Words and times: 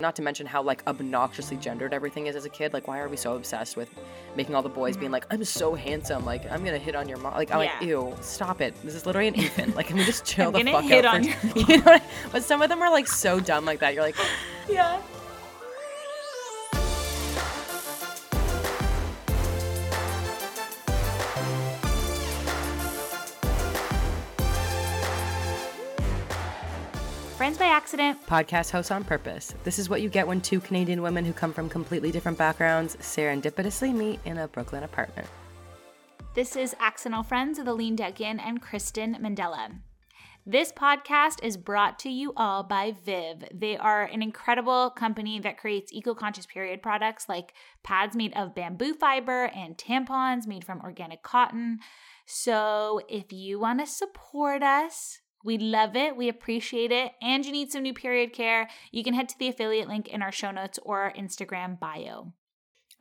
Not 0.00 0.16
to 0.16 0.22
mention 0.22 0.44
how 0.46 0.60
like 0.62 0.84
obnoxiously 0.86 1.56
gendered 1.56 1.94
everything 1.94 2.26
is 2.26 2.34
as 2.34 2.44
a 2.44 2.48
kid. 2.48 2.72
Like, 2.72 2.88
why 2.88 2.98
are 2.98 3.08
we 3.08 3.16
so 3.16 3.36
obsessed 3.36 3.76
with 3.76 3.88
making 4.36 4.54
all 4.56 4.62
the 4.62 4.68
boys 4.68 4.96
being 4.96 5.12
like, 5.12 5.24
"I'm 5.32 5.44
so 5.44 5.74
handsome," 5.74 6.24
like 6.24 6.50
I'm 6.50 6.64
gonna 6.64 6.78
hit 6.78 6.96
on 6.96 7.08
your 7.08 7.18
mom. 7.18 7.34
Like, 7.34 7.52
I'm 7.54 7.62
Yeah. 7.62 7.72
like, 7.78 7.82
ew, 7.82 8.14
stop 8.20 8.60
it. 8.60 8.74
This 8.82 8.94
is 8.96 9.06
literally 9.06 9.28
an 9.28 9.34
infant. 9.34 9.76
Like, 9.76 9.86
can 9.86 9.96
we 9.96 10.04
just 10.04 10.24
chill 10.30 10.50
the 10.50 10.64
fuck 10.64 10.82
hit 10.84 11.04
out? 11.04 11.24
for- 11.24 11.58
you 11.58 11.76
know, 11.78 11.82
what 11.84 12.02
I- 12.02 12.06
but 12.32 12.42
some 12.42 12.60
of 12.60 12.68
them 12.70 12.82
are 12.82 12.90
like 12.90 13.06
so 13.06 13.38
dumb 13.38 13.64
like 13.64 13.78
that. 13.80 13.94
You're 13.94 14.02
like, 14.02 14.16
Yeah. 14.68 15.00
Accident. 27.94 28.26
podcast 28.26 28.70
hosts 28.70 28.90
on 28.90 29.04
purpose. 29.04 29.54
This 29.62 29.78
is 29.78 29.88
what 29.88 30.02
you 30.02 30.08
get 30.08 30.26
when 30.26 30.40
two 30.40 30.60
Canadian 30.60 31.00
women 31.00 31.24
who 31.24 31.32
come 31.32 31.52
from 31.52 31.68
completely 31.68 32.10
different 32.10 32.36
backgrounds 32.36 32.96
serendipitously 32.96 33.94
meet 33.94 34.18
in 34.24 34.38
a 34.38 34.48
Brooklyn 34.48 34.82
apartment. 34.82 35.28
This 36.34 36.56
is 36.56 36.74
Accidental 36.80 37.22
Friends 37.22 37.60
of 37.60 37.68
Aline 37.68 37.96
Dekian 37.96 38.40
and 38.40 38.60
Kristen 38.60 39.16
Mandela. 39.22 39.78
This 40.44 40.72
podcast 40.72 41.42
is 41.42 41.56
brought 41.56 41.98
to 42.00 42.10
you 42.10 42.32
all 42.36 42.64
by 42.64 42.94
Viv. 43.04 43.44
They 43.54 43.76
are 43.78 44.02
an 44.02 44.22
incredible 44.22 44.90
company 44.90 45.38
that 45.40 45.56
creates 45.56 45.92
eco 45.92 46.14
conscious 46.14 46.46
period 46.46 46.82
products 46.82 47.28
like 47.28 47.54
pads 47.84 48.16
made 48.16 48.34
of 48.34 48.54
bamboo 48.54 48.94
fiber 48.94 49.44
and 49.54 49.78
tampons 49.78 50.46
made 50.46 50.64
from 50.64 50.80
organic 50.80 51.22
cotton. 51.22 51.78
So 52.26 53.00
if 53.08 53.32
you 53.32 53.60
want 53.60 53.80
to 53.80 53.86
support 53.86 54.62
us, 54.62 55.20
we 55.44 55.58
love 55.58 55.94
it. 55.94 56.16
We 56.16 56.28
appreciate 56.28 56.90
it. 56.90 57.12
And 57.22 57.44
you 57.44 57.52
need 57.52 57.70
some 57.70 57.82
new 57.82 57.94
period 57.94 58.32
care, 58.32 58.68
you 58.90 59.04
can 59.04 59.14
head 59.14 59.28
to 59.28 59.38
the 59.38 59.48
affiliate 59.48 59.88
link 59.88 60.08
in 60.08 60.22
our 60.22 60.32
show 60.32 60.50
notes 60.50 60.78
or 60.82 61.02
our 61.02 61.12
Instagram 61.12 61.78
bio. 61.78 62.32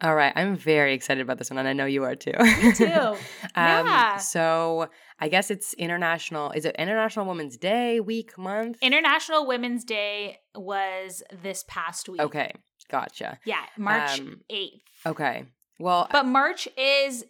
All 0.02 0.16
right, 0.16 0.34
I'm 0.36 0.58
very 0.58 0.94
excited 0.94 1.22
about 1.22 1.38
this 1.38 1.50
one, 1.50 1.60
and 1.60 1.68
I 1.68 1.72
know 1.72 1.86
you 1.86 2.04
are 2.04 2.16
too. 2.16 2.34
Me 2.38 2.74
too. 2.74 2.84
um, 2.92 3.18
Yeah. 3.56 4.18
So 4.18 4.90
I 5.20 5.30
guess 5.30 5.50
it's 5.50 5.74
international. 5.76 6.52
Is 6.52 6.66
it 6.66 6.76
International 6.78 7.26
Women's 7.26 7.56
Day, 7.58 8.02
week, 8.02 8.38
month? 8.38 8.78
International 8.82 9.48
Women's 9.48 9.86
Day 9.86 10.40
was 10.56 11.24
this 11.42 11.64
past 11.70 12.10
week. 12.10 12.20
okay, 12.20 12.52
gotcha. 12.90 13.40
Yeah, 13.46 13.62
March 13.78 14.20
Um, 14.20 14.42
8th. 14.52 14.82
Okay. 15.06 15.46
Well, 15.80 16.08
But 16.12 16.26
March 16.26 16.68
is 16.78 17.24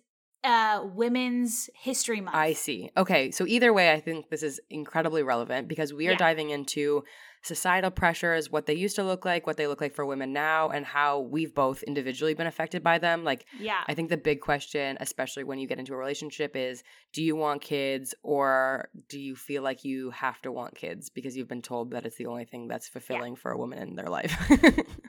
uh 0.43 0.81
Women's 0.93 1.69
History 1.73 2.21
Month. 2.21 2.35
I 2.35 2.53
see. 2.53 2.89
Okay, 2.97 3.31
so 3.31 3.45
either 3.47 3.71
way, 3.73 3.91
I 3.91 3.99
think 3.99 4.29
this 4.29 4.43
is 4.43 4.59
incredibly 4.69 5.23
relevant 5.23 5.67
because 5.67 5.93
we 5.93 6.07
are 6.07 6.11
Yeah. 6.11 6.17
diving 6.17 6.49
into 6.49 7.03
societal 7.41 7.91
pressures, 7.91 8.49
what 8.49 8.65
they 8.67 8.73
used 8.73 8.95
to 8.95 9.03
look 9.03 9.25
like, 9.25 9.45
what 9.45 9.57
they 9.57 9.67
look 9.67 9.81
like 9.81 9.93
for 9.93 10.05
women 10.05 10.31
now, 10.31 10.69
and 10.69 10.85
how 10.85 11.19
we've 11.19 11.53
both 11.53 11.83
individually 11.83 12.33
been 12.33 12.47
affected 12.47 12.81
by 12.81 12.97
them. 12.99 13.25
Like, 13.25 13.45
Yeah. 13.59 13.81
I 13.85 13.93
think 13.93 14.09
the 14.09 14.15
big 14.15 14.39
question, 14.39 14.97
especially 15.01 15.43
when 15.43 15.59
you 15.59 15.67
get 15.67 15.77
into 15.77 15.93
a 15.93 15.97
relationship, 15.97 16.55
is 16.55 16.83
do 17.11 17.21
you 17.21 17.35
want 17.35 17.61
kids 17.61 18.15
or 18.23 18.89
do 19.09 19.19
you 19.19 19.35
feel 19.35 19.61
like 19.61 19.83
you 19.83 20.11
have 20.11 20.41
to 20.43 20.53
want 20.53 20.75
kids 20.75 21.09
because 21.09 21.35
you've 21.35 21.49
been 21.49 21.61
told 21.61 21.91
that 21.91 22.05
it's 22.05 22.15
the 22.15 22.27
only 22.27 22.45
thing 22.45 22.69
that's 22.69 22.87
fulfilling 22.87 23.35
for 23.35 23.51
a 23.51 23.57
woman 23.57 23.79
in 23.89 23.95
their 23.95 24.09
life? 24.09 24.33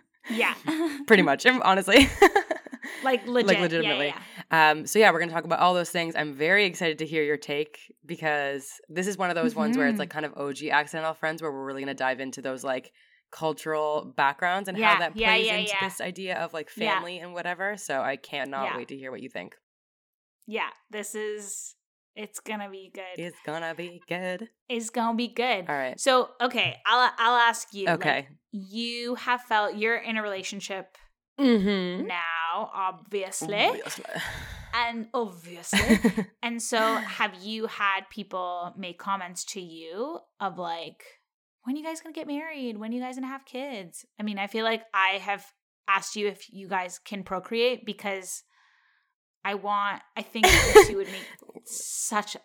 yeah. 0.31 0.55
Pretty 1.07 1.23
much, 1.23 1.47
honestly. 1.47 2.09
like 3.11 3.27
legit. 3.27 3.49
like 3.49 3.61
legitimately. 3.61 4.07
yeah, 4.51 4.71
Um, 4.71 4.87
so 4.87 4.99
yeah, 4.99 5.11
we're 5.13 5.21
gonna 5.21 5.33
talk 5.33 5.45
about 5.45 5.61
all 5.61 5.75
those 5.75 5.91
things. 5.91 6.15
I'm 6.17 6.35
very 6.35 6.65
excited 6.65 6.99
to 6.99 7.07
hear 7.07 7.23
your 7.23 7.37
take 7.37 7.79
because 8.05 8.69
this 8.89 9.07
is 9.07 9.17
one 9.19 9.31
of 9.31 9.37
those 9.37 9.55
ones 9.55 9.77
where 9.77 9.87
it's 9.87 9.97
Mhm. 9.97 10.01
like 10.01 10.11
kind 10.11 10.25
of 10.27 10.33
OG 10.37 10.71
accidental 10.71 11.15
friends 11.15 11.43
where 11.43 11.53
we're 11.53 11.65
really 11.65 11.83
gonna 11.83 11.95
dive 11.95 12.21
into 12.21 12.43
those 12.43 12.65
like 12.65 12.93
cultural 13.31 14.13
backgrounds 14.17 14.69
and 14.69 14.79
Yeah, 14.79 14.95
how 14.95 14.99
that 15.01 15.15
plays 15.17 15.47
yeah, 15.47 15.57
into 15.57 15.73
yeah. 15.73 15.85
this 15.89 16.01
idea 16.01 16.39
of 16.39 16.53
like 16.55 16.71
Yeah. 16.77 16.95
family 16.95 17.19
and 17.19 17.35
whatever. 17.35 17.77
So 17.77 18.01
I 18.01 18.17
cannot 18.17 18.65
Yeah. 18.67 18.77
wait 18.77 18.89
to 18.89 18.97
hear 18.97 19.11
what 19.11 19.21
you 19.23 19.29
think. 19.29 19.55
yeah. 20.47 20.71
This 20.91 21.15
is 21.15 21.75
it's 22.17 22.39
gonna 22.39 22.71
be 22.71 22.93
good. 22.95 23.03
It's 23.17 23.37
gonna 23.45 23.75
be 23.75 24.01
good. 24.09 24.49
It's 24.69 24.89
gonna 24.91 25.17
be 25.17 25.27
good. 25.27 25.65
All 25.69 25.75
right. 25.75 25.99
So 25.99 26.31
okay, 26.41 26.77
I'll 26.87 27.11
I'll 27.19 27.39
ask 27.41 27.75
you. 27.75 27.87
like, 27.87 27.95
Okay. 27.99 28.29
you 28.53 29.17
have 29.17 29.43
felt 29.43 29.75
you're 29.77 29.97
in 29.97 30.17
a 30.17 30.23
relationship 30.23 30.97
Mm-hmm. 31.41 32.07
now, 32.07 32.44
obviously. 32.75 33.71
And 34.75 35.09
obviously. 35.15 36.01
And 36.43 36.61
so, 36.61 36.79
have 36.79 37.35
you 37.43 37.67
had 37.67 38.03
people 38.11 38.75
make 38.77 38.99
comments 38.99 39.45
to 39.47 39.61
you 39.61 40.19
of 40.41 40.59
like, 40.59 41.03
when 41.63 41.75
are 41.75 41.79
you 41.79 41.85
guys 41.85 42.01
gonna 42.01 42.13
get 42.13 42.27
married? 42.27 42.77
When 42.77 42.91
are 42.91 42.95
you 42.95 43.01
guys 43.01 43.15
gonna 43.15 43.29
have 43.29 43.47
kids? 43.47 44.05
I 44.21 44.23
mean, 44.23 44.39
I 44.39 44.47
feel 44.47 44.65
like 44.65 44.83
I 44.93 45.19
have 45.19 45.47
asked 45.89 46.17
you 46.17 46.29
if 46.29 46.53
you 46.53 46.69
guys 46.69 46.99
can 46.99 47.23
procreate 47.23 47.87
because 47.87 48.43
I 49.45 49.55
want, 49.55 50.03
I 50.17 50.23
think 50.23 50.47
you 50.89 50.97
would 50.97 51.07
make 51.07 51.27
such 51.65 52.37
a 52.37 52.41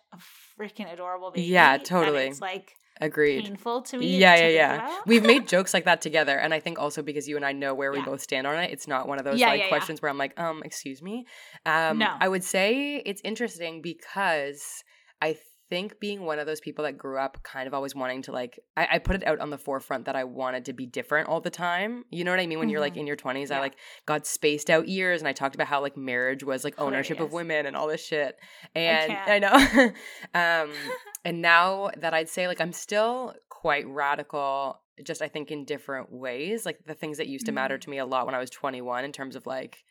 freaking 0.58 0.92
adorable 0.92 1.30
baby. 1.30 1.48
Yeah, 1.48 1.78
totally. 1.78 2.28
It's 2.28 2.40
like 2.40 2.74
Agreed. 3.00 3.44
painful 3.44 3.82
to 3.82 3.98
me. 3.98 4.18
Yeah, 4.18 4.36
to 4.36 4.42
yeah, 4.42 4.48
yeah. 4.48 5.00
We've 5.06 5.24
made 5.24 5.48
jokes 5.48 5.72
like 5.72 5.84
that 5.86 6.00
together, 6.00 6.36
and 6.38 6.52
I 6.52 6.60
think 6.60 6.78
also 6.78 7.02
because 7.02 7.28
you 7.28 7.36
and 7.36 7.44
I 7.44 7.52
know 7.52 7.74
where 7.74 7.92
we 7.92 8.02
both 8.02 8.20
stand 8.20 8.46
on 8.46 8.56
it, 8.58 8.70
it's 8.70 8.86
not 8.86 9.08
one 9.08 9.18
of 9.18 9.24
those 9.24 9.38
Yeah, 9.38 9.48
like 9.48 9.58
yeah, 9.58 9.64
yeah. 9.64 9.68
questions 9.68 10.02
where 10.02 10.10
I'm 10.10 10.18
like, 10.18 10.38
um, 10.38 10.62
excuse 10.64 11.00
me. 11.02 11.26
Um, 11.66 11.98
No. 11.98 12.14
I 12.20 12.28
would 12.28 12.44
say 12.44 13.02
it's 13.06 13.20
interesting 13.24 13.80
because 13.82 14.84
I 15.22 15.36
think 15.70 15.98
being 16.00 16.26
one 16.26 16.38
of 16.38 16.46
those 16.46 16.60
people 16.60 16.84
that 16.84 16.98
grew 16.98 17.16
up 17.18 17.42
kind 17.42 17.66
of 17.66 17.72
always 17.72 17.94
wanting 17.94 18.20
to 18.22 18.32
like, 18.32 18.58
I, 18.76 18.88
I 18.92 18.98
put 18.98 19.16
it 19.16 19.26
out 19.26 19.38
on 19.40 19.48
the 19.50 19.56
forefront 19.56 20.04
that 20.06 20.16
I 20.16 20.24
wanted 20.24 20.66
to 20.66 20.72
be 20.74 20.84
different 20.84 21.28
all 21.28 21.40
the 21.40 21.48
time. 21.50 22.04
You 22.10 22.24
know 22.24 22.32
what 22.32 22.40
I 22.40 22.46
mean? 22.46 22.58
When 22.58 22.68
you're 22.68 22.80
like 22.80 22.94
Mhm. 22.94 23.00
in 23.02 23.06
your 23.06 23.16
20s, 23.16 23.50
I 23.50 23.60
like 23.60 23.76
got 24.04 24.26
spaced 24.26 24.68
out 24.68 24.88
years, 24.88 25.20
and 25.22 25.28
I 25.28 25.32
talked 25.32 25.54
about 25.54 25.68
how 25.68 25.80
like 25.80 25.96
marriage 25.96 26.44
was 26.44 26.64
like 26.64 26.74
ownership 26.78 27.20
of 27.20 27.32
women 27.32 27.64
and 27.66 27.74
all 27.76 27.86
this 27.86 28.04
shit. 28.04 28.36
And 28.74 29.12
I, 29.12 29.38
can't. 29.38 29.42
know. 29.42 29.84
um, 30.34 30.70
and 31.24 31.40
now 31.40 31.90
that 31.98 32.12
I'd 32.12 32.28
say 32.28 32.48
like 32.48 32.60
I'm 32.60 32.72
still 32.72 33.34
quite 33.48 33.86
radical, 33.86 34.80
just 35.04 35.22
I 35.22 35.28
think 35.28 35.50
in 35.50 35.64
different 35.64 36.10
ways. 36.12 36.66
Like 36.66 36.80
the 36.86 36.94
things 36.94 37.18
that 37.18 37.28
used 37.28 37.46
to 37.46 37.52
matter 37.52 37.76
Mhm. 37.78 37.80
to 37.82 37.90
me 37.90 37.98
a 37.98 38.06
lot 38.06 38.26
when 38.26 38.34
I 38.34 38.38
was 38.38 38.50
21 38.50 39.04
in 39.04 39.12
terms 39.12 39.36
of 39.36 39.46
like, 39.46 39.84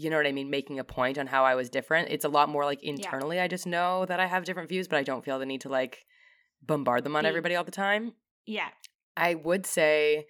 you 0.00 0.10
know 0.10 0.16
what 0.16 0.26
I 0.26 0.32
mean, 0.32 0.48
making 0.48 0.78
a 0.78 0.84
point 0.84 1.18
on 1.18 1.26
how 1.26 1.44
I 1.44 1.54
was 1.56 1.68
different. 1.68 2.08
It's 2.10 2.24
a 2.24 2.28
lot 2.28 2.48
more 2.48 2.64
like 2.64 2.82
internally. 2.82 3.40
I 3.40 3.48
just 3.48 3.66
know 3.66 4.06
that 4.06 4.20
I 4.20 4.26
have 4.26 4.44
different 4.44 4.68
views, 4.68 4.86
but 4.86 4.98
I 4.98 5.02
don't 5.02 5.24
feel 5.24 5.38
the 5.38 5.46
need 5.46 5.62
to 5.62 5.68
like 5.68 6.04
bombard 6.62 7.02
them 7.04 7.16
on 7.16 7.24
Be- 7.24 7.28
everybody 7.28 7.54
all 7.56 7.64
the 7.64 7.70
time. 7.70 8.12
yeah. 8.46 8.68
I 9.16 9.34
would 9.34 9.66
say 9.66 10.26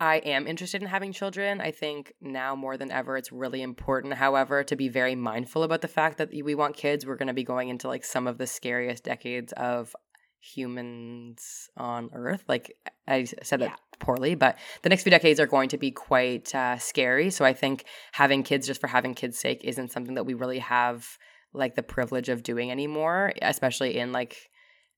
I 0.00 0.16
am 0.16 0.46
interested 0.46 0.80
in 0.80 0.88
having 0.88 1.12
children. 1.12 1.60
I 1.60 1.72
think 1.72 2.14
now 2.22 2.56
more 2.56 2.78
than 2.78 2.90
ever, 2.90 3.18
it's 3.18 3.30
really 3.30 3.60
important, 3.60 4.14
however, 4.14 4.64
to 4.64 4.76
be 4.76 4.88
very 4.88 5.14
mindful 5.14 5.62
about 5.62 5.82
the 5.82 5.88
fact 5.88 6.16
that 6.16 6.30
we 6.30 6.54
want 6.54 6.74
kids. 6.74 7.04
We're 7.04 7.16
going 7.16 7.28
to 7.28 7.34
be 7.34 7.44
going 7.44 7.68
into 7.68 7.86
like 7.86 8.02
some 8.02 8.26
of 8.26 8.38
the 8.38 8.46
scariest 8.46 9.04
decades 9.04 9.52
of 9.58 9.94
humans 10.40 11.68
on 11.76 12.10
Earth. 12.12 12.44
Like 12.48 12.76
I 13.06 13.24
said 13.24 13.60
that 13.60 13.70
Yeah. 13.70 13.76
poorly, 13.98 14.34
but 14.34 14.58
the 14.82 14.88
next 14.88 15.02
few 15.02 15.10
decades 15.10 15.38
are 15.40 15.46
going 15.46 15.68
to 15.70 15.78
be 15.78 15.90
quite 15.90 16.54
uh, 16.54 16.78
scary. 16.78 17.30
So 17.30 17.44
I 17.44 17.52
think 17.52 17.84
having 18.12 18.42
kids 18.42 18.66
just 18.66 18.80
for 18.80 18.86
having 18.88 19.14
kids' 19.14 19.38
sake 19.38 19.60
isn't 19.64 19.92
something 19.92 20.14
that 20.14 20.24
we 20.24 20.34
really 20.34 20.58
have 20.60 21.06
like 21.52 21.74
the 21.74 21.82
privilege 21.82 22.28
of 22.28 22.42
doing 22.42 22.70
anymore, 22.70 23.32
especially 23.42 23.98
in 23.98 24.12
like 24.12 24.36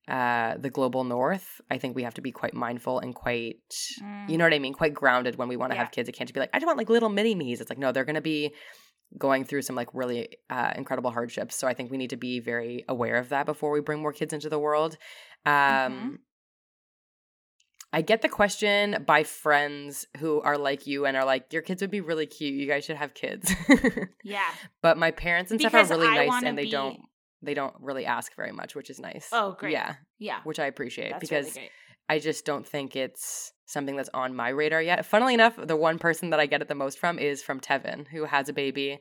uh 0.09 0.57
the 0.59 0.69
global 0.69 1.05
north 1.05 1.61
i 1.71 1.79
think 1.79 1.95
we 1.95 2.03
have 2.03 2.13
to 2.15 2.21
be 2.21 2.33
quite 2.33 2.55
mindful 2.55 2.99
and 2.99 3.15
quite 3.15 3.61
you 4.29 4.37
know 4.37 4.43
what 4.43 4.53
i 4.53 4.59
mean 4.59 4.73
quite 4.75 4.93
grounded 4.93 5.37
when 5.37 5.47
we 5.47 5.55
want 5.57 5.71
to 5.71 5.75
Mm. 5.75 5.79
Yeah. 5.79 5.85
have 5.85 5.93
kids 5.93 6.09
it 6.09 6.13
can't 6.17 6.27
just 6.27 6.35
be 6.35 6.41
like 6.41 6.51
i 6.53 6.59
just 6.59 6.67
want 6.67 6.77
like 6.77 6.91
little 6.91 7.09
mini 7.09 7.37
me's 7.37 7.61
it's 7.61 7.71
like 7.71 7.79
no 7.79 7.93
they're 7.93 8.05
going 8.05 8.17
to 8.17 8.21
be 8.21 8.53
going 9.17 9.45
through 9.45 9.63
some 9.63 9.77
like 9.77 9.89
really 9.95 10.39
uh, 10.51 10.73
incredible 10.75 11.13
hardships 11.13 11.55
so 11.55 11.69
i 11.69 11.75
think 11.75 11.93
we 11.93 11.99
need 11.99 12.11
to 12.11 12.17
be 12.17 12.41
very 12.41 12.85
aware 12.89 13.15
of 13.15 13.29
that 13.29 13.47
before 13.47 13.71
we 13.71 13.81
bring 13.81 14.03
more 14.03 14.13
kids 14.13 14.33
into 14.33 14.49
the 14.49 14.59
world 14.59 14.97
um 15.47 15.53
Mhm. 15.53 16.19
I 17.95 18.01
get 18.01 18.23
the 18.23 18.29
question 18.29 19.05
by 19.07 19.23
friends 19.23 20.07
who 20.17 20.41
are 20.41 20.57
like 20.57 20.87
you 20.87 21.05
and 21.05 21.15
are 21.15 21.27
like, 21.27 21.53
your 21.53 21.61
kids 21.61 21.83
would 21.83 21.91
be 21.91 22.01
really 22.01 22.25
cute. 22.25 22.55
You 22.55 22.67
guys 22.67 22.87
should 22.87 22.97
have 22.97 23.13
kids. 23.13 23.53
Yeah. 24.25 24.49
but 24.83 24.97
my 24.97 25.11
parents 25.11 25.51
and 25.51 25.59
Because 25.59 25.89
stuff 25.89 25.91
are 25.99 26.01
really 26.01 26.09
I 26.19 26.27
nice 26.27 26.43
and 26.43 26.57
they 26.57 26.65
be- 26.65 26.71
don't 26.71 27.01
they 27.43 27.55
don't 27.55 27.75
really 27.81 28.07
ask 28.07 28.35
very 28.37 28.53
much, 28.53 28.75
which 28.77 28.89
is 28.89 28.99
nice. 29.01 29.29
Oh, 29.33 29.57
great. 29.59 29.73
Yeah, 29.73 29.97
Yeah. 30.19 30.39
which 30.45 30.59
I 30.61 30.67
appreciate 30.67 31.11
That's 31.11 31.21
because 31.21 31.57
really. 31.57 31.71
I 32.09 32.19
just 32.21 32.45
don't 32.47 32.67
think 32.67 32.95
it's 32.95 33.53
something 33.67 33.97
that's 33.97 34.11
on 34.15 34.35
my 34.37 34.49
radar 34.51 34.81
yet. 34.81 35.05
Funnily 35.05 35.35
enough, 35.35 35.55
the 35.61 35.77
one 35.77 35.99
person 35.99 36.31
that 36.31 36.39
I 36.41 36.47
get 36.47 36.63
it 36.63 36.69
the 36.69 36.75
most 36.77 36.99
from 37.01 37.19
is 37.19 37.43
from 37.43 37.59
Tevin, 37.61 38.07
who 38.09 38.25
has 38.27 38.49
a 38.49 38.53
baby, 38.53 39.01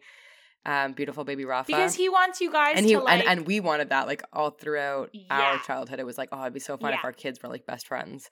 um, 0.66 0.94
beautiful 0.94 1.24
baby 1.24 1.46
Rafa. 1.46 1.68
Because 1.68 1.96
he 1.96 2.10
wants 2.10 2.42
you 2.42 2.52
guys 2.52 2.78
and 2.78 2.86
he 2.86 2.94
to 2.94 3.00
like 3.00 3.20
and, 3.22 3.40
and 3.40 3.48
we 3.48 3.60
wanted 3.60 3.90
that 3.90 4.08
like 4.08 4.22
all 4.34 4.52
throughout 4.52 5.10
our 5.30 5.60
childhood. 5.60 6.00
It 6.00 6.06
was 6.06 6.18
like, 6.18 6.30
oh, 6.32 6.42
it'd 6.42 6.54
be 6.54 6.60
so 6.60 6.78
fun 6.78 6.94
if 6.94 7.04
our 7.04 7.14
kids 7.14 7.42
were 7.42 7.50
like 7.50 7.66
best 7.66 7.88
friends. 7.88 8.30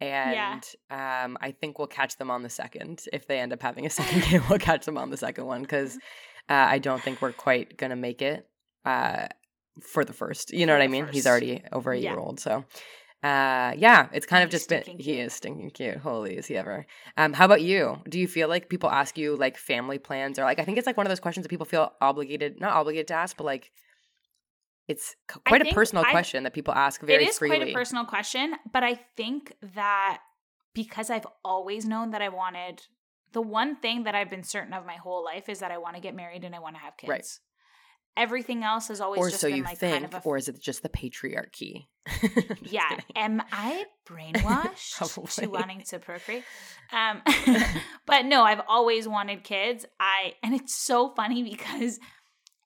And 0.00 0.64
um, 0.90 1.38
I 1.40 1.54
think 1.60 1.78
we'll 1.78 1.86
catch 1.86 2.16
them 2.16 2.30
on 2.30 2.42
the 2.42 2.50
second. 2.50 3.04
If 3.12 3.26
they 3.28 3.38
end 3.38 3.52
up 3.52 3.62
having 3.62 3.86
a 3.86 3.90
second 4.00 4.22
kid, 4.22 4.42
we'll 4.48 4.58
catch 4.58 4.84
them 4.84 4.98
on 4.98 5.10
the 5.10 5.16
second 5.16 5.46
one 5.46 5.62
because 5.62 5.94
uh, 6.48 6.54
I 6.54 6.78
don't 6.78 7.02
think 7.02 7.22
we're 7.22 7.32
quite 7.32 7.76
gonna 7.76 7.96
make 7.96 8.22
it 8.22 8.48
uh, 8.84 9.26
for 9.80 10.04
the 10.04 10.12
first. 10.12 10.52
You 10.52 10.66
know 10.66 10.74
For 10.74 10.78
what 10.78 10.84
I 10.84 10.88
mean? 10.88 11.06
He's 11.12 11.26
already 11.26 11.62
over 11.72 11.92
a 11.92 11.98
Yeah. 11.98 12.10
year 12.10 12.18
old, 12.18 12.40
so 12.40 12.64
uh 13.22 13.72
yeah 13.76 14.08
it's 14.12 14.26
kind 14.26 14.42
of 14.42 14.50
just 14.50 14.68
been 14.68 14.82
he 14.82 14.96
cute. 14.96 15.18
is 15.18 15.32
stinking 15.32 15.70
cute 15.70 15.96
holy 15.98 16.36
is 16.36 16.46
he 16.46 16.56
ever 16.56 16.86
um 17.16 17.32
how 17.32 17.44
about 17.44 17.62
you 17.62 18.00
do 18.08 18.18
you 18.18 18.26
feel 18.26 18.48
like 18.48 18.68
people 18.68 18.90
ask 18.90 19.16
you 19.16 19.36
like 19.36 19.56
family 19.56 19.98
plans 19.98 20.38
or 20.38 20.44
like 20.44 20.58
i 20.58 20.64
think 20.64 20.76
it's 20.76 20.86
like 20.86 20.96
one 20.96 21.06
of 21.06 21.10
those 21.10 21.20
questions 21.20 21.44
that 21.44 21.48
people 21.48 21.66
feel 21.66 21.92
obligated 22.00 22.60
not 22.60 22.72
obligated 22.72 23.06
to 23.06 23.14
ask 23.14 23.36
but 23.36 23.44
like 23.44 23.70
it's 24.88 25.16
quite 25.46 25.66
a 25.66 25.74
personal 25.74 26.04
I- 26.04 26.10
question 26.10 26.44
that 26.44 26.52
people 26.52 26.74
ask 26.74 27.00
very 27.00 27.24
it 27.24 27.30
is 27.30 27.38
freely 27.38 27.56
quite 27.56 27.68
a 27.68 27.72
personal 27.72 28.04
question, 28.04 28.54
but 28.72 28.82
I 28.82 28.94
think 29.16 29.54
that 29.74 30.20
because 30.74 31.10
I've 31.10 31.26
always 31.44 31.84
known 31.84 32.10
that 32.10 32.22
I 32.22 32.28
wanted 32.28 32.82
the 33.32 33.42
one 33.42 33.76
thing 33.76 34.04
that 34.04 34.14
I've 34.14 34.28
been 34.28 34.44
certain 34.44 34.74
of 34.74 34.84
my 34.84 34.96
whole 34.96 35.24
life 35.24 35.48
is 35.48 35.60
that 35.60 35.70
I 35.70 35.78
want 35.78 35.96
to 35.96 36.02
get 36.02 36.14
married 36.14 36.44
and 36.44 36.54
I 36.54 36.58
want 36.58 36.76
to 36.76 36.82
have 36.82 36.96
kids. 36.96 37.10
Right. 37.10 37.26
Everything 38.16 38.62
else 38.62 38.88
has 38.88 39.00
always 39.00 39.18
or 39.18 39.30
just 39.30 39.40
so 39.40 39.48
been 39.48 39.58
you 39.58 39.62
like 39.64 39.78
think 39.78 39.92
kind 39.92 40.04
of 40.04 40.14
a 40.14 40.22
or 40.24 40.36
is 40.36 40.48
it 40.48 40.60
just 40.60 40.82
the 40.82 40.88
patriarchy 40.88 41.86
yeah. 42.62 42.88
kidding. 42.88 43.04
Am 43.16 43.42
I 43.52 43.84
brainwashed 44.08 45.36
to 45.40 45.46
wanting 45.48 45.82
to 45.88 45.98
procreate? 45.98 46.44
Um, 46.92 47.22
but 48.06 48.24
no, 48.26 48.42
I've 48.42 48.62
always 48.68 49.08
wanted 49.08 49.44
kids. 49.44 49.86
I 49.98 50.34
and 50.42 50.54
it's 50.54 50.76
so 50.76 51.14
funny 51.14 51.42
because 51.42 51.98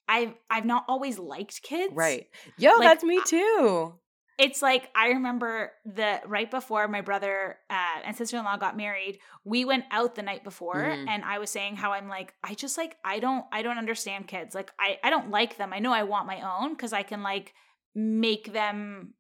I've 0.09 0.35
I've 0.51 0.65
not 0.65 0.85
always 0.89 1.19
liked 1.19 1.63
kids. 1.63 1.93
right 1.95 2.27
yo 2.59 2.73
Like, 2.73 2.83
that's 2.83 3.05
me 3.05 3.21
too 3.25 3.95
It's 4.39 4.61
like 4.61 4.91
I 4.95 5.09
remember 5.09 5.73
the 5.87 6.21
right 6.27 6.51
before 6.51 6.89
my 6.89 7.01
brother 7.01 7.57
uh, 7.71 8.01
and 8.05 8.15
sister 8.15 8.37
in 8.37 8.45
law 8.45 8.57
got 8.59 8.77
married, 8.77 9.19
we 9.45 9.65
went 9.65 9.85
out 9.91 10.15
the 10.15 10.23
night 10.23 10.45
before, 10.45 10.75
Mhm. 10.77 11.09
and 11.09 11.25
I 11.25 11.39
was 11.39 11.49
saying 11.51 11.77
how 11.77 11.93
I'm 11.93 12.09
like 12.09 12.35
I 12.45 12.53
just 12.55 12.77
like 12.77 12.97
I 13.05 13.19
don't 13.19 13.47
I 13.51 13.63
don't 13.63 13.79
understand 13.79 14.29
kids. 14.29 14.55
Like 14.55 14.71
I 14.79 14.99
I 15.03 15.09
don't 15.11 15.31
like 15.31 15.57
them. 15.57 15.73
I 15.73 15.79
know 15.79 15.93
I 15.93 16.03
want 16.03 16.27
my 16.27 16.43
own 16.43 16.75
because 16.75 16.93
I 16.93 17.03
can 17.03 17.23
like 17.23 17.55
make 17.95 18.53
them 18.53 19.15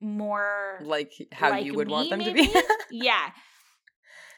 more 0.00 0.80
like 0.82 1.12
how 1.32 1.50
like 1.50 1.64
you 1.64 1.74
would 1.74 1.88
want 1.88 2.10
me, 2.10 2.24
them 2.24 2.24
to 2.24 2.32
be 2.34 2.62
yeah. 2.90 3.30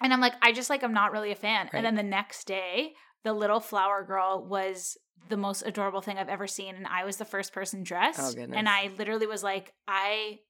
And 0.01 0.13
I'm 0.13 0.21
like, 0.21 0.35
I 0.43 0.53
just 0.53 0.71
like 0.71 0.83
I'm 0.83 0.93
not 0.95 1.13
really 1.13 1.33
a 1.33 1.37
fan. 1.37 1.67
Right. 1.73 1.75
And 1.75 1.85
then 1.87 1.95
the 1.97 2.03
next 2.03 2.47
day, 2.47 2.93
the 3.29 3.35
little 3.35 3.61
flower 3.61 4.03
girl 4.03 4.43
was 4.43 4.97
the 5.29 5.37
most 5.37 5.63
adorable 5.67 6.01
thing 6.01 6.17
I've 6.17 6.31
ever 6.31 6.47
seen, 6.47 6.75
and 6.75 6.87
I 6.87 7.05
was 7.05 7.19
the 7.19 7.27
first 7.27 7.53
person 7.53 7.83
dressed. 7.83 8.21
Oh, 8.23 8.33
goodness. 8.33 8.57
And 8.57 8.69
I 8.69 8.91
literally 8.99 9.27
was 9.27 9.43
like, 9.43 9.75
I. 9.87 10.41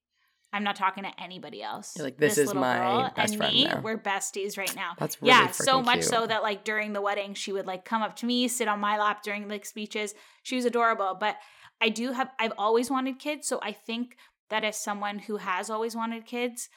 I'm 0.50 0.64
not 0.64 0.76
talking 0.76 1.04
to 1.04 1.10
anybody 1.22 1.62
else. 1.62 1.92
You're 1.94 2.06
like, 2.06 2.16
this 2.16 2.38
is 2.38 2.54
my 2.54 2.78
girl 2.78 3.12
best 3.14 3.32
and 3.32 3.36
friend 3.36 3.52
me, 3.54 3.64
now. 3.66 3.82
we're 3.82 3.98
besties 3.98 4.56
right 4.56 4.74
now. 4.74 4.92
that's 4.98 5.20
really 5.20 5.28
yeah, 5.28 5.50
so 5.50 5.82
much 5.82 5.96
cute. 5.96 6.04
so 6.06 6.26
that 6.26 6.42
like 6.42 6.64
during 6.64 6.94
the 6.94 7.02
wedding, 7.02 7.34
she 7.34 7.52
would 7.52 7.66
like 7.66 7.84
come 7.84 8.00
up 8.00 8.16
to 8.16 8.26
me, 8.26 8.48
sit 8.48 8.66
on 8.66 8.80
my 8.80 8.96
lap 8.96 9.22
during 9.22 9.46
like 9.46 9.66
speeches. 9.66 10.14
She 10.44 10.56
was 10.56 10.64
adorable. 10.64 11.18
But 11.20 11.36
I 11.82 11.90
do 11.90 12.12
have 12.12 12.30
I've 12.38 12.54
always 12.56 12.90
wanted 12.90 13.18
kids, 13.18 13.46
so 13.46 13.60
I 13.62 13.72
think 13.72 14.16
that 14.48 14.64
as 14.64 14.78
someone 14.78 15.18
who 15.18 15.36
has 15.36 15.68
always 15.68 15.94
wanted 15.94 16.24
kids, 16.24 16.70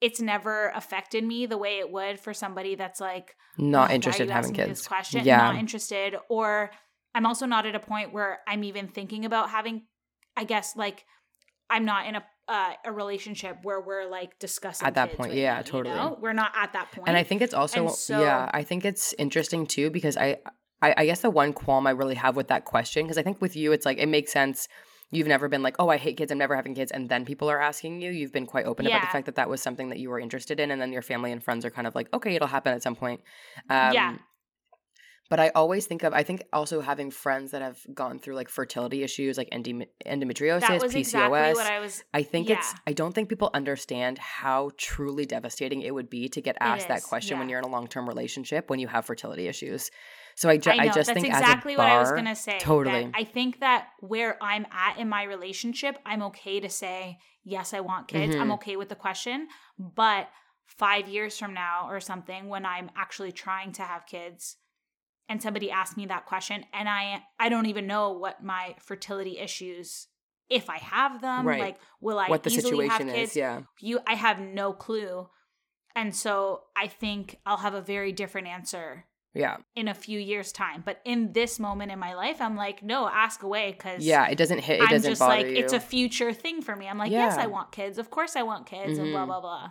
it's 0.00 0.20
never 0.20 0.68
affected 0.74 1.24
me 1.24 1.46
the 1.46 1.58
way 1.58 1.78
it 1.78 1.90
would 1.90 2.20
for 2.20 2.32
somebody 2.32 2.74
that's 2.74 3.00
like 3.00 3.34
not 3.56 3.90
"Oh, 3.90 3.94
interested 3.94 4.24
in 4.24 4.30
having 4.30 4.52
kids 4.52 4.68
This 4.68 4.88
question, 4.88 5.24
yeah 5.24 5.38
not 5.38 5.56
interested, 5.56 6.16
or 6.28 6.70
I'm 7.14 7.26
also 7.26 7.46
not 7.46 7.66
at 7.66 7.74
a 7.74 7.80
point 7.80 8.12
where 8.12 8.38
I'm 8.46 8.64
even 8.64 8.88
thinking 8.88 9.24
about 9.24 9.50
having. 9.50 9.82
I 10.36 10.44
guess 10.44 10.76
like 10.76 11.04
I'm 11.68 11.84
not 11.84 12.06
in 12.06 12.16
a 12.16 12.24
uh, 12.48 12.72
a 12.84 12.92
relationship 12.92 13.58
where 13.62 13.80
we're 13.80 14.08
like 14.08 14.38
discussing 14.38 14.86
At 14.86 14.94
that 14.94 15.16
point, 15.16 15.34
yeah, 15.34 15.58
you 15.58 15.64
totally. 15.64 15.94
know? 15.94 16.16
We're 16.18 16.32
not 16.32 16.52
at 16.56 16.72
that 16.72 16.90
point. 16.92 17.06
And 17.06 17.16
I 17.16 17.22
think 17.22 17.42
it's 17.42 17.52
also 17.52 17.88
so- 17.88 18.20
yeah, 18.20 18.50
I 18.54 18.62
think 18.62 18.84
it's 18.86 19.12
interesting 19.18 19.66
too 19.66 19.90
because 19.90 20.16
I, 20.16 20.38
I 20.80 20.94
I 20.96 21.06
guess 21.06 21.20
the 21.20 21.30
one 21.30 21.52
qualm 21.52 21.86
I 21.86 21.90
really 21.90 22.14
have 22.14 22.36
with 22.36 22.48
that 22.48 22.64
question 22.64 23.04
because 23.04 23.18
I 23.18 23.22
think 23.22 23.42
with 23.42 23.54
you 23.54 23.72
it's 23.72 23.84
like 23.84 23.98
it 23.98 24.08
makes 24.08 24.32
sense. 24.32 24.68
You've 25.10 25.26
never 25.26 25.48
been 25.48 25.62
like, 25.62 25.76
oh, 25.78 25.88
I 25.88 25.96
hate 25.96 26.16
kids. 26.18 26.30
I'm 26.30 26.38
never 26.38 26.54
having 26.54 26.74
kids, 26.74 26.92
and 26.92 27.08
then 27.08 27.24
people 27.24 27.50
are 27.50 27.60
asking 27.60 28.02
you. 28.02 28.10
You've 28.10 28.32
been 28.32 28.46
quite 28.46 28.66
open 28.66 28.86
about 28.86 29.00
the 29.00 29.06
fact 29.06 29.26
that 29.26 29.36
that 29.36 29.48
was 29.48 29.62
something 29.62 29.88
that 29.88 29.98
you 29.98 30.10
were 30.10 30.20
interested 30.20 30.60
in, 30.60 30.70
and 30.70 30.80
then 30.80 30.92
your 30.92 31.02
family 31.02 31.32
and 31.32 31.42
friends 31.42 31.64
are 31.64 31.70
kind 31.70 31.86
of 31.86 31.94
like, 31.94 32.12
okay, 32.12 32.34
it'll 32.34 32.48
happen 32.48 32.74
at 32.74 32.82
some 32.82 32.94
point. 32.94 33.20
Um, 33.70 33.92
Yeah. 33.94 34.16
But 35.30 35.40
I 35.40 35.50
always 35.50 35.84
think 35.84 36.04
of, 36.04 36.14
I 36.14 36.22
think 36.22 36.42
also 36.54 36.80
having 36.80 37.10
friends 37.10 37.50
that 37.50 37.60
have 37.60 37.78
gone 37.92 38.18
through 38.18 38.34
like 38.34 38.48
fertility 38.48 39.02
issues, 39.02 39.36
like 39.36 39.50
endom- 39.50 39.86
endometriosis, 40.06 40.60
that 40.60 40.82
was 40.82 40.94
PCOS. 40.94 40.98
exactly 40.98 41.52
what 41.52 41.66
I 41.66 41.80
was. 41.80 42.02
I 42.14 42.22
think 42.22 42.48
it's 42.48 42.74
I 42.86 42.94
don't 42.94 43.14
think 43.14 43.28
people 43.28 43.50
understand 43.52 44.16
how 44.16 44.70
truly 44.78 45.26
devastating 45.26 45.82
it 45.82 45.92
would 45.92 46.08
be 46.08 46.30
to 46.30 46.40
get 46.40 46.56
asked 46.60 46.88
that 46.88 47.02
question 47.02 47.38
when 47.38 47.50
you're 47.50 47.58
in 47.58 47.66
a 47.66 47.68
long-term 47.68 48.08
relationship 48.08 48.70
when 48.70 48.78
you 48.78 48.88
have 48.88 49.04
fertility 49.04 49.48
issues. 49.48 49.90
So 50.38 50.48
I, 50.48 50.56
ju- 50.56 50.70
I 50.70 50.76
know 50.76 50.82
I 50.82 50.86
just 50.86 50.96
that's 51.08 51.10
think 51.20 51.26
exactly 51.26 51.72
as 51.72 51.78
a 51.78 51.82
what 51.82 51.88
I 51.90 51.98
was 51.98 52.10
bar- 52.10 52.16
gonna 52.16 52.36
say. 52.36 52.58
Totally. 52.60 53.10
I 53.12 53.24
think 53.24 53.58
that 53.58 53.88
where 53.98 54.40
I'm 54.40 54.66
at 54.70 54.96
in 54.96 55.08
my 55.08 55.24
relationship, 55.24 55.98
I'm 56.06 56.22
okay 56.30 56.60
to 56.60 56.68
say 56.68 57.18
yes, 57.42 57.74
I 57.74 57.80
want 57.80 58.06
kids. 58.06 58.36
I'm 58.36 58.48
Mhm. 58.50 58.54
okay 58.54 58.76
with 58.76 58.88
the 58.88 58.94
question, 58.94 59.48
but 59.78 60.30
five 60.66 61.08
years 61.08 61.36
from 61.36 61.54
now 61.54 61.88
or 61.90 61.98
something, 61.98 62.48
when 62.48 62.64
I'm 62.64 62.88
actually 62.94 63.32
trying 63.32 63.72
to 63.72 63.82
have 63.82 64.06
kids, 64.06 64.58
and 65.28 65.42
somebody 65.42 65.72
asks 65.72 65.96
me 65.96 66.06
that 66.06 66.24
question, 66.26 66.64
and 66.72 66.88
I 66.88 67.24
I 67.40 67.48
don't 67.48 67.66
even 67.66 67.88
know 67.88 68.12
what 68.12 68.40
my 68.42 68.76
fertility 68.78 69.38
issues. 69.38 70.06
If 70.48 70.70
I 70.70 70.78
have 70.78 71.20
them, 71.20 71.46
Right. 71.48 71.60
like, 71.60 71.78
will 72.00 72.18
I 72.20 72.28
what 72.28 72.44
the 72.44 72.50
easily 72.50 72.86
have 72.86 72.98
situation 72.98 73.14
kids? 73.20 73.30
is, 73.32 73.36
yeah. 73.36 73.62
you 73.80 73.98
i 74.06 74.14
have 74.14 74.38
no 74.38 74.72
clue 74.72 75.28
and 75.96 76.14
so 76.14 76.62
i 76.76 76.86
think 76.86 77.36
i'll 77.44 77.58
have 77.66 77.74
a 77.74 77.82
very 77.82 78.12
different 78.12 78.46
answer 78.46 79.04
Yeah. 79.38 79.56
in 79.76 79.88
a 79.88 79.94
few 79.94 80.18
years 80.18 80.52
time 80.52 80.82
but 80.84 81.00
in 81.04 81.32
this 81.32 81.58
moment 81.60 81.92
in 81.92 81.98
my 81.98 82.14
life 82.14 82.40
i'm 82.40 82.56
like 82.56 82.82
no 82.82 83.08
ask 83.08 83.42
away 83.42 83.72
because 83.72 84.04
Yeah, 84.04 84.26
it 84.28 84.36
doesn't 84.36 84.58
hit 84.58 84.80
it 84.80 84.82
i'm 84.82 84.88
doesn't 84.90 85.10
just 85.12 85.20
bother 85.20 85.36
like 85.36 85.46
you. 85.46 85.56
it's 85.56 85.72
a 85.72 85.80
future 85.80 86.32
thing 86.32 86.60
for 86.60 86.74
me 86.76 86.88
i'm 86.88 86.98
like 86.98 87.12
yes 87.12 87.38
i 87.38 87.46
want 87.46 87.70
kids 87.72 87.96
of 87.98 88.10
course 88.10 88.34
i 88.36 88.42
want 88.42 88.66
kids 88.66 88.98
and 88.98 89.12
blah 89.12 89.22
Mhm. 89.22 89.26
blah 89.26 89.40
blah 89.40 89.68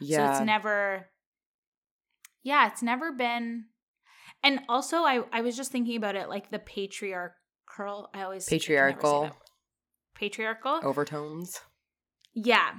yeah. 0.00 0.16
so 0.32 0.32
it's 0.38 0.46
never 0.46 1.08
yeah 2.42 2.66
it's 2.68 2.82
never 2.82 3.10
been 3.12 3.64
and 4.42 4.60
also 4.68 4.98
i 4.98 5.22
i 5.32 5.40
was 5.40 5.56
just 5.56 5.72
thinking 5.72 5.96
about 5.96 6.14
it 6.16 6.28
like 6.28 6.50
the 6.50 6.58
patriarchal 6.58 8.10
i 8.14 8.22
always 8.22 8.46
I 8.46 8.50
can 8.50 8.56
never 8.56 8.60
say 8.60 8.66
Patriarchal. 8.66 9.30
patriarchal 10.14 10.80
overtones. 10.84 11.60
Yeah. 12.34 12.70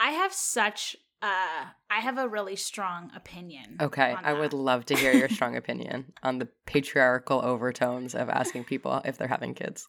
I 0.00 0.10
have 0.10 0.32
such 0.32 0.96
uh 1.26 1.64
I 1.96 2.00
have 2.00 2.18
a 2.18 2.28
really 2.28 2.56
strong 2.56 3.10
opinion. 3.14 3.76
Okay, 3.80 4.14
I 4.30 4.32
would 4.40 4.52
love 4.70 4.84
to 4.86 4.94
hear 4.96 5.12
your 5.12 5.28
strong 5.28 5.56
opinion 5.56 6.12
on 6.22 6.38
the 6.40 6.48
patriarchal 6.66 7.40
overtones 7.52 8.14
of 8.14 8.28
asking 8.28 8.64
people 8.64 9.00
if 9.04 9.16
they're 9.18 9.28
having 9.36 9.54
kids. 9.54 9.88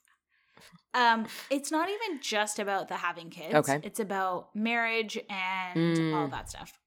Um 0.94 1.28
it's 1.50 1.72
not 1.72 1.88
even 1.95 2.12
just 2.22 2.60
about 2.60 2.88
the 2.88 2.95
having 3.07 3.30
kids. 3.30 3.54
Okay. 3.62 3.80
It's 3.84 4.00
about 4.00 4.56
marriage 4.56 5.16
and 5.30 6.13
all 6.16 6.28
Mm. 6.28 6.31
that 6.31 6.50
stuff. 6.50 6.80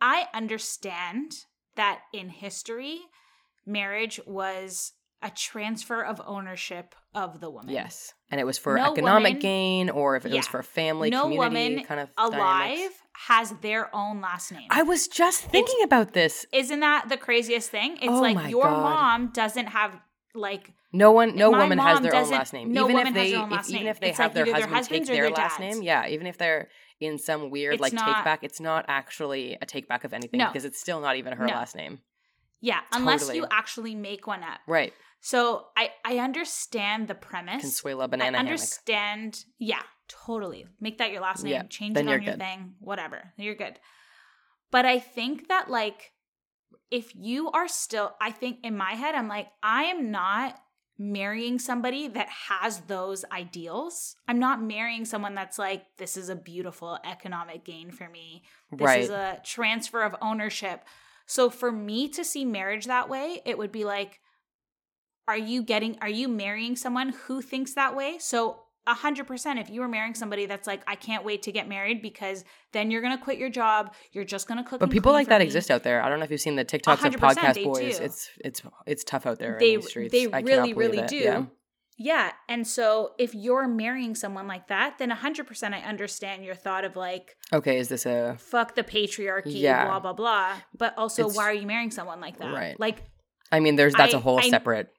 I 0.00 0.26
understand 0.34 1.32
that 1.76 2.00
in 2.12 2.28
history 2.28 3.00
marriage 3.66 4.20
was 4.26 4.92
a 5.20 5.30
transfer 5.30 6.00
of 6.04 6.20
ownership 6.24 6.94
of 7.12 7.40
the 7.40 7.50
woman. 7.50 7.70
Yes, 7.70 8.14
and 8.30 8.40
it 8.40 8.44
was 8.44 8.56
for 8.56 8.76
No 8.76 8.92
economic 8.92 9.30
woman- 9.30 9.40
gain, 9.40 9.90
or 9.90 10.14
if 10.14 10.24
it 10.24 10.28
was 10.28 10.36
Yeah. 10.46 10.50
for 10.54 10.62
family, 10.62 11.10
No 11.10 11.22
community 11.22 11.74
woman 11.74 11.84
kind 11.84 12.00
of 12.00 12.08
Alive 12.16 12.32
dynamics. 12.38 13.02
Has 13.26 13.50
their 13.62 13.94
own 13.94 14.20
last 14.20 14.52
name. 14.52 14.68
I 14.70 14.82
was 14.82 15.08
just 15.08 15.42
thinking 15.42 15.82
about 15.82 16.12
this. 16.12 16.46
Isn't 16.52 16.80
that 16.80 17.08
the 17.08 17.16
craziest 17.16 17.70
thing? 17.70 17.96
It's 17.96 18.06
Oh 18.08 18.20
like 18.20 18.50
your 18.50 18.62
God. 18.64 18.82
mom 18.82 19.26
doesn't 19.32 19.66
have 19.66 19.92
like 20.34 20.72
No 20.92 21.10
one, 21.12 21.34
no 21.36 21.50
woman 21.50 21.78
has 21.78 22.00
their 22.00 22.14
own 22.14 22.30
last 22.30 22.52
name. 22.52 22.72
no 22.72 22.84
even 22.84 22.96
woman 22.96 23.08
if 23.08 23.14
has 23.14 23.24
they, 23.26 23.30
their 23.32 23.40
own 23.42 23.52
if, 23.52 23.70
even 23.70 23.86
if 23.88 24.00
they 24.00 24.08
It's 24.10 24.18
have 24.18 24.26
like 24.26 24.34
their 24.34 24.42
either 24.48 24.58
their 24.58 24.66
husband 24.68 24.70
take 24.70 24.76
husband's 24.76 25.08
their 25.08 25.22
their 25.24 25.30
last 25.32 25.58
name, 25.60 25.82
yeah. 25.82 26.06
Even 26.08 26.26
if 26.26 26.38
they're 26.38 26.68
in 27.00 27.18
some 27.18 27.50
weird 27.50 27.74
It's 27.74 27.80
like 27.80 27.92
take 27.92 28.24
back, 28.24 28.44
it's 28.44 28.60
not 28.60 28.84
actually 28.88 29.58
a 29.60 29.66
take 29.66 29.88
back 29.88 30.04
of 30.04 30.12
anything 30.12 30.38
No. 30.38 30.46
because 30.46 30.64
it's 30.64 30.80
still 30.80 31.00
not 31.00 31.16
even 31.16 31.32
her 31.32 31.46
No. 31.46 31.54
last 31.54 31.74
name. 31.76 32.00
Yeah, 32.60 32.80
unless 32.92 33.32
you 33.34 33.46
actually 33.50 33.94
make 33.94 34.26
one 34.26 34.42
up. 34.42 34.60
Right, 34.66 34.92
So 35.20 35.66
I 35.76 35.90
I 36.04 36.18
understand 36.18 37.08
the 37.08 37.14
premise. 37.14 37.64
Consuela 37.64 38.08
Banana 38.10 38.24
I 38.24 38.24
Hammock. 38.38 38.50
understand. 38.52 39.44
Yeah, 39.58 39.82
totally. 40.08 40.66
Make 40.80 40.98
that 40.98 41.12
your 41.12 41.20
last 41.20 41.44
name. 41.44 41.52
Yeah, 41.52 41.62
Change 41.64 41.96
it 41.96 42.00
on 42.00 42.08
your 42.08 42.18
good. 42.20 42.38
thing. 42.38 42.74
Whatever. 42.80 43.32
You're 43.36 43.54
good. 43.54 43.78
But 44.70 44.84
I 44.84 44.98
think 44.98 45.48
that 45.48 45.70
like 45.70 46.12
if 46.90 47.14
you 47.14 47.50
are 47.50 47.68
still 47.68 48.14
I 48.20 48.30
think 48.30 48.58
in 48.62 48.76
my 48.76 48.92
head 48.92 49.14
I'm 49.14 49.28
like 49.28 49.48
I 49.62 49.84
am 49.84 50.10
not 50.10 50.58
marrying 50.98 51.58
somebody 51.58 52.08
that 52.08 52.28
has 52.28 52.80
those 52.80 53.24
ideals. 53.30 54.16
I'm 54.26 54.40
not 54.40 54.60
marrying 54.60 55.04
someone 55.04 55.34
that's 55.34 55.58
like 55.58 55.84
this 55.96 56.16
is 56.16 56.28
a 56.28 56.34
beautiful 56.34 56.98
economic 57.04 57.64
gain 57.64 57.92
for 57.92 58.08
me. 58.08 58.42
This 58.72 58.84
right. 58.84 59.02
is 59.02 59.10
a 59.10 59.40
transfer 59.44 60.02
of 60.02 60.16
ownership. 60.20 60.84
So 61.26 61.50
for 61.50 61.70
me 61.70 62.08
to 62.08 62.24
see 62.24 62.44
marriage 62.44 62.86
that 62.86 63.08
way, 63.08 63.42
it 63.44 63.56
would 63.56 63.70
be 63.70 63.84
like, 63.84 64.20
are 65.28 65.38
you 65.38 65.62
getting, 65.62 65.98
are 66.00 66.08
you 66.08 66.26
marrying 66.26 66.74
someone 66.74 67.10
who 67.10 67.42
thinks 67.42 67.74
that 67.74 67.94
way? 67.94 68.16
So 68.18 68.62
a 68.88 68.94
hundred 68.94 69.26
percent, 69.26 69.58
if 69.58 69.68
you 69.70 69.80
were 69.80 69.88
marrying 69.88 70.14
somebody 70.14 70.46
that's 70.46 70.66
like, 70.66 70.82
I 70.86 70.94
can't 70.96 71.24
wait 71.24 71.42
to 71.42 71.52
get 71.52 71.68
married 71.68 72.02
because 72.02 72.44
then 72.72 72.90
you're 72.90 73.02
gonna 73.02 73.18
quit 73.22 73.38
your 73.38 73.50
job, 73.50 73.94
you're 74.12 74.24
just 74.24 74.48
gonna 74.48 74.64
cook. 74.64 74.80
but 74.80 74.90
people 74.90 75.12
like 75.12 75.28
that 75.28 75.38
me. 75.40 75.44
exist 75.44 75.70
out 75.70 75.82
there. 75.82 76.02
I 76.02 76.08
don't 76.08 76.18
know 76.18 76.24
if 76.24 76.30
you've 76.30 76.40
seen 76.40 76.56
the 76.56 76.64
TikToks 76.64 77.04
of 77.04 77.14
podcast 77.16 77.62
boys. 77.62 77.98
do. 77.98 78.04
It's 78.04 78.30
it's 78.44 78.62
it's 78.86 79.04
tough 79.04 79.26
out 79.26 79.38
there 79.38 79.56
They 79.60 79.74
in 79.74 79.80
these 79.80 79.88
streets. 79.90 80.12
they 80.12 80.30
I 80.32 80.40
really 80.40 80.72
really 80.72 80.98
it. 80.98 81.08
do. 81.08 81.16
Yeah. 81.16 81.44
Yeah. 82.00 82.30
And 82.48 82.64
so 82.64 83.14
if 83.18 83.34
you're 83.34 83.66
marrying 83.66 84.14
someone 84.14 84.46
like 84.46 84.68
that, 84.68 84.98
then 85.00 85.10
100% 85.10 85.74
I 85.74 85.80
understand 85.80 86.44
your 86.44 86.54
thought 86.54 86.84
of 86.84 86.94
like, 86.94 87.34
Okay, 87.52 87.76
is 87.76 87.88
this 87.88 88.06
a 88.06 88.36
fuck 88.38 88.76
the 88.76 88.84
patriarchy, 88.84 89.42
Yeah. 89.60 89.84
blah, 89.86 89.98
blah, 89.98 90.12
blah. 90.12 90.52
But 90.78 90.96
also, 90.96 91.22
It's- 91.22 91.36
why 91.36 91.44
are 91.50 91.52
you 91.52 91.66
marrying 91.66 91.90
someone 91.90 92.20
like 92.20 92.38
that? 92.38 92.54
Right. 92.54 92.78
Like, 92.78 93.02
I 93.50 93.58
mean 93.58 93.74
there's 93.74 93.94
that's 93.94 94.14
a 94.14 94.18
I- 94.18 94.20
whole 94.20 94.38
I- 94.38 94.48
separate 94.48 94.90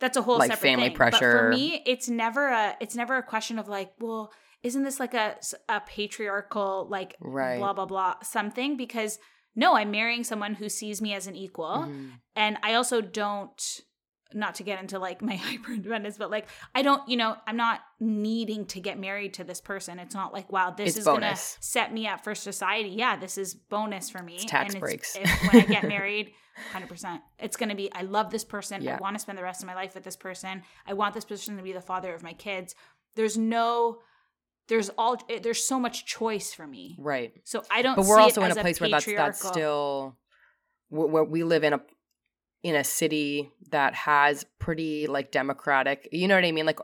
that's 0.00 0.16
a 0.16 0.22
whole 0.22 0.38
Like 0.38 0.50
separate 0.50 0.68
family 0.68 0.88
thing. 0.88 0.96
But 0.98 1.10
pressure. 1.12 1.38
for 1.38 1.48
me, 1.50 1.82
it's 1.86 2.08
never 2.08 2.48
a 2.48 2.76
it's 2.80 2.94
never 2.96 3.16
a 3.16 3.22
question 3.22 3.58
of 3.58 3.68
like, 3.68 3.92
well, 3.98 4.32
isn't 4.62 4.82
this 4.82 4.98
like 5.00 5.14
a 5.14 5.36
a 5.68 5.80
patriarchal 5.80 6.86
like 6.90 7.16
Right. 7.20 7.58
blah 7.58 7.72
blah 7.72 7.86
blah 7.86 8.14
something? 8.22 8.76
Because 8.76 9.18
no, 9.54 9.74
I'm 9.74 9.90
marrying 9.90 10.22
someone 10.24 10.54
who 10.54 10.68
sees 10.68 11.00
me 11.00 11.14
as 11.14 11.26
an 11.26 11.34
equal, 11.34 11.86
Mhm. 11.88 12.10
and 12.34 12.58
I 12.62 12.74
also 12.74 13.00
don't. 13.00 13.80
Not 14.34 14.56
to 14.56 14.64
get 14.64 14.80
into 14.80 14.98
like 14.98 15.22
my 15.30 15.36
hyper 15.36 15.72
independence, 15.72 16.16
but 16.18 16.30
like 16.30 16.46
I 16.74 16.82
don't, 16.82 17.08
you 17.08 17.16
know, 17.16 17.36
I'm 17.46 17.56
not 17.56 17.80
needing 18.00 18.66
to 18.66 18.80
get 18.80 18.98
married 18.98 19.34
to 19.34 19.44
this 19.44 19.60
person. 19.60 19.98
It's 19.98 20.14
not 20.14 20.32
like, 20.32 20.50
wow, 20.52 20.70
this 20.70 20.88
It's 20.90 20.98
is 20.98 21.04
bonus. 21.04 21.20
gonna 21.20 21.36
set 21.62 21.92
me 21.92 22.06
up 22.08 22.24
for 22.24 22.34
society. 22.34 22.88
Yeah, 22.90 23.16
this 23.16 23.38
is 23.38 23.54
bonus 23.54 24.10
for 24.10 24.22
me. 24.22 24.34
It's 24.36 24.44
tax 24.46 24.74
and 24.74 24.80
breaks. 24.80 25.16
if, 25.16 25.52
when 25.52 25.62
I 25.62 25.66
get 25.66 25.84
married, 25.88 26.32
hundred 26.72 26.88
percent, 26.88 27.22
it's 27.38 27.56
gonna 27.56 27.74
be. 27.76 27.90
I 27.92 28.02
love 28.02 28.30
this 28.30 28.44
person. 28.44 28.82
Yeah. 28.82 28.96
I 28.96 29.00
want 29.00 29.14
to 29.14 29.20
spend 29.20 29.38
the 29.38 29.42
rest 29.44 29.62
of 29.62 29.66
my 29.68 29.74
life 29.74 29.94
with 29.94 30.02
this 30.04 30.16
person. 30.16 30.62
I 30.86 30.94
want 30.94 31.14
this 31.14 31.24
person 31.24 31.56
to 31.56 31.62
be 31.62 31.72
the 31.72 31.80
father 31.80 32.12
of 32.14 32.22
my 32.22 32.32
kids. 32.32 32.74
There's 33.14 33.38
no, 33.38 33.98
there's 34.68 34.90
all, 34.98 35.16
it- 35.28 35.42
there's 35.42 35.64
so 35.64 35.78
much 35.78 36.04
choice 36.04 36.52
for 36.52 36.66
me. 36.66 36.96
Right. 36.98 37.32
So 37.44 37.62
I 37.70 37.80
don't. 37.82 37.94
But 37.96 38.06
we're 38.06 38.20
also 38.20 38.42
in 38.42 38.50
a 38.50 38.54
place 38.56 38.80
where 38.80 38.90
that's 38.90 39.06
that's 39.06 39.46
still 39.48 40.16
where 40.88 41.24
we 41.24 41.42
live 41.44 41.62
in 41.64 41.72
a 41.72 41.80
in 42.66 42.74
a 42.74 42.82
city 42.82 43.48
that 43.70 43.94
has 43.94 44.44
pretty 44.58 45.06
like 45.06 45.30
democratic. 45.30 46.08
You 46.10 46.26
know 46.26 46.34
what 46.34 46.44
I 46.44 46.50
mean? 46.50 46.66
Like 46.66 46.80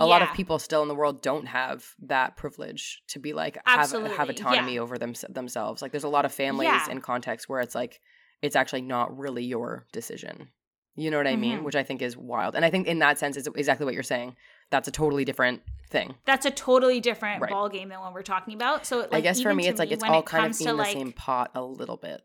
a 0.00 0.06
lot 0.06 0.22
of 0.22 0.32
people 0.32 0.60
still 0.60 0.80
in 0.82 0.86
the 0.86 0.94
world 0.94 1.22
don't 1.22 1.46
have 1.46 1.84
that 2.04 2.36
privilege 2.36 3.02
to 3.08 3.18
be 3.18 3.32
like 3.32 3.58
have 3.66 3.90
have 3.90 4.28
autonomy 4.28 4.74
yeah. 4.76 4.80
over 4.80 4.96
them 4.96 5.12
themselves. 5.28 5.82
Like 5.82 5.90
there's 5.90 6.04
a 6.04 6.08
lot 6.08 6.24
of 6.24 6.32
families 6.32 6.68
Yeah. 6.68 6.86
and 6.88 7.02
contexts 7.02 7.48
where 7.48 7.60
it's 7.60 7.74
like 7.74 8.00
it's 8.42 8.54
actually 8.54 8.82
not 8.82 9.18
really 9.18 9.42
your 9.42 9.86
decision. 9.92 10.50
You 10.94 11.10
know 11.10 11.16
what 11.16 11.26
I 11.26 11.34
mean? 11.34 11.58
Mhm. 11.58 11.62
Which 11.64 11.74
I 11.74 11.82
think 11.82 12.00
is 12.00 12.16
wild. 12.16 12.54
And 12.54 12.64
I 12.64 12.70
think 12.70 12.86
in 12.86 13.00
that 13.00 13.18
sense 13.18 13.36
is 13.36 13.48
exactly 13.56 13.84
what 13.84 13.94
you're 13.94 14.04
saying. 14.04 14.36
That's 14.70 14.86
a 14.86 14.92
totally 14.92 15.24
different 15.24 15.62
thing. 15.90 16.14
That's 16.26 16.46
a 16.46 16.52
totally 16.52 17.00
different 17.00 17.42
Right. 17.42 17.50
ball 17.50 17.68
game 17.68 17.88
than 17.88 17.98
what 17.98 18.14
we're 18.14 18.22
talking 18.22 18.54
about. 18.54 18.86
So, 18.86 18.98
like, 18.98 19.14
I 19.14 19.20
guess 19.20 19.42
for 19.42 19.52
me 19.52 19.66
it's 19.66 19.80
like 19.80 19.90
it's 19.90 20.04
all 20.04 20.20
it 20.20 20.26
kind 20.26 20.54
of 20.54 20.60
in 20.60 20.66
the 20.68 20.74
like, 20.74 20.92
same 20.92 21.10
pot 21.10 21.50
a 21.56 21.62
little 21.62 21.96
bit. 21.96 22.22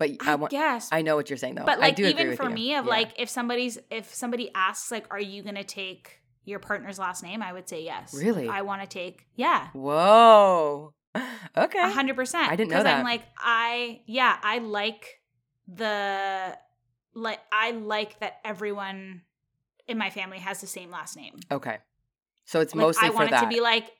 But 0.00 0.10
I, 0.26 0.32
I 0.32 0.34
want 0.34 0.50
guess, 0.50 0.88
I 0.90 1.02
know 1.02 1.14
what 1.14 1.30
you're 1.30 1.36
saying 1.36 1.54
though. 1.54 1.64
but 1.64 1.78
I 1.78 1.82
like 1.82 1.96
do 1.96 2.04
even 2.06 2.36
for 2.36 2.48
you. 2.48 2.54
me, 2.54 2.74
of 2.74 2.86
Yeah. 2.86 2.90
like 2.90 3.12
if 3.18 3.28
somebody's 3.28 3.78
if 3.90 4.12
somebody 4.12 4.50
asks 4.54 4.90
like, 4.90 5.06
"Are 5.12 5.20
you 5.20 5.42
gonna 5.44 5.62
take 5.62 6.20
your 6.44 6.58
partner's 6.58 6.98
last 6.98 7.22
name?" 7.22 7.42
I 7.42 7.52
would 7.52 7.68
say 7.68 7.84
yes. 7.84 8.12
Really? 8.14 8.48
I 8.48 8.62
want 8.62 8.80
to 8.82 8.88
take 8.88 9.26
yeah. 9.36 9.68
Whoa. 9.74 10.94
Okay. 11.56 11.78
Hundred 11.92 12.16
percent. 12.16 12.50
I 12.50 12.56
didn't 12.56 12.70
know 12.70 12.76
Because 12.78 12.84
that. 12.84 12.98
I'm 12.98 13.04
like, 13.04 13.22
I 13.38 14.00
yeah, 14.06 14.36
I 14.42 14.58
like 14.58 15.20
the 15.68 16.56
like 17.14 17.40
I 17.52 17.72
like 17.72 18.18
that 18.20 18.38
everyone 18.44 19.22
in 19.88 19.98
my 19.98 20.10
family 20.10 20.38
has 20.38 20.60
the 20.60 20.66
same 20.66 20.90
last 20.90 21.16
name. 21.16 21.34
Okay. 21.50 21.78
So 22.44 22.60
it's 22.60 22.74
Like, 22.74 22.80
mostly 22.86 23.06
I 23.08 23.10
for 23.10 23.16
want 23.16 23.30
that. 23.30 23.42
it 23.42 23.46
to 23.46 23.48
be 23.48 23.60
like 23.60 23.90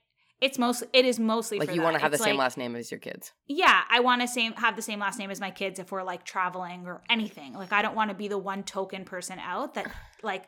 it's 0.41 0.59
mostly 0.59 0.89
it 0.93 1.05
is 1.05 1.19
mostly 1.19 1.59
like 1.59 1.75
you 1.75 1.83
want 1.83 1.95
to 1.97 2.01
have 2.01 2.11
the 2.11 2.17
It's 2.17 2.25
same 2.25 2.37
like- 2.37 2.45
last 2.45 2.57
name 2.59 2.77
as 2.77 2.91
your 2.91 3.01
kids. 3.01 3.33
Yeah, 3.47 3.83
I 3.91 4.01
want 4.01 4.23
to 4.23 4.29
same 4.29 4.53
have 4.55 4.77
the 4.77 4.83
same 4.83 4.99
last 4.99 5.19
name 5.19 5.31
as 5.31 5.41
my 5.41 5.51
kids 5.51 5.79
if 5.79 5.93
we're 5.93 6.03
like 6.03 6.25
traveling 6.25 6.87
or 6.87 7.03
anything. 7.11 7.55
Like 7.55 7.73
I 7.73 7.83
don't 7.83 7.95
want 7.95 8.11
to 8.11 8.17
be 8.17 8.29
the 8.29 8.39
one 8.39 8.63
token 8.63 9.05
person 9.05 9.39
out 9.39 9.75
that 9.75 9.91
like 10.23 10.45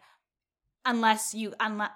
unless 0.84 1.34
you 1.34 1.54
unless 1.60 1.90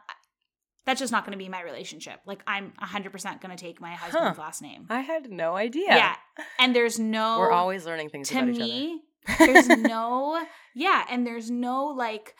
that's 0.84 1.00
just 1.00 1.10
not 1.10 1.24
going 1.24 1.32
to 1.32 1.42
be 1.42 1.48
my 1.48 1.62
relationship. 1.62 2.20
Like 2.26 2.42
I'm 2.46 2.72
100% 2.80 3.40
going 3.40 3.56
to 3.56 3.60
take 3.60 3.80
my 3.80 3.94
husband's 3.94 4.38
last 4.38 4.62
name. 4.62 4.86
I 4.88 5.00
had 5.00 5.30
no 5.32 5.56
idea. 5.56 5.88
Yeah. 5.88 6.14
And 6.60 6.76
there's 6.76 6.98
no 7.00 7.38
We're 7.40 7.50
always 7.50 7.86
learning 7.86 8.10
things 8.10 8.28
to 8.28 8.38
about 8.38 8.50
each 8.50 8.58
me 8.58 9.00
there's 9.38 9.66
no 9.68 10.44
yeah, 10.74 11.04
and 11.10 11.26
there's 11.26 11.50
no 11.50 11.86
like 11.86 12.34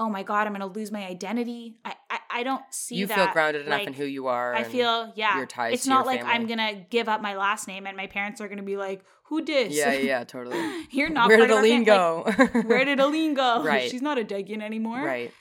oh 0.00 0.08
my 0.08 0.22
god, 0.22 0.46
I'm 0.46 0.54
to 0.54 0.66
lose 0.66 0.90
my 0.90 1.04
identity. 1.06 1.76
I 1.84 1.94
I, 2.10 2.18
I 2.30 2.42
don't 2.42 2.62
see. 2.70 2.96
You 2.96 3.06
that. 3.06 3.16
feel 3.16 3.26
grounded 3.32 3.66
enough 3.66 3.82
in 3.82 3.92
who 3.92 4.04
you 4.04 4.26
are. 4.26 4.54
I 4.54 4.64
feel 4.64 5.12
yeah. 5.16 5.36
your 5.36 5.46
ties 5.46 5.74
it's 5.74 5.84
to 5.84 5.90
your 5.90 5.98
not 5.98 6.06
like 6.06 6.24
I'm 6.24 6.46
gonna 6.46 6.84
give 6.90 7.08
up 7.08 7.20
my 7.22 7.36
last 7.36 7.68
name 7.68 7.86
and 7.86 7.96
my 7.96 8.06
parents 8.06 8.40
are 8.40 8.48
gonna 8.48 8.62
be 8.62 8.76
like, 8.76 9.04
"Who 9.24 9.42
dis?" 9.44 9.74
Yeah, 9.74 9.92
yeah, 9.92 10.24
totally. 10.34 10.60
You're 10.90 11.10
not. 11.10 11.28
Where 11.28 11.38
did 11.38 11.50
Aline 11.50 11.84
fam- 11.84 12.24
like, 12.24 12.52
go? 12.52 12.60
where 12.66 12.84
did 12.84 13.00
Aline 13.00 13.34
go? 13.34 13.62
Right. 13.64 13.90
She's 13.90 14.02
not 14.02 14.18
a 14.18 14.24
Degian 14.24 14.62
anymore. 14.62 15.02
right. 15.02 15.32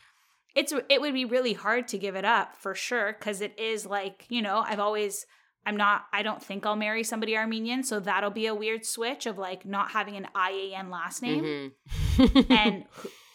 It's 0.56 0.72
it 0.88 1.02
would 1.02 1.16
be 1.16 1.26
really 1.26 1.54
hard 1.54 1.88
to 1.90 1.98
give 1.98 2.16
it 2.16 2.26
up 2.26 2.56
for 2.56 2.76
sure 2.76 3.16
because 3.18 3.42
it 3.42 3.58
is 3.60 3.88
like 3.88 4.26
you 4.30 4.42
know 4.42 4.64
I've 4.66 4.80
always 4.80 5.26
I'm 5.66 5.76
not 5.78 6.04
I 6.14 6.22
don't 6.22 6.44
think 6.44 6.64
I'll 6.64 6.76
marry 6.76 7.04
somebody 7.04 7.36
Armenian 7.36 7.84
so 7.84 8.00
that'll 8.00 8.30
be 8.30 8.46
a 8.46 8.54
weird 8.54 8.86
switch 8.86 9.26
of 9.26 9.40
like 9.40 9.66
not 9.66 9.92
having 9.92 10.16
an 10.16 10.28
IAN 10.36 10.92
last 10.92 11.24
name 11.24 11.72
Mhm. 12.18 12.52
and 12.52 12.86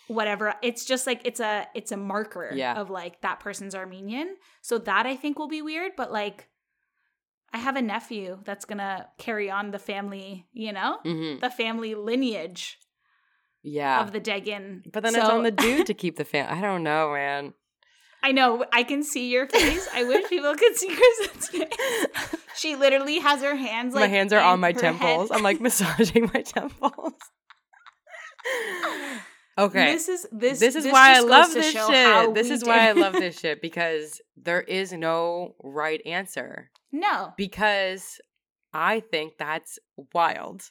whatever 0.09 0.55
it's 0.63 0.85
just 0.85 1.07
like 1.07 1.21
it's 1.25 1.39
a 1.41 1.67
it's 1.75 1.93
a 1.93 1.97
marker 1.97 2.51
Yeah. 2.55 2.75
of 2.81 2.91
like 2.91 3.21
that 3.21 3.41
person's 3.41 3.75
armenian 3.75 4.37
so 4.63 4.79
that 4.79 5.07
i 5.07 5.15
think 5.15 5.39
will 5.39 5.49
be 5.49 5.63
weird 5.63 5.93
but 5.97 6.11
like 6.11 6.49
i 7.53 7.59
have 7.59 7.77
a 7.77 7.83
nephew 7.83 8.39
that's 8.45 8.65
gonna 8.65 9.07
carry 9.19 9.51
on 9.51 9.71
the 9.71 9.79
family 9.79 10.47
you 10.53 10.73
know 10.73 10.99
Mhm. 11.05 11.41
the 11.41 11.51
family 11.51 11.95
lineage 11.95 12.79
Yeah. 13.63 14.01
of 14.03 14.13
the 14.13 14.21
degan 14.21 14.83
but 14.91 15.03
then 15.03 15.15
it's 15.15 15.25
on 15.29 15.43
the 15.43 15.51
dude 15.51 15.87
to 15.87 15.95
keep 16.03 16.17
the 16.17 16.25
fam. 16.25 16.47
I 16.57 16.61
don't 16.61 16.83
know, 16.83 17.13
man. 17.13 17.53
i 18.23 18.33
know 18.33 18.65
i 18.73 18.83
can 18.83 19.03
see 19.03 19.29
your 19.31 19.47
face 19.47 19.89
i 19.95 20.05
wish 20.05 20.29
people 20.29 20.55
could 20.57 20.75
see 20.77 20.89
kristen's 20.97 21.49
face 21.51 22.35
she 22.57 22.75
literally 22.77 23.19
has 23.19 23.43
her 23.43 23.55
hands 23.57 23.95
like 23.95 24.03
my 24.11 24.17
hands 24.17 24.33
are 24.33 24.41
on 24.41 24.59
my 24.59 24.73
temples. 24.73 25.29
head. 25.29 25.37
I'm 25.37 25.43
like 25.45 25.61
massaging 25.67 26.31
my 26.35 26.41
temples. 26.43 27.13
Okay. 29.59 29.93
this 29.93 30.09
is 30.09 30.27
this 30.33 30.61
this 30.61 30.75
is 30.75 30.87
why 30.87 31.17
I 31.17 31.21
love 31.21 31.53
this 31.53 31.73
shit. 31.73 32.35
This 32.35 32.51
is 32.51 32.65
why 32.65 32.89
I 32.89 32.93
love 32.93 33.13
this 33.13 33.39
shit 33.41 33.61
because 33.61 34.21
there 34.37 34.63
is 34.63 34.93
no 34.93 35.55
right 35.63 36.01
answer. 36.07 36.71
no 36.93 37.33
Because 37.37 38.21
I 38.73 39.01
think 39.01 39.35
that's 39.39 39.79
wild. 40.15 40.71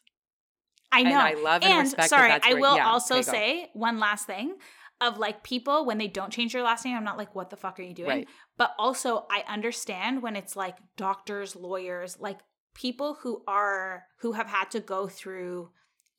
I 0.91 1.03
know. 1.03 1.09
And 1.09 1.19
I 1.19 1.33
love 1.33 1.63
and, 1.63 1.79
respect 1.79 2.09
that 2.09 2.09
sorry, 2.09 2.29
that's 2.29 2.47
I 2.47 2.53
will 2.53 2.77
yeah, 2.77 2.87
also 2.87 3.21
say 3.21 3.69
one 3.73 3.99
last 3.99 4.25
thing 4.25 4.55
of 5.01 5.17
like 5.17 5.43
people 5.43 5.85
when 5.85 5.97
they 5.97 6.07
don't 6.07 6.31
change 6.31 6.53
their 6.53 6.63
last 6.63 6.85
name, 6.85 6.97
I'm 6.97 7.03
not 7.03 7.17
like, 7.17 7.35
what 7.35 7.49
the 7.49 7.55
fuck 7.57 7.79
are 7.79 7.83
you 7.83 7.93
doing? 7.93 8.09
Right. 8.09 8.27
But 8.57 8.73
also, 8.79 9.25
I 9.29 9.43
understand 9.47 10.21
when 10.23 10.35
it's 10.35 10.55
like 10.55 10.77
doctors, 10.95 11.55
lawyers, 11.55 12.17
like 12.19 12.39
people 12.73 13.17
who 13.21 13.43
are 13.47 14.05
who 14.19 14.33
have 14.33 14.47
had 14.47 14.71
to 14.71 14.79
go 14.79 15.07
through 15.07 15.69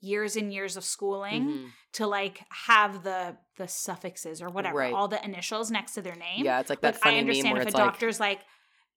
years 0.00 0.36
and 0.36 0.52
years 0.52 0.76
of 0.76 0.84
schooling 0.84 1.44
Mhm. 1.48 1.70
to 1.94 2.06
like 2.06 2.42
have 2.50 3.02
the 3.02 3.36
the 3.56 3.66
suffixes 3.68 4.40
or 4.40 4.48
whatever, 4.48 4.78
Right. 4.78 4.94
all 4.94 5.08
the 5.08 5.22
initials 5.24 5.70
next 5.70 5.94
to 5.94 6.02
their 6.02 6.14
name. 6.14 6.44
Yeah, 6.44 6.60
it's 6.60 6.70
like 6.70 6.80
that 6.82 6.94
Like, 6.94 7.02
funny 7.02 7.16
I 7.16 7.20
understand 7.20 7.52
where 7.54 7.62
if 7.62 7.66
a 7.66 7.68
it's 7.68 7.74
like, 7.76 7.84
doctor's 7.84 8.20
like, 8.20 8.40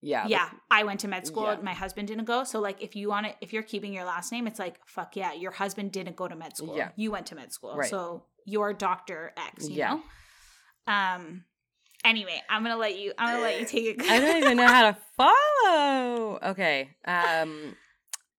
yeah, 0.01 0.27
yeah, 0.27 0.43
like- 0.43 0.51
I 0.69 0.83
went 0.83 0.99
to 1.01 1.07
med 1.07 1.25
school. 1.25 1.45
Yeah. 1.45 1.57
My 1.61 1.73
husband 1.73 2.07
didn't 2.07 2.25
go. 2.25 2.43
So 2.43 2.59
like, 2.59 2.81
if 2.81 2.95
you 2.95 3.09
want 3.09 3.25
to, 3.27 3.35
if 3.41 3.53
you're 3.53 3.63
keeping 3.63 3.91
your 3.93 4.03
last 4.03 4.31
name, 4.31 4.45
it's 4.47 4.59
like, 4.59 4.79
fuck 4.87 5.15
yeah, 5.15 5.33
your 5.33 5.51
husband 5.51 5.91
didn't 5.91 6.15
go 6.15 6.27
to 6.27 6.35
med 6.35 6.55
school. 6.57 6.77
Yeah. 6.77 6.89
You 6.95 7.09
went 7.11 7.25
to 7.27 7.35
med 7.35 7.51
school. 7.51 7.75
Right. 7.75 7.89
So 7.89 8.25
you're 8.45 8.73
Doctor 8.73 9.33
X. 9.37 9.67
You 9.69 9.75
Yeah. 9.77 9.93
know. 9.95 10.03
Um. 10.93 11.45
Anyway, 12.03 12.41
I'm 12.49 12.63
gonna 12.63 12.77
let 12.77 12.97
you. 12.97 13.13
I'm 13.17 13.35
gonna 13.35 13.43
let 13.43 13.59
you 13.59 13.65
take 13.65 13.85
it. 13.85 14.01
I 14.09 14.19
don't 14.19 14.37
even 14.37 14.57
know 14.57 14.67
how 14.67 14.91
to 14.91 14.97
follow. 15.17 16.39
Okay. 16.43 16.95
Um 17.05 17.75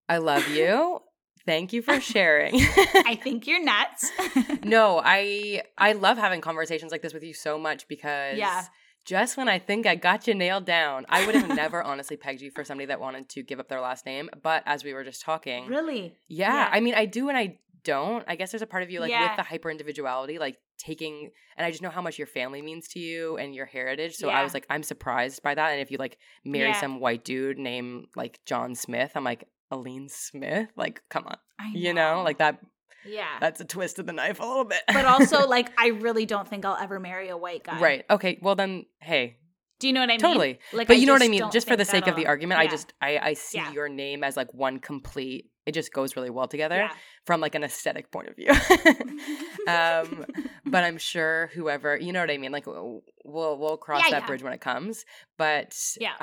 I 0.09 0.19
love 0.19 0.49
you. 0.49 1.01
Thank 1.47 1.73
you 1.73 1.83
for 1.83 2.01
sharing. 2.15 2.55
I 2.57 3.19
think 3.23 3.47
you're 3.47 3.63
nuts. 3.63 4.11
no, 4.65 5.01
I 5.05 5.63
I 5.79 5.93
love 5.93 6.19
having 6.19 6.41
conversations 6.41 6.93
like 6.93 7.03
this 7.03 7.13
with 7.15 7.23
you 7.25 7.35
so 7.35 7.59
much 7.59 7.89
because 7.89 8.39
Yeah. 8.39 8.65
just 9.05 9.37
when 9.37 9.49
I 9.49 9.59
think 9.59 9.87
I 9.87 9.95
got 9.97 10.27
you 10.27 10.35
nailed 10.35 10.65
down, 10.67 11.05
I 11.09 11.27
would 11.27 11.35
have 11.35 11.49
never 11.57 11.83
honestly 11.83 12.17
pegged 12.17 12.41
you 12.43 12.51
for 12.51 12.65
somebody 12.65 12.87
that 12.87 13.01
wanted 13.01 13.29
to 13.31 13.43
give 13.43 13.59
up 13.61 13.69
their 13.69 13.81
last 13.81 14.07
name. 14.07 14.31
But 14.43 14.63
as 14.67 14.85
we 14.85 14.93
were 14.95 15.05
just 15.05 15.23
talking, 15.23 15.67
really? 15.67 16.15
yeah, 16.29 16.55
Yeah. 16.55 16.69
I 16.73 16.81
mean, 16.81 16.95
I 16.95 17.07
do 17.07 17.29
and 17.29 17.37
I 17.37 17.59
don't. 17.85 18.25
I 18.29 18.37
guess 18.37 18.53
there's 18.53 18.63
a 18.63 18.67
part 18.67 18.85
of 18.85 18.91
you 18.91 19.01
like 19.01 19.11
Yeah. 19.11 19.29
with 19.31 19.37
the 19.37 19.43
hyper 19.43 19.69
individuality, 19.71 20.39
like 20.39 20.57
taking, 20.79 21.31
and 21.57 21.67
I 21.67 21.71
just 21.71 21.83
know 21.83 21.91
how 21.91 22.01
much 22.03 22.17
your 22.19 22.27
family 22.29 22.63
means 22.63 22.87
to 22.89 23.01
you 23.01 23.37
and 23.39 23.53
your 23.55 23.67
heritage. 23.67 24.15
So 24.15 24.29
I 24.29 24.43
was 24.45 24.55
like, 24.55 24.67
I'm 24.71 24.83
surprised 24.85 25.43
by 25.43 25.55
that. 25.57 25.71
And 25.73 25.81
if 25.81 25.91
you 25.91 25.99
like 25.99 26.19
marry 26.45 26.75
some 26.75 27.01
white 27.01 27.25
dude 27.25 27.59
named 27.59 28.07
like 28.15 28.39
John 28.47 28.75
Smith, 28.77 29.13
I'm 29.17 29.25
like, 29.25 29.49
Aline 29.73 30.09
Smith? 30.09 30.69
Like, 30.77 31.03
come 31.11 31.27
on. 31.27 31.37
I 31.59 31.71
You 31.75 31.95
know, 31.95 32.23
like 32.25 32.39
that, 32.39 32.61
yeah. 33.05 33.39
that's 33.41 33.61
a 33.61 33.65
twist 33.65 33.99
of 33.99 34.07
the 34.07 34.13
knife 34.13 34.39
a 34.41 34.45
little 34.47 34.65
bit. 34.65 34.83
but 34.87 35.05
also, 35.05 35.47
like, 35.57 35.71
I 35.79 35.89
really 35.89 36.27
don't 36.27 36.47
think 36.47 36.65
I'll 36.65 36.77
ever 36.77 37.01
marry 37.01 37.29
a 37.29 37.37
white 37.37 37.65
guy. 37.65 37.81
right. 37.81 38.05
Okay. 38.11 38.39
Well, 38.43 38.55
then, 38.55 38.87
hey, 39.01 39.39
Do 39.81 39.87
you 39.89 39.93
know 39.93 40.01
what 40.01 40.11
I 40.11 40.15
mean? 40.15 40.21
totally. 40.21 40.59
Like, 40.73 40.87
But 40.89 40.97
I 40.97 41.01
you 41.01 41.07
know 41.07 41.13
what 41.15 41.23
I 41.23 41.29
mean? 41.29 41.51
Just 41.51 41.67
for 41.69 41.77
the 41.77 41.85
sake 41.85 42.07
of 42.07 42.15
the 42.17 42.27
argument, 42.27 42.61
I 42.61 42.67
just, 42.69 42.93
I, 43.01 43.19
I 43.19 43.33
see 43.35 43.59
Yeah. 43.59 43.73
your 43.73 43.89
name 43.89 44.23
as 44.23 44.37
like 44.37 44.53
one 44.55 44.79
complete 44.79 45.51
it 45.67 45.73
just 45.73 45.93
goes 45.93 46.17
really 46.17 46.31
well 46.31 46.49
together 46.49 46.77
Yeah. 46.77 46.93
from 47.25 47.41
like 47.41 47.55
an 47.55 47.63
aesthetic 47.65 48.11
point 48.11 48.29
of 48.29 48.37
view. 48.37 48.49
um, 49.69 50.25
but 50.67 50.85
I'm 50.85 50.99
sure 50.99 51.51
whoever, 51.55 51.97
you 51.97 52.13
know 52.13 52.21
what 52.21 52.31
I 52.31 52.39
mean? 52.39 52.53
Like 52.53 52.67
we'll 52.67 53.03
we'll 53.25 53.77
cross 53.77 54.03
Yeah, 54.07 54.11
that 54.17 54.23
yeah. 54.23 54.27
bridge 54.27 54.43
when 54.43 54.53
it 54.53 54.61
comes. 54.61 55.05
But 55.39 55.77
Yeah. 55.99 56.15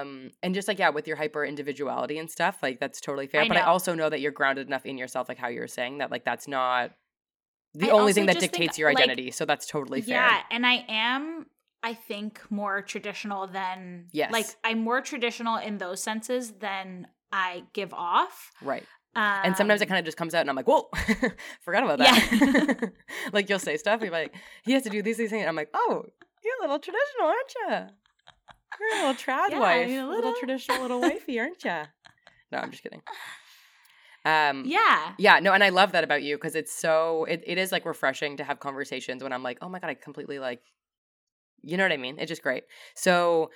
um 0.00 0.30
and 0.42 0.54
just 0.54 0.68
like 0.68 0.78
yeah, 0.78 0.90
with 0.90 1.06
your 1.06 1.16
hyper 1.16 1.44
individuality 1.44 2.18
and 2.18 2.30
stuff, 2.30 2.58
like 2.62 2.80
that's 2.80 3.00
totally 3.00 3.26
fair. 3.26 3.42
I 3.42 3.48
but 3.48 3.56
I 3.56 3.62
also 3.62 3.94
know 3.94 4.08
that 4.08 4.20
you're 4.20 4.32
grounded 4.32 4.66
enough 4.66 4.86
in 4.86 4.98
yourself, 4.98 5.28
like 5.28 5.38
how 5.38 5.48
you 5.48 5.60
were 5.60 5.68
saying 5.68 5.98
that 5.98 6.10
like 6.10 6.24
that's 6.24 6.48
not 6.48 6.92
the 7.74 7.90
I 7.90 7.94
only 7.94 8.12
thing 8.12 8.26
that 8.26 8.34
just 8.34 8.40
think, 8.40 8.52
dictates 8.52 8.78
your 8.78 8.88
like, 8.90 8.98
identity. 8.98 9.30
so 9.30 9.44
that's 9.44 9.66
totally 9.66 10.00
fair. 10.00 10.16
Yeah, 10.16 10.40
and 10.50 10.66
I 10.66 10.84
am 10.88 11.46
I 11.82 11.94
think 11.94 12.40
more 12.50 12.82
traditional 12.82 13.46
than 13.46 14.06
Yes. 14.12 14.32
like 14.32 14.46
I'm 14.64 14.80
more 14.80 15.00
traditional 15.00 15.56
in 15.56 15.78
those 15.78 16.02
senses 16.02 16.52
than 16.52 17.06
I 17.32 17.64
give 17.72 17.92
off. 17.94 18.52
Right. 18.62 18.84
Um, 19.16 19.40
And 19.44 19.56
sometimes 19.56 19.80
it 19.82 19.86
kind 19.86 19.98
of 19.98 20.04
just 20.04 20.16
comes 20.16 20.34
out 20.34 20.40
and 20.42 20.50
I'm 20.50 20.56
like, 20.56 20.66
whoa, 20.68 20.88
forgot 21.62 21.82
about 21.84 21.98
that. 21.98 22.92
like 23.32 23.48
you'll 23.48 23.58
say 23.58 23.76
stuff, 23.76 24.00
you're 24.02 24.10
like, 24.10 24.34
he 24.64 24.72
has 24.72 24.82
to 24.84 24.90
do 24.90 25.02
these, 25.02 25.16
these 25.16 25.30
things. 25.30 25.46
I'm 25.46 25.56
like, 25.56 25.70
oh, 25.74 26.04
you're 26.44 26.56
a 26.58 26.60
little 26.62 26.78
traditional, 26.78 27.26
aren't 27.26 27.54
you? 27.54 27.94
You're 28.80 28.98
a 28.98 29.06
little 29.08 29.14
trad 29.14 29.50
Yeah, 29.50 29.58
wife. 29.60 29.88
you're 29.90 30.02
A 30.02 30.06
a 30.06 30.08
little 30.08 30.30
little- 30.30 30.34
traditional 30.38 30.82
little 30.82 31.00
wifey, 31.00 31.40
aren't 31.40 31.64
you? 31.64 31.82
No, 32.52 32.58
I'm 32.58 32.70
just 32.70 32.82
kidding. 32.82 33.02
Um, 34.24 34.64
yeah. 34.66 35.12
yeah, 35.16 35.38
no, 35.40 35.52
and 35.52 35.64
I 35.64 35.70
love 35.70 35.92
that 35.92 36.04
about 36.04 36.22
you 36.22 36.36
because 36.36 36.54
it's 36.54 36.72
so 36.72 37.24
it, 37.24 37.42
it 37.46 37.56
is 37.56 37.72
like 37.72 37.86
refreshing 37.86 38.36
to 38.38 38.44
have 38.44 38.60
conversations 38.60 39.22
when 39.22 39.32
I'm 39.32 39.42
like, 39.42 39.58
oh 39.62 39.68
my 39.68 39.78
god, 39.78 39.88
I 39.90 39.94
completely 39.94 40.38
like 40.38 40.60
you 41.62 41.76
know 41.76 41.84
what 41.84 41.92
I 41.92 41.96
mean? 41.96 42.18
It's 42.18 42.28
just 42.28 42.42
great. 42.42 42.64
So 42.94 43.50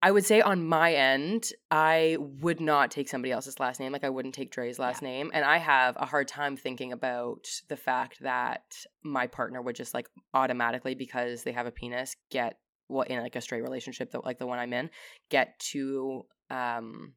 I 0.00 0.12
would 0.12 0.24
say 0.24 0.40
on 0.40 0.64
my 0.64 0.94
end, 0.94 1.50
I 1.72 2.18
would 2.20 2.60
not 2.60 2.92
take 2.92 3.08
somebody 3.08 3.32
else's 3.32 3.58
last 3.58 3.80
name. 3.80 3.90
Like 3.90 4.04
I 4.04 4.10
wouldn't 4.10 4.34
take 4.34 4.52
Dre's 4.52 4.78
last 4.78 5.02
name. 5.02 5.32
And 5.34 5.44
I 5.44 5.58
have 5.58 5.96
a 5.98 6.06
hard 6.06 6.28
time 6.28 6.56
thinking 6.56 6.92
about 6.92 7.48
the 7.68 7.76
fact 7.76 8.20
that 8.20 8.62
my 9.02 9.26
partner 9.26 9.60
would 9.60 9.74
just 9.74 9.94
like 9.94 10.08
automatically, 10.34 10.94
because 10.94 11.42
they 11.42 11.50
have 11.50 11.66
a 11.66 11.72
penis, 11.72 12.14
get 12.30 12.58
well 12.88 13.02
in 13.02 13.20
like 13.20 13.34
a 13.34 13.40
straight 13.40 13.62
relationship 13.62 14.12
that 14.12 14.24
like 14.24 14.38
the 14.38 14.46
one 14.46 14.60
I'm 14.60 14.72
in, 14.72 14.90
get 15.30 15.58
to 15.72 16.24
um 16.50 17.14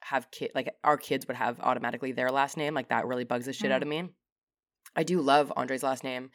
have 0.00 0.30
kid 0.30 0.50
like 0.54 0.74
our 0.82 0.96
kids 0.96 1.28
would 1.28 1.36
have 1.36 1.60
automatically 1.60 2.12
their 2.12 2.30
last 2.30 2.56
name. 2.56 2.72
Like 2.72 2.88
that 2.88 3.06
really 3.06 3.24
bugs 3.24 3.44
the 3.44 3.52
shit 3.52 3.70
out 3.70 3.82
of 3.82 3.88
me. 3.88 4.08
I 4.96 5.02
do 5.02 5.20
love 5.20 5.52
Andre's 5.54 5.82
last 5.82 6.02
name 6.02 6.30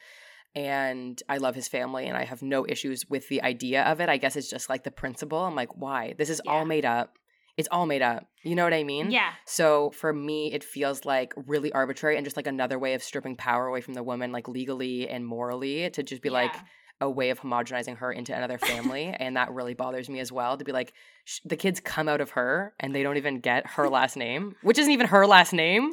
and 0.66 1.22
I 1.28 1.36
love 1.38 1.54
his 1.54 1.68
family 1.68 2.06
and 2.06 2.16
I 2.16 2.24
have 2.24 2.42
no 2.42 2.66
issues 2.66 3.08
with 3.08 3.28
the 3.28 3.42
idea 3.42 3.82
of 3.84 4.00
it. 4.00 4.08
I 4.08 4.16
guess 4.16 4.34
it's 4.36 4.50
just 4.50 4.68
like 4.68 4.82
the 4.84 4.90
principle. 4.90 5.38
I'm 5.38 5.54
like, 5.54 5.76
why? 5.76 6.14
This 6.18 6.30
is 6.30 6.40
Yeah. 6.44 6.50
all 6.52 6.64
made 6.64 6.84
up. 6.84 7.16
It's 7.56 7.68
all 7.70 7.86
made 7.86 8.02
up. 8.02 8.26
You 8.42 8.54
know 8.56 8.64
what 8.64 8.74
I 8.74 8.84
mean? 8.84 9.10
Yeah. 9.10 9.30
So 9.44 9.90
for 9.90 10.12
me, 10.12 10.52
it 10.52 10.62
feels 10.64 11.04
like 11.04 11.32
really 11.36 11.72
arbitrary 11.72 12.16
and 12.16 12.24
just 12.24 12.36
like 12.36 12.46
another 12.46 12.78
way 12.78 12.94
of 12.94 13.02
stripping 13.02 13.36
power 13.36 13.66
away 13.66 13.80
from 13.80 13.94
the 13.94 14.02
woman, 14.02 14.32
like 14.32 14.48
legally 14.48 15.08
and 15.08 15.24
morally, 15.26 15.88
to 15.90 16.02
just 16.02 16.22
be 16.22 16.30
like 16.30 16.52
Yeah. 16.54 16.60
A 17.00 17.08
way 17.08 17.30
of 17.30 17.40
homogenizing 17.40 17.96
her 17.98 18.10
into 18.12 18.34
another 18.34 18.58
family. 18.58 19.14
and 19.18 19.36
that 19.36 19.52
really 19.52 19.74
bothers 19.74 20.08
me 20.08 20.20
as 20.20 20.32
well 20.32 20.56
to 20.56 20.64
be 20.64 20.72
like, 20.72 20.92
sh- 21.24 21.40
the 21.44 21.56
kids 21.56 21.80
come 21.80 22.08
out 22.08 22.20
of 22.20 22.30
her 22.30 22.74
and 22.80 22.94
they 22.94 23.02
don't 23.02 23.16
even 23.16 23.40
get 23.40 23.66
her 23.66 23.88
last 23.98 24.16
name, 24.16 24.56
which 24.62 24.78
isn't 24.78 24.92
even 24.92 25.06
her 25.06 25.26
last 25.26 25.52
name. 25.52 25.92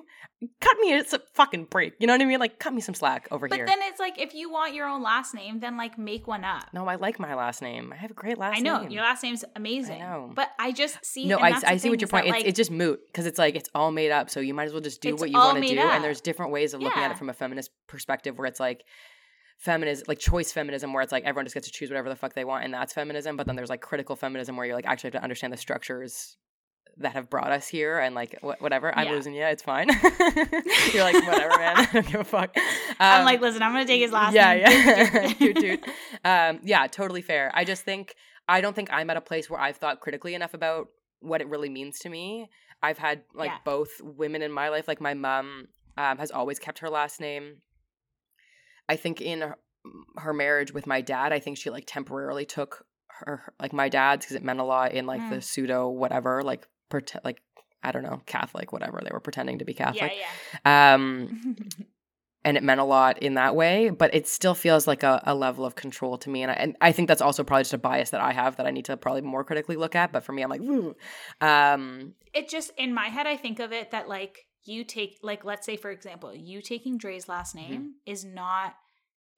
Cut 0.59 0.77
me 0.81 0.93
a 0.93 1.03
fucking 1.33 1.65
break. 1.65 1.93
You 1.97 2.07
know 2.07 2.13
what 2.13 2.21
I 2.21 2.25
mean? 2.25 2.39
Like, 2.39 2.59
cut 2.59 2.73
me 2.73 2.81
some 2.81 2.93
slack 2.93 3.27
over 3.31 3.47
But 3.47 3.55
here. 3.55 3.65
But 3.65 3.71
then 3.71 3.79
it's 3.89 3.99
like 3.99 4.19
if 4.19 4.33
you 4.33 4.51
want 4.51 4.73
your 4.73 4.85
own 4.85 5.01
last 5.01 5.33
name, 5.33 5.59
then 5.59 5.77
like 5.77 5.97
make 5.97 6.27
one 6.27 6.43
up. 6.43 6.65
no, 6.73 6.85
I 6.87 6.95
like 6.95 7.19
my 7.19 7.35
last 7.35 7.61
name. 7.61 7.93
I 7.93 7.95
have 7.95 8.11
a 8.11 8.15
great 8.15 8.37
last 8.37 8.61
name 8.61 8.67
I 8.67 8.69
know 8.69 8.81
name. 8.83 8.91
your 8.91 9.01
last 9.01 9.23
name's 9.23 9.45
amazing. 9.55 10.01
I 10.01 10.05
know. 10.05 10.31
But 10.35 10.49
I 10.59 10.73
just 10.73 11.03
see. 11.05 11.25
no, 11.25 11.37
I, 11.37 11.57
I 11.65 11.77
see 11.77 11.89
what 11.89 12.01
your 12.01 12.07
that, 12.07 12.11
point. 12.11 12.25
It's, 12.25 12.33
like, 12.33 12.45
it's 12.45 12.57
just 12.57 12.69
moot 12.69 12.99
because 13.07 13.25
it's 13.25 13.39
like 13.39 13.55
it's 13.55 13.69
all 13.73 13.91
made 13.91 14.11
up. 14.11 14.29
So 14.29 14.41
you 14.41 14.53
might 14.53 14.65
as 14.65 14.73
well 14.73 14.81
just 14.81 14.99
do 15.01 15.15
what 15.15 15.29
you 15.29 15.37
want 15.37 15.63
to 15.63 15.67
do. 15.73 15.79
up. 15.79 15.93
And 15.93 16.03
there's 16.03 16.21
different 16.21 16.51
ways 16.51 16.73
of 16.73 16.81
looking 16.81 17.01
at 17.01 17.11
it 17.11 17.17
from 17.17 17.29
a 17.29 17.33
feminist 17.33 17.71
perspective, 17.87 18.37
where 18.37 18.45
it's 18.45 18.59
like 18.59 18.83
feminism, 19.57 20.05
like 20.07 20.19
choice 20.19 20.51
feminism, 20.51 20.93
where 20.93 21.01
it's 21.03 21.11
like 21.11 21.23
everyone 21.23 21.45
just 21.45 21.53
gets 21.53 21.67
to 21.67 21.73
choose 21.73 21.89
whatever 21.89 22.09
the 22.09 22.15
fuck 22.15 22.33
they 22.33 22.45
want, 22.45 22.65
and 22.65 22.73
that's 22.73 22.93
feminism. 22.93 23.37
But 23.37 23.47
then 23.47 23.55
there's 23.55 23.69
like 23.69 23.81
critical 23.81 24.15
feminism, 24.15 24.55
where 24.57 24.65
you're 24.65 24.75
like 24.75 24.85
actually 24.85 25.07
have 25.09 25.13
to 25.19 25.23
understand 25.23 25.53
the 25.53 25.57
structures 25.57 26.37
that 26.97 27.11
have 27.13 27.29
brought 27.29 27.51
us 27.51 27.67
here, 27.67 27.99
and 27.99 28.15
like 28.15 28.39
wh- 28.41 28.61
whatever. 28.61 28.95
I'm 28.97 29.07
Yeah. 29.07 29.13
losing 29.13 29.33
you. 29.33 29.43
It's 29.43 29.63
fine. 29.63 29.89
you're 30.93 31.03
like 31.03 31.15
whatever, 31.27 31.57
man. 31.57 31.75
I 31.77 31.89
don't 31.91 32.05
give 32.07 32.21
a 32.21 32.23
fuck. 32.23 32.55
I'm 32.99 33.19
Um, 33.21 33.25
like, 33.25 33.41
listen, 33.41 33.61
I'm 33.61 33.73
gonna 33.73 33.85
take 33.85 34.01
his 34.01 34.11
last 34.11 34.33
yeah, 34.33 34.53
name. 34.53 34.63
yeah. 34.65 35.27
Toot, 35.39 35.55
toot. 35.57 35.79
Um, 36.23 36.59
yeah, 36.63 36.87
totally 36.87 37.21
fair. 37.21 37.51
I 37.53 37.63
just 37.65 37.83
think 37.83 38.15
I 38.47 38.61
don't 38.61 38.75
think 38.75 38.89
I'm 38.93 39.09
at 39.09 39.17
a 39.17 39.21
place 39.21 39.49
where 39.49 39.59
I've 39.59 39.77
thought 39.77 39.99
critically 40.01 40.35
enough 40.35 40.53
about 40.53 40.87
what 41.19 41.41
it 41.41 41.47
really 41.49 41.69
means 41.69 41.99
to 41.99 42.09
me. 42.09 42.49
I've 42.83 42.97
had 42.97 43.23
like 43.33 43.49
Yeah. 43.51 43.57
both 43.65 43.89
women 44.01 44.41
in 44.41 44.51
my 44.51 44.69
life. 44.69 44.87
Like 44.87 45.01
my 45.01 45.13
mom 45.15 45.67
um, 45.97 46.17
has 46.17 46.29
always 46.31 46.59
kept 46.59 46.79
her 46.79 46.89
last 46.89 47.19
name. 47.19 47.57
I 48.89 48.95
think 48.95 49.21
in 49.21 49.41
her, 49.41 49.57
her 50.17 50.33
marriage 50.33 50.73
with 50.73 50.87
my 50.87 51.01
dad, 51.01 51.33
I 51.33 51.39
think 51.39 51.57
she 51.57 51.69
like 51.69 51.85
temporarily 51.87 52.45
took 52.45 52.85
her 53.19 53.53
like 53.61 53.71
my 53.71 53.87
dad's 53.89 54.25
because 54.25 54.35
it 54.35 54.43
meant 54.43 54.59
a 54.59 54.63
lot 54.63 54.91
in 54.93 55.05
like 55.05 55.29
the 55.29 55.37
Mm. 55.37 55.43
pseudo 55.43 55.89
whatever 55.89 56.43
like 56.43 56.67
pretend 56.89 57.23
like 57.23 57.41
I 57.81 57.91
don't 57.91 58.03
know 58.03 58.21
Catholic 58.25 58.73
whatever 58.73 58.99
they 59.03 59.11
were 59.11 59.19
pretending 59.21 59.59
to 59.59 59.65
be 59.65 59.73
yeah, 59.73 59.85
Catholic. 59.93 60.13
yeah. 60.65 60.93
Um, 60.95 61.55
and 62.43 62.57
it 62.57 62.63
meant 62.63 62.79
a 62.81 62.83
lot 62.83 63.19
in 63.23 63.35
that 63.35 63.55
way 63.55 63.89
but 63.89 64.13
it 64.13 64.27
still 64.27 64.53
feels 64.53 64.85
like 64.85 65.01
a, 65.03 65.21
a 65.25 65.33
level 65.33 65.65
of 65.65 65.75
control 65.75 66.17
to 66.19 66.29
me 66.29 66.43
and 66.43 66.51
I, 66.51 66.55
and 66.55 66.75
I 66.81 66.91
think 66.91 67.07
that's 67.07 67.21
also 67.21 67.43
probably 67.43 67.63
just 67.63 67.73
a 67.73 67.77
bias 67.77 68.11
that 68.11 68.21
i 68.21 68.33
have 68.33 68.57
that 68.57 68.67
i 68.67 68.71
need 68.71 68.85
to 68.85 68.97
probably 68.97 69.21
more 69.21 69.43
critically 69.43 69.77
look 69.77 69.95
at 69.95 70.11
but 70.11 70.23
for 70.23 70.31
me 70.31 70.41
i'm 70.43 70.49
like 70.49 70.61
Ooh. 70.61 70.95
um 71.41 72.13
it 72.33 72.47
just 72.49 72.71
in 72.77 72.93
my 72.93 73.07
head 73.07 73.25
i 73.27 73.35
think 73.37 73.59
of 73.59 73.71
it 73.71 73.91
that 73.91 74.07
like 74.07 74.45
you 74.65 74.83
take 74.83 75.17
like 75.21 75.45
let's 75.45 75.65
say 75.65 75.77
for 75.77 75.91
example 75.91 76.33
you 76.35 76.61
taking 76.61 76.97
dre's 76.97 77.27
last 77.29 77.55
Mm-hmm. 77.55 77.71
name 77.71 77.93
is 78.05 78.25
not 78.25 78.75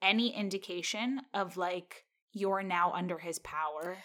any 0.02 0.34
indication 0.36 1.22
of 1.34 1.58
like 1.58 2.06
you're 2.34 2.64
now 2.64 2.92
under 2.94 3.18
his 3.18 3.40
power 3.40 3.98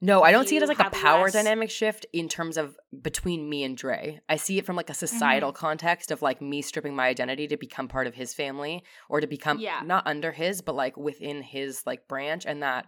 no 0.00 0.22
i 0.22 0.30
don't 0.30 0.46
see 0.48 0.56
it 0.56 0.62
as 0.62 0.68
like 0.68 0.78
a 0.78 0.90
power 0.90 1.24
less- 1.24 1.32
dynamic 1.32 1.70
shift 1.70 2.06
in 2.12 2.28
terms 2.28 2.56
of 2.56 2.76
between 3.02 3.48
me 3.48 3.64
and 3.64 3.76
dre 3.76 4.20
i 4.28 4.36
see 4.36 4.58
it 4.58 4.66
from 4.66 4.76
like 4.76 4.90
a 4.90 4.94
societal 4.94 5.50
Mm-hmm. 5.52 5.58
context 5.66 6.10
of 6.10 6.22
like 6.22 6.40
me 6.42 6.60
stripping 6.62 6.94
my 6.94 7.08
identity 7.08 7.46
to 7.48 7.56
become 7.56 7.88
part 7.88 8.06
of 8.06 8.14
his 8.14 8.32
family 8.34 8.84
or 9.08 9.20
to 9.20 9.26
become 9.26 9.58
Yeah. 9.58 9.80
not 9.84 10.06
under 10.06 10.32
his 10.32 10.60
but 10.60 10.74
like 10.74 10.96
within 10.96 11.42
his 11.42 11.82
like 11.86 12.06
branch 12.08 12.44
and 12.46 12.62
that 12.62 12.86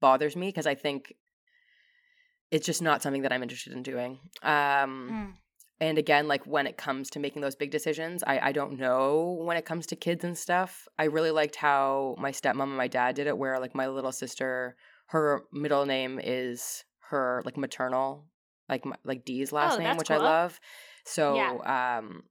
bothers 0.00 0.36
me 0.36 0.48
because 0.48 0.66
i 0.66 0.74
think 0.74 1.14
it's 2.50 2.66
just 2.66 2.82
not 2.82 3.02
something 3.02 3.22
that 3.22 3.32
i'm 3.32 3.42
interested 3.42 3.72
in 3.72 3.82
doing 3.82 4.18
um 4.42 5.08
Mm. 5.10 5.34
And 5.84 5.98
again 5.98 6.26
like 6.28 6.44
when 6.46 6.66
it 6.66 6.76
comes 6.76 7.10
to 7.10 7.18
making 7.20 7.42
those 7.42 7.54
big 7.62 7.70
decisions 7.70 8.24
i 8.26 8.38
i 8.48 8.52
don't 8.52 8.78
know 8.78 9.36
when 9.46 9.56
it 9.56 9.66
comes 9.70 9.86
to 9.86 9.96
kids 9.96 10.24
and 10.24 10.36
stuff. 10.38 10.88
I 10.98 11.04
really 11.04 11.30
liked 11.40 11.56
how 11.56 12.14
my 12.18 12.32
stepmom 12.32 12.62
and 12.72 12.76
my 12.84 12.88
dad 12.88 13.14
did 13.16 13.26
it 13.26 13.36
where 13.36 13.58
like 13.60 13.74
my 13.74 13.86
little 13.88 14.12
sister 14.12 14.76
her 15.06 15.44
middle 15.52 15.84
name 15.84 16.18
is 16.22 16.84
her 17.10 17.42
like 17.44 17.56
maternal 17.56 18.26
like 18.68 18.84
like 19.04 19.24
d's 19.26 19.52
last 19.52 19.78
Oh, 19.78 19.82
name 19.82 19.96
which 19.98 20.10
i 20.10 20.16
love. 20.16 20.58
So 21.04 21.34
Yeah. 21.36 21.98
um 21.98 22.22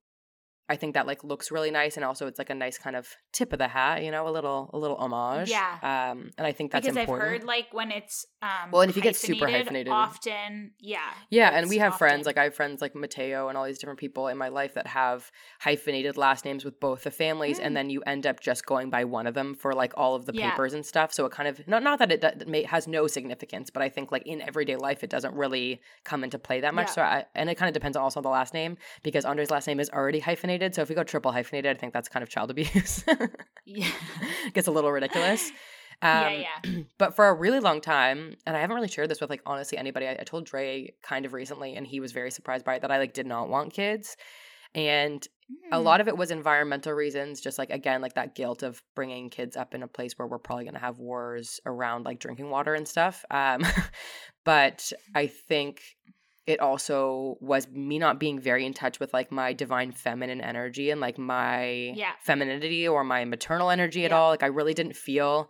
I 0.69 0.78
think 0.78 0.93
that 0.93 1.06
like 1.06 1.23
looks 1.23 1.52
really 1.52 1.71
nice, 1.71 1.97
and 1.97 2.06
also 2.06 2.26
it's 2.28 2.39
like 2.39 2.49
a 2.49 2.56
nice 2.56 2.78
kind 2.78 2.95
of 2.95 3.08
tip 3.34 3.52
of 3.54 3.60
the 3.60 3.67
hat, 3.67 4.04
you 4.04 4.12
know, 4.12 4.28
a 4.28 4.32
little 4.32 4.69
a 4.73 4.78
little 4.78 4.95
homage. 4.97 5.49
Yeah. 5.49 5.78
Um, 5.82 6.32
and 6.38 6.47
I 6.47 6.54
think 6.54 6.71
that's 6.71 6.86
because 6.86 6.97
important. 6.97 7.26
i've 7.28 7.32
heard 7.39 7.43
like 7.43 7.67
when 7.73 7.91
it's 7.91 8.26
um 8.41 8.71
Well, 8.71 8.82
and 8.82 8.89
if 8.89 8.95
you 8.95 9.02
get 9.02 9.15
super 9.17 9.47
hyphenated- 9.47 9.91
often 9.91 10.71
yeah 10.80 11.12
Yeah, 11.30 11.49
and 11.54 11.69
we 11.69 11.78
have 11.80 11.97
friends 11.97 12.26
like 12.26 12.38
I 12.38 12.45
have 12.45 12.56
friends 12.56 12.82
like 12.82 12.95
Mateo 12.95 13.49
and 13.49 13.58
all 13.58 13.65
these 13.65 13.78
different 13.80 13.99
people 13.99 14.28
in 14.30 14.38
my 14.38 14.47
life 14.47 14.73
that 14.76 14.88
have 14.88 15.30
hyphenated 15.60 16.17
last 16.17 16.45
names 16.45 16.63
with 16.65 16.80
both 16.80 17.04
the 17.04 17.12
families, 17.12 17.60
Mm. 17.60 17.65
and 17.65 17.78
then 17.78 17.89
you 17.89 18.02
end 18.06 18.26
up 18.26 18.39
just 18.39 18.65
going 18.65 18.89
by 18.89 19.04
one 19.04 19.28
of 19.28 19.34
them 19.34 19.56
for 19.56 19.73
like 19.73 19.93
all 19.97 20.15
of 20.15 20.26
the 20.26 20.34
Yeah. 20.34 20.52
papers 20.52 20.73
and 20.73 20.86
stuff. 20.86 21.13
So 21.13 21.26
it 21.26 21.32
kind 21.34 21.49
of 21.49 21.67
not 21.67 21.84
not 21.84 21.99
that 21.99 22.12
it 22.12 22.21
do- 22.21 22.45
may, 22.45 22.63
has 22.63 22.88
no 22.88 23.08
significance, 23.08 23.69
but 23.69 23.82
I 23.82 23.89
think 23.89 24.12
like 24.12 24.26
in 24.26 24.41
everyday 24.41 24.76
life 24.78 25.04
it 25.04 25.10
doesn't 25.10 25.36
really 25.36 25.82
come 26.06 26.23
into 26.23 26.39
play 26.39 26.62
that 26.62 26.73
much. 26.73 26.88
Yeah. 26.88 26.93
So 26.93 27.02
I, 27.02 27.26
and 27.36 27.49
it 27.49 27.56
kind 27.56 27.67
of 27.69 27.73
depends 27.73 27.97
also 27.97 28.19
on 28.19 28.23
the 28.23 28.30
last 28.30 28.54
name 28.54 28.78
because 29.04 29.26
Andre's 29.26 29.52
last 29.52 29.67
name 29.67 29.80
is 29.82 29.89
already 29.89 30.19
hyphenated. 30.19 30.53
So 30.76 30.82
if 30.82 30.89
we 30.89 30.96
go 30.96 31.04
triple 31.04 31.32
hyphenated, 31.32 31.76
I 31.76 31.80
think 31.80 31.94
that's 31.94 32.10
kind 32.10 32.24
of 32.24 32.30
child 32.30 32.52
abuse. 32.52 33.04
yeah 33.66 33.88
Gets 34.54 34.68
a 34.68 34.72
little 34.72 34.92
ridiculous. 34.92 35.52
Um, 36.02 36.10
yeah 36.34 36.46
yeah 36.63 36.72
but 36.98 37.16
for 37.16 37.28
a 37.28 37.34
really 37.34 37.60
long 37.60 37.80
time, 37.82 38.36
and 38.46 38.58
I 38.58 38.60
haven't 38.60 38.76
really 38.76 38.88
shared 38.89 39.10
this 39.10 39.22
with 39.22 39.30
like 39.30 39.42
honestly 39.46 39.78
anybody. 39.78 40.08
I, 40.08 40.18
I 40.20 40.24
told 40.24 40.46
Dre 40.46 40.94
kind 41.02 41.26
of 41.26 41.34
recently, 41.34 41.76
and 41.76 41.88
he 41.88 42.00
was 42.00 42.12
very 42.12 42.30
surprised 42.32 42.66
by 42.66 42.76
it 42.76 42.82
that 42.82 42.92
I 42.92 42.98
like 42.98 43.13
did 43.13 43.26
not 43.28 43.48
want 43.50 43.74
kids, 43.74 44.16
and 44.76 45.26
a 45.72 45.78
Mm. 45.78 45.84
lot 45.84 46.02
of 46.02 46.08
it 46.08 46.18
was 46.18 46.32
environmental 46.32 46.94
reasons. 46.94 47.42
Just 47.42 47.58
like 47.58 47.70
again, 47.70 48.02
like 48.02 48.16
that 48.16 48.34
guilt 48.34 48.63
of 48.63 48.82
bringing 48.96 49.30
kids 49.30 49.56
up 49.58 49.76
in 49.76 49.84
a 49.84 49.88
place 49.88 50.13
where 50.18 50.28
we're 50.28 50.39
probably 50.39 50.63
going 50.63 50.74
to 50.74 50.80
have 50.80 51.00
wars 51.00 51.60
around 51.66 52.06
like 52.06 52.20
drinking 52.20 52.50
water 52.50 52.74
and 52.74 52.88
stuff. 52.88 53.24
Um, 53.30 53.62
but 54.46 54.92
I 55.13 55.28
think 55.28 55.82
it 56.46 56.60
also 56.60 57.38
was 57.40 57.68
me 57.70 57.98
not 58.00 58.20
being 58.20 58.40
very 58.40 58.66
in 58.66 58.74
touch 58.74 59.00
with 59.00 59.14
like 59.14 59.32
my 59.32 59.54
divine 59.54 59.92
feminine 59.92 60.42
energy 60.42 60.90
and 60.90 61.00
like 61.00 61.18
my 61.18 61.66
Yeah. 61.96 62.12
femininity 62.20 62.88
or 62.88 63.04
my 63.04 63.24
maternal 63.26 63.70
energy 63.70 64.04
at 64.06 64.12
Yeah. 64.12 64.18
all. 64.18 64.30
Like 64.32 64.44
I 64.44 64.48
really 64.48 64.74
didn't 64.74 64.96
feel 64.96 65.50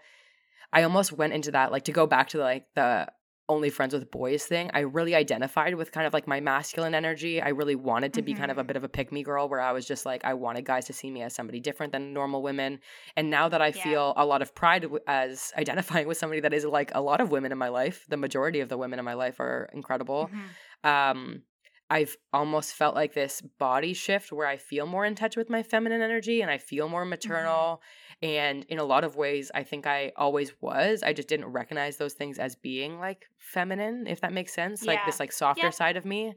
I 0.72 0.84
almost 0.84 1.12
went 1.12 1.34
into 1.34 1.52
that 1.52 1.72
like 1.72 1.84
to 1.86 1.92
go 1.92 2.08
back 2.08 2.30
to 2.30 2.40
like 2.40 2.66
the 2.76 3.08
only 3.50 3.70
friends 3.70 3.94
with 3.94 4.10
boys 4.10 4.46
thing. 4.46 4.72
I 4.74 4.80
really 4.80 5.14
identified 5.14 5.76
with 5.76 5.92
kind 5.92 6.08
of 6.08 6.14
like 6.14 6.26
my 6.28 6.40
masculine 6.40 6.96
energy. 6.96 7.42
I 7.42 7.50
really 7.50 7.76
wanted 7.76 8.14
to 8.14 8.22
be 8.22 8.34
kind 8.34 8.50
of 8.50 8.58
a 8.58 8.64
Mhm. 8.64 8.68
bit 8.68 8.76
of 8.78 8.84
a 8.86 8.90
pick 8.90 9.12
me 9.12 9.22
girl 9.22 9.50
where 9.50 9.60
I 9.60 9.74
was 9.74 9.86
just 9.86 10.06
like, 10.06 10.24
I 10.24 10.34
wanted 10.34 10.64
guys 10.64 10.86
to 10.86 10.94
see 10.94 11.12
me 11.12 11.22
as 11.22 11.36
somebody 11.36 11.60
different 11.60 11.92
than 11.92 12.14
normal 12.14 12.42
women. 12.42 12.80
And 13.18 13.30
now 13.30 13.50
that 13.50 13.62
I 13.62 13.68
Yeah. 13.68 13.84
feel 13.84 14.14
a 14.16 14.26
lot 14.26 14.42
of 14.42 14.56
pride 14.56 14.84
w- 14.84 15.04
as 15.08 15.52
identifying 15.58 16.08
with 16.08 16.18
somebody 16.18 16.40
that 16.42 16.54
is 16.54 16.66
like 16.66 16.92
a 16.96 17.02
lot 17.02 17.20
of 17.20 17.32
women 17.32 17.52
in 17.52 17.58
my 17.58 17.68
life, 17.70 18.06
the 18.08 18.18
majority 18.18 18.62
of 18.62 18.70
the 18.70 18.78
women 18.78 18.98
in 18.98 19.04
my 19.06 19.14
life 19.14 19.40
are 19.42 19.70
incredible. 19.74 20.30
Mhm. 20.34 20.40
Um, 20.84 21.44
I've 21.90 22.18
almost 22.32 22.74
felt 22.74 22.96
like 22.96 23.14
this 23.14 23.42
body 23.42 23.94
shift 23.94 24.32
where 24.32 24.48
I 24.48 24.58
feel 24.58 24.86
more 24.88 25.06
in 25.06 25.14
touch 25.16 25.38
with 25.38 25.50
my 25.50 25.62
feminine 25.62 26.02
energy 26.02 26.42
and 26.42 26.50
I 26.50 26.58
feel 26.58 26.90
more 26.90 27.06
maternal. 27.06 27.82
And 28.22 28.64
in 28.70 28.80
a 28.80 28.84
lot 28.84 29.04
of 29.04 29.16
ways, 29.16 29.52
I 29.54 29.64
think 29.64 29.86
I 29.86 30.12
always 30.16 30.54
was. 30.62 31.04
I 31.04 31.14
just 31.14 31.28
didn't 31.28 31.48
recognize 31.48 31.98
those 31.98 32.14
things 32.14 32.40
as 32.40 32.56
being 32.56 33.00
like 33.00 33.28
feminine, 33.38 34.08
if 34.08 34.22
that 34.22 34.34
makes 34.34 34.54
sense. 34.54 34.88
Like 34.88 35.06
this 35.06 35.20
like 35.20 35.32
softer 35.32 35.68
Yep. 35.68 35.74
side 35.74 35.98
of 35.98 36.06
me, 36.06 36.34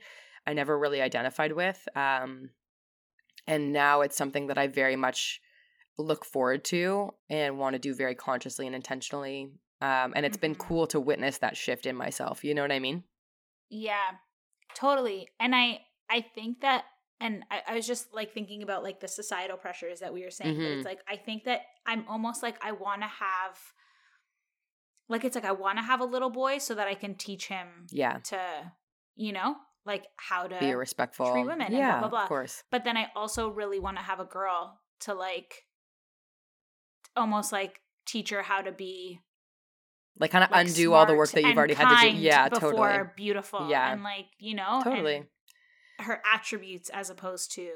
I 0.46 0.52
never 0.52 0.78
really 0.78 1.00
identified 1.00 1.52
with. 1.52 1.88
Um, 1.94 2.50
and 3.46 3.72
now 3.72 4.00
it's 4.02 4.16
something 4.16 4.48
that 4.48 4.58
I 4.58 4.66
very 4.66 4.96
much 4.96 5.40
look 5.98 6.24
forward 6.24 6.64
to 6.66 7.14
and 7.30 7.58
want 7.58 7.74
to 7.74 7.78
do 7.78 7.94
very 7.94 8.14
consciously 8.14 8.66
and 8.66 8.76
intentionally. 8.76 9.52
Um, 9.80 10.12
and 10.16 10.26
it's 10.26 10.36
been 10.36 10.54
Mhm. 10.54 10.58
cool 10.58 10.86
to 10.88 11.00
witness 11.00 11.38
that 11.38 11.56
shift 11.56 11.86
in 11.86 11.96
myself. 11.96 12.44
You 12.44 12.54
know 12.54 12.62
what 12.62 12.72
I 12.72 12.78
mean? 12.80 13.04
Yeah, 13.68 14.18
totally. 14.74 15.28
And 15.40 15.54
I 15.54 15.80
I 16.10 16.20
think 16.34 16.60
that 16.60 16.84
and 17.20 17.44
I, 17.50 17.62
I 17.68 17.74
was 17.74 17.86
just 17.86 18.12
like 18.12 18.32
thinking 18.34 18.62
about 18.62 18.82
like 18.82 19.00
the 19.00 19.08
societal 19.08 19.56
pressures 19.56 20.00
that 20.00 20.12
we 20.12 20.22
were 20.22 20.30
saying. 20.30 20.56
But 20.56 20.62
Mhm. 20.64 20.76
it's 20.78 20.84
like 20.84 21.00
I 21.08 21.16
think 21.16 21.44
that 21.44 21.62
I'm 21.86 22.04
almost 22.08 22.42
like 22.42 22.56
I 22.64 22.72
want 22.72 23.02
to 23.02 23.08
have 23.08 23.58
like 25.08 25.24
it's 25.24 25.34
like 25.36 25.44
I 25.44 25.52
want 25.52 25.78
to 25.78 25.82
have 25.84 26.00
a 26.00 26.04
little 26.04 26.30
boy 26.30 26.58
so 26.58 26.74
that 26.74 26.88
I 26.88 26.94
can 26.94 27.14
teach 27.14 27.46
him 27.48 27.86
Yeah. 27.90 28.18
to 28.24 28.72
you 29.14 29.32
know 29.32 29.56
like 29.84 30.04
how 30.16 30.46
to 30.48 30.58
Be 30.58 30.74
respectful. 30.74 31.30
treat 31.32 31.42
women 31.46 31.62
and 31.62 31.70
blah, 31.70 31.78
yeah, 31.78 31.98
blah, 32.00 32.08
blah. 32.08 32.22
of 32.24 32.28
course. 32.28 32.64
but 32.70 32.82
then 32.84 32.96
I 32.96 33.10
also 33.14 33.48
really 33.50 33.78
want 33.78 33.96
to 33.98 34.02
have 34.02 34.18
a 34.20 34.24
girl 34.24 34.80
to 35.00 35.14
like 35.14 35.64
almost 37.14 37.52
like 37.52 37.80
teach 38.04 38.30
her 38.30 38.42
how 38.42 38.60
to 38.62 38.72
be 38.72 39.20
Like 40.18 40.30
kind 40.30 40.44
of 40.44 40.50
like, 40.50 40.66
undo 40.66 40.92
all 40.94 41.06
the 41.06 41.14
work 41.14 41.30
that 41.32 41.42
you've 41.44 41.56
already 41.56 41.74
had 41.74 42.02
to 42.02 42.10
do. 42.10 42.16
Yeah, 42.16 42.48
before 42.48 42.70
totally. 42.72 43.08
beautiful 43.16 43.68
Yeah. 43.68 43.92
and 43.92 44.02
like 44.02 44.26
you 44.38 44.54
know 44.54 44.80
Totally. 44.82 45.24
her 45.98 46.22
attributes 46.32 46.88
as 46.90 47.10
opposed 47.10 47.52
to 47.52 47.68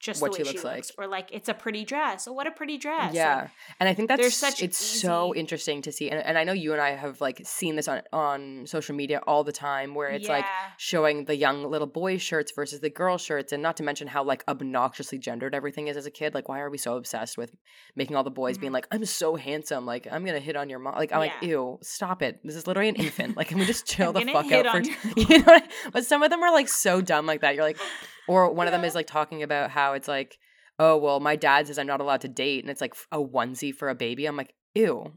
just 0.00 0.22
What 0.22 0.32
the 0.32 0.38
she 0.38 0.42
way 0.44 0.48
she 0.48 0.54
looks 0.58 0.64
looks, 0.64 0.92
like. 0.98 1.06
or 1.06 1.10
like 1.10 1.28
it's 1.30 1.48
a 1.50 1.54
pretty 1.54 1.84
dress 1.84 2.26
oh 2.26 2.32
what 2.32 2.46
a 2.46 2.50
pretty 2.50 2.78
dress 2.78 3.12
Yeah. 3.14 3.42
Like, 3.42 3.50
and 3.78 3.88
I 3.88 3.94
think 3.94 4.08
that's 4.08 4.20
there's 4.20 4.34
such 4.36 4.62
it's 4.62 4.78
so 4.78 5.34
interesting 5.34 5.82
to 5.82 5.92
see. 5.92 6.08
And, 6.10 6.24
and 6.24 6.38
I 6.38 6.44
know 6.44 6.52
you 6.54 6.72
and 6.72 6.80
I 6.80 6.92
have 6.96 7.20
like 7.20 7.42
seen 7.44 7.76
this 7.76 7.86
on 7.86 8.00
on 8.12 8.64
social 8.66 8.94
media 8.96 9.20
all 9.26 9.44
the 9.44 9.52
time 9.52 9.94
where 9.94 10.08
it's 10.08 10.26
like 10.28 10.46
showing 10.78 11.26
the 11.26 11.36
young 11.36 11.70
little 11.70 11.86
boy 11.86 12.16
shirts 12.16 12.50
versus 12.56 12.80
the 12.80 12.88
girl 12.90 13.18
shirts 13.18 13.52
and 13.52 13.62
not 13.62 13.76
to 13.76 13.82
mention 13.82 14.08
how 14.08 14.24
like 14.24 14.42
obnoxiously 14.48 15.18
gendered 15.18 15.54
everything 15.54 15.88
is 15.88 15.96
as 15.96 16.06
a 16.06 16.10
kid. 16.10 16.34
Like 16.34 16.48
why 16.48 16.60
are 16.60 16.70
we 16.70 16.78
so 16.78 16.96
obsessed 16.96 17.36
with 17.36 17.54
making 17.94 18.16
all 18.16 18.24
the 18.24 18.30
boys 18.30 18.56
being 18.56 18.70
Mhm. 18.70 18.74
like, 18.76 18.88
I'm 18.90 19.04
so 19.04 19.36
handsome, 19.36 19.84
like 19.86 20.08
I'm 20.10 20.24
gonna 20.24 20.40
hit 20.40 20.56
on 20.56 20.70
your 20.70 20.78
mom 20.78 20.94
like 20.94 21.12
I'm 21.12 21.18
like, 21.18 21.32
ew, 21.42 21.78
stop 21.82 22.22
it. 22.22 22.40
This 22.42 22.56
is 22.56 22.66
literally 22.66 22.88
an 22.88 22.96
infant. 22.96 23.36
Like 23.36 23.48
can 23.48 23.58
we 23.58 23.66
just 23.66 23.86
chill 23.92 24.12
the 24.14 24.22
fuck 24.22 24.50
out 24.50 24.66
for 24.72 24.80
t- 24.80 24.94
you 25.16 25.38
know 25.38 25.44
what 25.44 25.62
I- 25.62 25.68
but 25.92 26.06
some 26.06 26.22
of 26.22 26.30
them 26.30 26.42
are 26.42 26.52
like 26.52 26.68
so 26.68 27.00
dumb 27.02 27.26
like 27.26 27.42
that. 27.42 27.54
You're 27.54 27.64
like 27.64 27.76
or 28.30 28.52
one 28.52 28.66
of 28.66 28.72
them 28.72 28.84
is 28.84 28.94
like 28.94 29.06
talking 29.06 29.42
about 29.42 29.70
how 29.70 29.92
it's 29.94 30.08
like 30.08 30.38
oh 30.78 30.96
well 30.96 31.20
my 31.20 31.36
dad 31.36 31.66
says 31.66 31.78
i'm 31.78 31.86
not 31.86 32.00
allowed 32.00 32.20
to 32.20 32.28
date 32.28 32.62
and 32.64 32.70
it's 32.70 32.80
like 32.80 32.94
a 33.12 33.18
onesie 33.18 33.74
for 33.74 33.88
a 33.88 33.94
baby 33.94 34.26
i'm 34.26 34.36
like 34.36 34.54
ew 34.74 35.12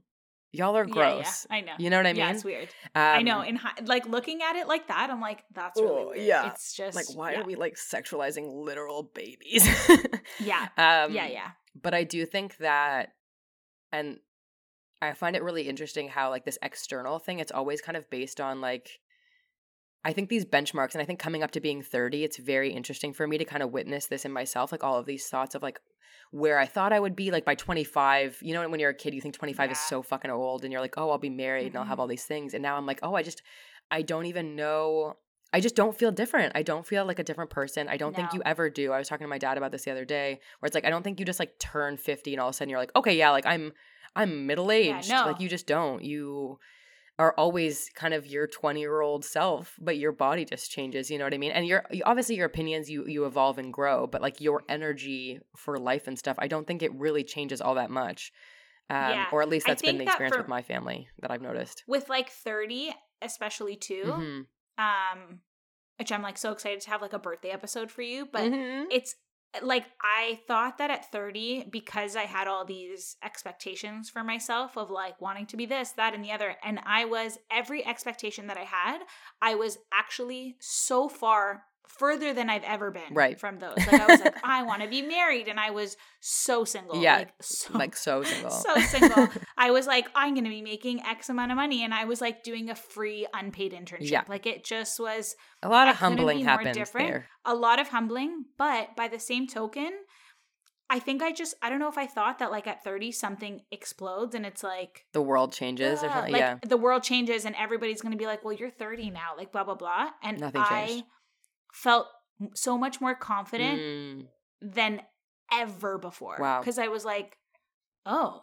y'all 0.52 0.76
are 0.78 0.86
gross 0.86 1.48
yeah, 1.50 1.56
I 1.58 1.62
know. 1.62 1.72
you 1.80 1.90
know 1.90 1.98
what 1.98 2.06
i 2.06 2.14
mean 2.14 2.20
Yeah, 2.20 2.32
it's 2.32 2.44
weird. 2.44 2.70
um, 2.94 3.02
I 3.20 3.22
know. 3.24 3.42
And 3.42 3.58
hi- 3.58 3.74
like 3.86 4.06
looking 4.08 4.42
at 4.44 4.56
it 4.56 4.68
like 4.68 4.88
that, 4.88 5.10
I'm 5.10 5.20
like, 5.20 5.44
that's 5.54 5.82
really 5.82 6.06
weird. 6.06 6.28
yeah. 6.28 6.52
It's 6.52 6.76
just 6.76 6.96
like 6.96 7.08
why 7.16 7.32
yeah. 7.32 7.42
are 7.42 7.44
we 7.44 7.56
like 7.56 7.76
sexualizing 7.76 8.64
literal 8.64 9.02
babies 9.16 9.68
Yeah. 10.40 10.62
um 10.78 11.12
yeah, 11.12 11.28
yeah. 11.28 11.50
but 11.82 11.94
i 11.96 12.04
do 12.04 12.26
think 12.28 12.58
that 12.58 13.14
and 13.92 14.18
i 15.02 15.14
find 15.14 15.36
it 15.36 15.42
really 15.44 15.68
interesting 15.68 16.08
how 16.08 16.30
like 16.30 16.46
this 16.46 16.60
external 16.62 17.18
thing 17.20 17.40
it's 17.40 17.52
always 17.52 17.82
kind 17.82 17.98
of 17.98 18.08
based 18.12 18.40
on 18.40 18.62
like 18.62 19.00
I 20.06 20.14
think 20.14 20.30
these 20.30 20.46
benchmarks, 20.46 20.94
and 20.94 21.02
I 21.02 21.06
think 21.06 21.20
coming 21.20 21.44
up 21.44 21.52
to 21.52 21.62
being 21.62 21.82
30, 21.82 22.24
it's 22.24 22.38
very 22.38 22.72
interesting 22.72 23.14
for 23.14 23.26
me 23.26 23.38
to 23.38 23.46
kind 23.46 23.64
of 23.64 23.72
witness 23.72 24.08
this 24.08 24.26
in 24.26 24.32
myself, 24.32 24.72
like 24.72 24.84
all 24.84 24.98
of 24.98 25.06
these 25.06 25.28
thoughts 25.28 25.56
of 25.56 25.64
like 25.64 25.80
where 26.32 26.60
I 26.60 26.66
thought 26.66 26.92
I 26.92 27.00
would 27.00 27.16
be 27.16 27.32
like 27.32 27.46
by 27.46 27.56
25. 27.56 28.40
You 28.42 28.54
know, 28.54 28.68
when 28.68 28.80
you're 28.80 28.90
a 28.90 28.96
kid, 28.96 29.14
you 29.14 29.22
think 29.22 29.36
25 29.36 29.72
is 29.72 29.80
so 29.80 30.02
fucking 30.02 30.32
old, 30.32 30.64
and 30.64 30.72
you're 30.74 30.82
like, 30.82 30.96
oh, 30.98 31.10
I'll 31.10 31.18
be 31.18 31.30
married 31.30 31.68
and 31.68 31.78
I'll 31.78 31.86
have 31.86 32.00
all 32.00 32.06
mm-hmm. 32.06 32.12
these 32.12 32.26
things. 32.26 32.54
And 32.54 32.62
now 32.62 32.76
I'm 32.76 32.86
like, 32.86 33.00
oh, 33.04 33.16
I 33.16 33.24
just, 33.24 33.42
I 33.92 34.02
don't 34.02 34.26
even 34.26 34.56
know. 34.56 35.16
I 35.54 35.60
just 35.60 35.76
don't 35.76 35.96
feel 35.96 36.12
different. 36.12 36.54
I 36.56 36.64
don't 36.64 36.86
feel 36.86 37.06
like 37.06 37.20
a 37.20 37.24
different 37.24 37.52
person. 37.52 37.88
I 37.88 37.96
don't 37.96 38.16
think 38.16 38.34
you 38.34 38.42
ever 38.44 38.72
do. 38.72 38.92
I 38.92 38.98
was 38.98 39.08
talking 39.08 39.26
to 39.26 39.30
my 39.30 39.38
dad 39.38 39.58
about 39.58 39.72
this 39.72 39.84
the 39.84 39.92
other 39.92 40.04
day, 40.04 40.40
where 40.60 40.68
it's 40.68 40.74
like, 40.74 40.86
I 40.86 40.90
don't 40.90 41.04
think 41.04 41.20
you 41.20 41.26
just 41.28 41.40
like 41.40 41.60
turn 41.60 41.96
50 41.96 42.34
and 42.34 42.42
all 42.42 42.50
of 42.50 42.56
a 42.56 42.58
sudden 42.58 42.70
you're 42.70 42.80
like, 42.80 42.96
okay, 42.96 43.16
yeah, 43.16 43.30
like 43.30 43.46
I'm, 43.46 43.72
I'm 44.16 44.48
middle 44.48 44.72
aged. 44.72 45.10
no. 45.10 45.28
Like 45.28 45.40
you 45.40 45.48
just 45.48 45.68
don't. 45.68 46.04
You 46.04 46.58
are 47.20 47.34
always 47.38 47.90
kind 47.96 48.14
of 48.14 48.26
your 48.26 48.48
20 48.48 48.80
year 48.80 49.02
old 49.02 49.24
self 49.24 49.76
but 49.80 49.98
your 49.98 50.12
body 50.12 50.46
just 50.46 50.72
changes 50.72 51.12
you 51.12 51.18
know 51.18 51.24
what 51.26 51.34
i 51.34 51.38
mean 51.38 51.52
and 51.52 51.68
your 51.68 51.84
obviously 52.06 52.36
your 52.36 52.46
opinions 52.48 52.90
you 52.90 53.06
you 53.08 53.26
evolve 53.26 53.58
and 53.58 53.72
grow 53.72 54.08
but 54.08 54.22
like 54.22 54.42
your 54.42 54.64
energy 54.68 55.40
for 55.56 55.78
life 55.78 56.08
and 56.08 56.18
stuff 56.18 56.36
i 56.40 56.48
don't 56.48 56.66
think 56.66 56.82
it 56.82 56.94
really 56.96 57.24
changes 57.24 57.62
all 57.62 57.76
that 57.76 57.92
much 57.92 58.32
um, 58.90 59.12
Yeah. 59.12 59.26
or 59.32 59.42
at 59.42 59.50
least 59.50 59.66
that's 59.66 59.82
been 59.82 59.98
the 59.98 60.04
experience 60.04 60.38
with 60.38 60.48
my 60.48 60.62
family 60.62 61.08
that 61.22 61.32
i've 61.32 61.42
noticed 61.42 61.84
With 61.88 62.10
like 62.10 62.30
30, 62.30 62.94
especially 63.22 63.76
too, 63.76 64.04
Mhm. 64.06 64.46
um, 64.78 65.40
which 65.98 66.12
I'm 66.12 66.22
like 66.22 66.38
so 66.38 66.52
excited 66.52 66.82
to 66.82 66.90
have 66.90 67.02
like 67.02 67.14
a 67.14 67.20
birthday 67.20 67.52
episode 67.52 67.92
for 67.92 68.02
you, 68.02 68.26
but 68.26 68.52
Mhm. 68.52 68.88
it's 68.92 69.16
like 69.62 69.86
I 70.02 70.40
thought 70.48 70.78
that 70.80 70.90
at 70.90 71.12
30 71.12 71.68
because 71.72 72.16
I 72.16 72.24
had 72.24 72.48
all 72.48 72.66
these 72.66 73.18
expectations 73.24 74.10
for 74.10 74.24
myself 74.24 74.78
of 74.78 74.90
like 74.90 75.22
wanting 75.22 75.46
to 75.48 75.58
be 75.58 75.66
this, 75.66 75.92
that 75.92 76.14
and 76.14 76.24
the 76.24 76.32
other 76.32 76.56
and 76.64 76.80
I 76.86 77.06
was 77.06 77.38
every 77.52 77.86
expectation 77.86 78.48
that 78.48 78.58
I 78.58 78.64
had, 78.64 79.00
I 79.42 79.56
was 79.56 79.78
actually 79.94 80.56
so 80.60 81.08
far 81.08 81.64
further 81.88 82.34
than 82.34 82.50
I've 82.50 82.64
ever 82.64 82.92
been 82.92 83.14
Right. 83.14 83.40
from 83.40 83.60
those. 83.60 83.78
Like 83.78 83.94
I 83.94 84.06
was 84.08 84.20
like 84.22 84.36
I 84.44 84.64
want 84.64 84.82
to 84.82 84.88
be 84.88 85.02
married 85.02 85.48
and 85.48 85.60
I 85.60 85.72
was 85.72 85.96
so 86.20 86.64
single. 86.66 87.02
Yeah, 87.02 87.18
Like 87.18 87.34
so 87.42 87.78
like 87.78 87.96
so 87.96 88.24
single 88.24 88.50
so 88.68 88.76
single. 88.80 89.30
I 89.58 89.72
was 89.72 89.86
like, 89.88 90.08
I'm 90.16 90.34
going 90.34 90.44
to 90.46 90.50
be 90.50 90.62
making 90.62 91.02
X 91.02 91.30
amount 91.30 91.52
of 91.52 91.56
money. 91.58 91.84
And 91.84 91.94
I 91.94 92.06
was 92.06 92.22
like 92.22 92.44
doing 92.44 92.70
a 92.70 92.76
free 92.76 93.28
unpaid 93.34 93.74
internship. 93.74 94.10
Yeah. 94.10 94.24
Like 94.28 94.46
it 94.46 94.64
just 94.64 95.00
was 95.00 95.36
a 95.62 95.70
lot 95.70 95.88
of 95.88 95.98
humbling 95.98 96.38
be 96.40 96.44
more 96.44 96.52
happens 96.52 96.76
different. 96.78 97.08
there 97.10 97.28
a 97.46 97.54
lot 97.54 97.80
of 97.80 97.90
humbling. 97.90 98.46
But 98.58 98.96
by 98.96 99.08
the 99.08 99.20
same 99.20 99.48
token, 99.48 99.92
I 100.90 101.00
think 101.00 101.24
I 101.24 101.32
just, 101.32 101.56
I 101.62 101.70
don't 101.70 101.80
know 101.80 101.90
if 101.90 101.98
I 101.98 102.06
thought 102.08 102.40
that 102.40 102.52
like 102.52 102.68
at 102.68 102.84
30 102.84 103.12
something 103.12 103.62
explodes 103.72 104.36
and 104.36 104.46
it's 104.46 104.64
like, 104.64 105.06
the 105.14 105.22
world 105.22 105.52
changes 105.54 106.04
or 106.04 106.10
something 106.10 106.34
like 106.34 106.40
yeah 106.40 106.58
the 106.68 106.78
world 106.78 107.04
changes 107.04 107.46
and 107.46 107.56
everybody's 107.56 108.02
going 108.02 108.12
to 108.12 108.18
be 108.18 108.26
like, 108.26 108.44
well, 108.44 108.54
you're 108.54 108.70
30 108.70 109.10
now, 109.10 109.32
like 109.38 109.52
blah, 109.52 109.64
blah, 109.64 109.76
blah. 109.76 110.10
And 110.22 110.40
Nothing 110.40 110.62
I 110.62 110.86
changed. 110.88 111.04
Felt 111.74 112.08
so 112.56 112.78
much 112.78 113.02
more 113.02 113.14
confident 113.16 113.82
Mm, 113.82 114.28
than 114.62 115.02
ever 115.52 115.98
before. 115.98 116.38
Wow. 116.40 116.60
Because 116.62 116.80
I 116.80 116.88
was 116.88 117.04
like, 117.04 117.38
oh, 118.06 118.42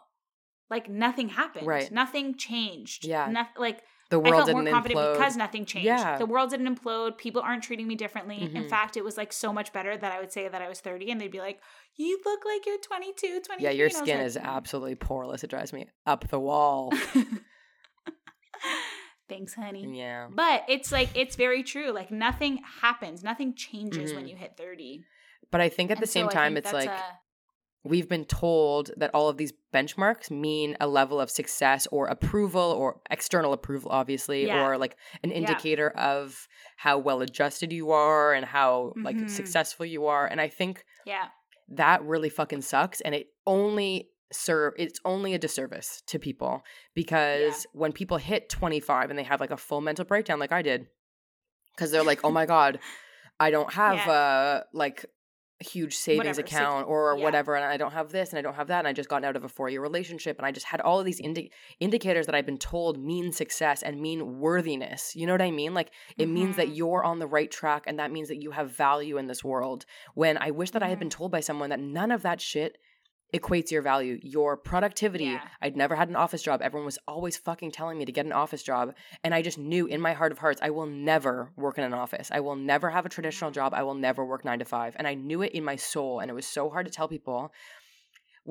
like 0.69 0.89
nothing 0.89 1.29
happened. 1.31 1.67
Right. 1.67 1.91
Nothing 1.91 2.37
changed. 2.37 3.05
Yeah. 3.07 3.33
Like 3.59 3.81
the 4.11 4.17
I 4.21 4.29
world 4.31 4.35
felt 4.35 4.47
didn't 4.49 4.67
confident 4.73 4.99
implode 5.01 5.13
because 5.15 5.37
nothing 5.37 5.65
changed. 5.65 5.87
Yeah. 5.87 6.19
The 6.19 6.27
world 6.27 6.51
didn't 6.51 6.73
implode. 6.77 7.17
People 7.19 7.43
aren't 7.43 7.63
treating 7.63 7.87
me 7.89 7.95
differently. 7.95 8.43
In 8.43 8.65
Mhm. 8.65 8.69
fact, 8.69 8.97
it 8.97 9.05
was 9.05 9.17
like 9.17 9.33
so 9.33 9.53
much 9.53 9.73
better 9.73 9.97
that 9.97 10.13
I 10.13 10.21
would 10.21 10.33
say 10.33 10.47
that 10.49 10.61
I 10.63 10.69
was 10.69 10.81
30 10.81 11.11
and 11.11 11.21
they'd 11.21 11.31
be 11.31 11.39
like, 11.41 11.61
you 11.97 12.21
look 12.25 12.45
like 12.45 12.67
you're 12.67 12.79
22, 12.79 13.41
23. 13.47 13.65
yeah 13.65 13.71
your 13.71 13.87
I 13.87 13.91
skin 13.91 14.19
like, 14.19 14.27
is 14.27 14.37
"Mm." 14.37 14.45
absolutely 14.45 14.97
poreless 14.97 15.43
it 15.45 15.51
drives 15.51 15.73
me 15.73 15.87
up 16.07 16.29
the 16.29 16.39
wall 16.41 16.93
Thanks, 19.31 19.55
honey. 19.55 19.99
yeah 19.99 20.29
But 20.31 20.65
it's 20.69 20.93
like, 20.93 21.09
it's 21.15 21.37
very 21.37 21.63
true. 21.63 21.91
Like 21.93 22.11
nothing 22.11 22.61
happens. 22.83 23.23
Nothing 23.25 23.55
changes 23.55 24.13
when 24.13 24.25
Mhm. 24.27 24.31
you 24.31 24.37
hit 24.37 24.53
30. 24.59 25.05
but 25.53 25.61
i 25.61 25.69
think 25.69 25.91
at 25.91 25.97
the 25.97 26.03
And 26.03 26.11
same 26.19 26.27
so 26.27 26.33
time 26.41 26.57
it's 26.59 26.73
like 26.73 26.89
a- 26.89 27.19
we've 27.83 28.09
been 28.09 28.27
told 28.27 28.91
that 28.99 29.11
all 29.15 29.29
of 29.31 29.37
these 29.39 29.53
benchmarks 29.75 30.31
mean 30.31 30.77
a 30.81 30.87
level 30.87 31.19
of 31.21 31.29
success 31.31 31.87
or 31.91 32.07
approval 32.07 32.69
or 32.81 33.01
external 33.11 33.53
approval 33.55 33.91
obviously 33.91 34.47
Yeah. 34.47 34.63
or 34.65 34.77
like 34.79 34.97
an 35.25 35.31
Yeah. 35.31 35.39
indicator 35.39 35.89
of 36.13 36.47
how 36.77 36.99
well 36.99 37.21
adjusted 37.23 37.73
you 37.73 37.91
are 37.91 38.35
and 38.35 38.45
how 38.45 38.93
like 39.03 39.17
Mhm. 39.17 39.31
successful 39.31 39.87
you 39.87 40.07
are 40.07 40.27
and 40.27 40.41
i 40.41 40.49
think 40.49 40.85
yeah. 41.07 41.29
that 41.69 42.03
really 42.05 42.29
fucking 42.29 42.61
sucks 42.63 43.01
and 43.01 43.15
it 43.15 43.29
only 43.47 44.11
serve 44.33 44.75
it's 44.79 45.01
only 45.05 45.35
a 45.35 45.39
disservice 45.39 46.03
to 46.07 46.19
people 46.19 46.63
because 46.95 47.67
when 47.73 47.93
people 47.93 48.17
hit 48.17 48.49
25 48.49 49.11
and 49.11 49.19
they 49.19 49.25
have 49.25 49.41
like 49.41 49.51
a 49.51 49.57
full 49.57 49.81
mental 49.81 50.05
breakdown 50.05 50.39
like 50.39 50.53
i 50.53 50.63
did 50.63 50.87
because 51.75 51.91
they're 51.91 52.05
like 52.05 52.21
oh 52.25 52.31
my 52.41 52.47
god 52.47 52.79
i 53.41 53.51
don't 53.51 53.73
have 53.73 53.97
Yeah. 53.97 54.13
uh 54.13 54.63
like 54.73 55.07
huge 55.63 55.95
savings 55.95 56.39
Whatever, 56.39 56.41
account 56.41 56.89
or 56.89 57.15
yeah. 57.19 57.23
whatever 57.23 57.55
and 57.55 57.63
I 57.63 57.77
don't 57.77 57.93
have 57.93 58.11
this 58.11 58.31
and 58.31 58.39
I 58.39 58.41
don't 58.41 58.55
have 58.55 58.69
that 58.69 58.79
and 58.79 58.89
I 58.89 58.95
just 58.95 59.11
gotten 59.11 59.27
out 59.27 59.37
of 59.37 59.45
a 59.45 59.49
4-year 59.49 59.83
relationship 59.83 60.39
and 60.39 60.47
I 60.47 60.53
just 60.53 60.65
had 60.65 60.81
all 60.81 60.99
of 60.99 61.05
these 61.05 61.21
indi- 61.21 61.53
indicators 61.81 62.25
that 62.25 62.35
I've 62.35 62.47
been 62.47 62.57
told 62.57 62.99
mean 62.99 63.31
success 63.31 63.83
and 63.83 64.01
mean 64.01 64.39
worthiness. 64.41 65.15
You 65.15 65.27
know 65.27 65.35
what 65.35 65.43
I 65.43 65.51
mean? 65.51 65.75
Like 65.75 65.91
it 66.17 66.31
means 66.31 66.57
that 66.57 66.69
Mhm. 66.69 66.77
you're 66.77 67.05
on 67.05 67.19
the 67.19 67.27
right 67.27 67.51
track 67.51 67.85
and 67.87 67.99
that 67.99 68.11
means 68.11 68.29
that 68.29 68.41
you 68.41 68.53
have 68.53 68.71
value 68.71 69.19
in 69.19 69.27
this 69.27 69.45
world. 69.45 69.85
When 70.15 70.39
I 70.39 70.51
wish 70.51 70.71
that 70.71 70.83
I 70.83 70.89
had 70.89 70.99
been 70.99 71.09
Mhm. 71.09 71.19
told 71.19 71.31
by 71.31 71.41
someone 71.41 71.69
that 71.69 71.79
none 71.81 72.11
of 72.11 72.23
that 72.23 72.41
shit 72.41 72.79
equates 73.33 73.71
your 73.71 73.83
value, 73.83 74.19
your 74.23 74.57
productivity. 74.57 75.25
Yeah. 75.25 75.41
I'd 75.61 75.77
never 75.77 75.95
had 75.95 76.09
an 76.09 76.17
office 76.17 76.43
job. 76.43 76.63
Everyone 76.63 76.85
was 76.87 76.99
always 77.07 77.37
fucking 77.37 77.71
telling 77.73 77.99
me 77.99 78.05
to 78.05 78.13
get 78.13 78.27
an 78.27 78.33
office 78.33 78.63
job. 78.63 78.95
And 79.23 79.35
I 79.35 79.43
just 79.43 79.59
knew 79.59 79.87
in 79.87 80.01
my 80.01 80.13
heart 80.13 80.33
of 80.33 80.39
hearts, 80.39 80.61
I 80.63 80.71
will 80.71 80.87
never 80.87 81.53
work 81.57 81.79
in 81.79 81.85
an 81.85 81.95
office. 81.95 82.31
I 82.33 82.41
will 82.41 82.57
never 82.57 82.91
have 82.91 83.07
a 83.07 83.09
traditional 83.09 83.51
Mhm. 83.51 83.55
job. 83.55 83.75
I 83.75 83.83
will 83.83 83.95
never 83.95 84.25
work 84.25 84.45
nine 84.45 84.59
to 84.59 84.65
five. 84.65 84.95
And 84.99 85.07
I 85.07 85.15
knew 85.15 85.43
it 85.43 85.53
in 85.53 85.65
my 85.65 85.77
soul. 85.77 86.21
And 86.21 86.31
it 86.31 86.35
was 86.35 86.47
so 86.47 86.71
hard 86.71 86.87
to 86.87 86.93
tell 86.93 87.09
people 87.09 87.53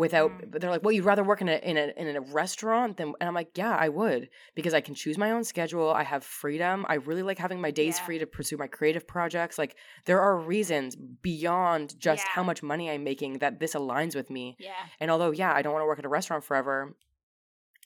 without 0.05 0.31
Mm. 0.31 0.51
but 0.51 0.57
they're 0.61 0.69
like 0.75 0.83
well 0.83 0.93
you'd 0.95 1.05
rather 1.11 1.23
work 1.31 1.41
in 1.45 1.49
a 1.55 1.57
in 1.71 1.75
a 1.83 1.85
in 2.01 2.15
a 2.15 2.21
restaurant 2.41 2.91
than 2.97 3.07
and 3.19 3.27
i'm 3.29 3.33
like 3.41 3.51
yeah 3.61 3.75
i 3.85 3.89
would 3.99 4.29
because 4.57 4.73
i 4.79 4.81
can 4.87 4.95
choose 5.01 5.17
my 5.25 5.29
own 5.35 5.43
schedule 5.53 5.89
i 6.01 6.03
have 6.13 6.23
freedom 6.41 6.77
i 6.93 6.95
really 7.09 7.23
like 7.29 7.37
having 7.45 7.59
my 7.67 7.71
days 7.81 7.95
Yeah. 7.97 8.05
free 8.05 8.19
to 8.19 8.27
pursue 8.37 8.57
my 8.63 8.67
creative 8.77 9.05
projects 9.15 9.55
like 9.63 9.73
there 10.05 10.21
are 10.27 10.35
reasons 10.55 10.95
beyond 11.31 11.85
just 12.07 12.25
how 12.35 12.43
much 12.49 12.63
money 12.71 12.85
i'm 12.89 13.03
making 13.03 13.31
that 13.43 13.59
this 13.59 13.73
aligns 13.81 14.15
with 14.19 14.29
me 14.37 14.45
Yeah. 14.59 14.73
and 15.01 15.07
although, 15.11 15.31
yeah, 15.41 15.51
I 15.57 15.61
don't 15.61 15.73
want 15.75 15.83
to 15.83 15.87
work 15.91 15.99
at 15.99 16.05
a 16.05 16.09
restaurant 16.19 16.43
forever, 16.49 16.95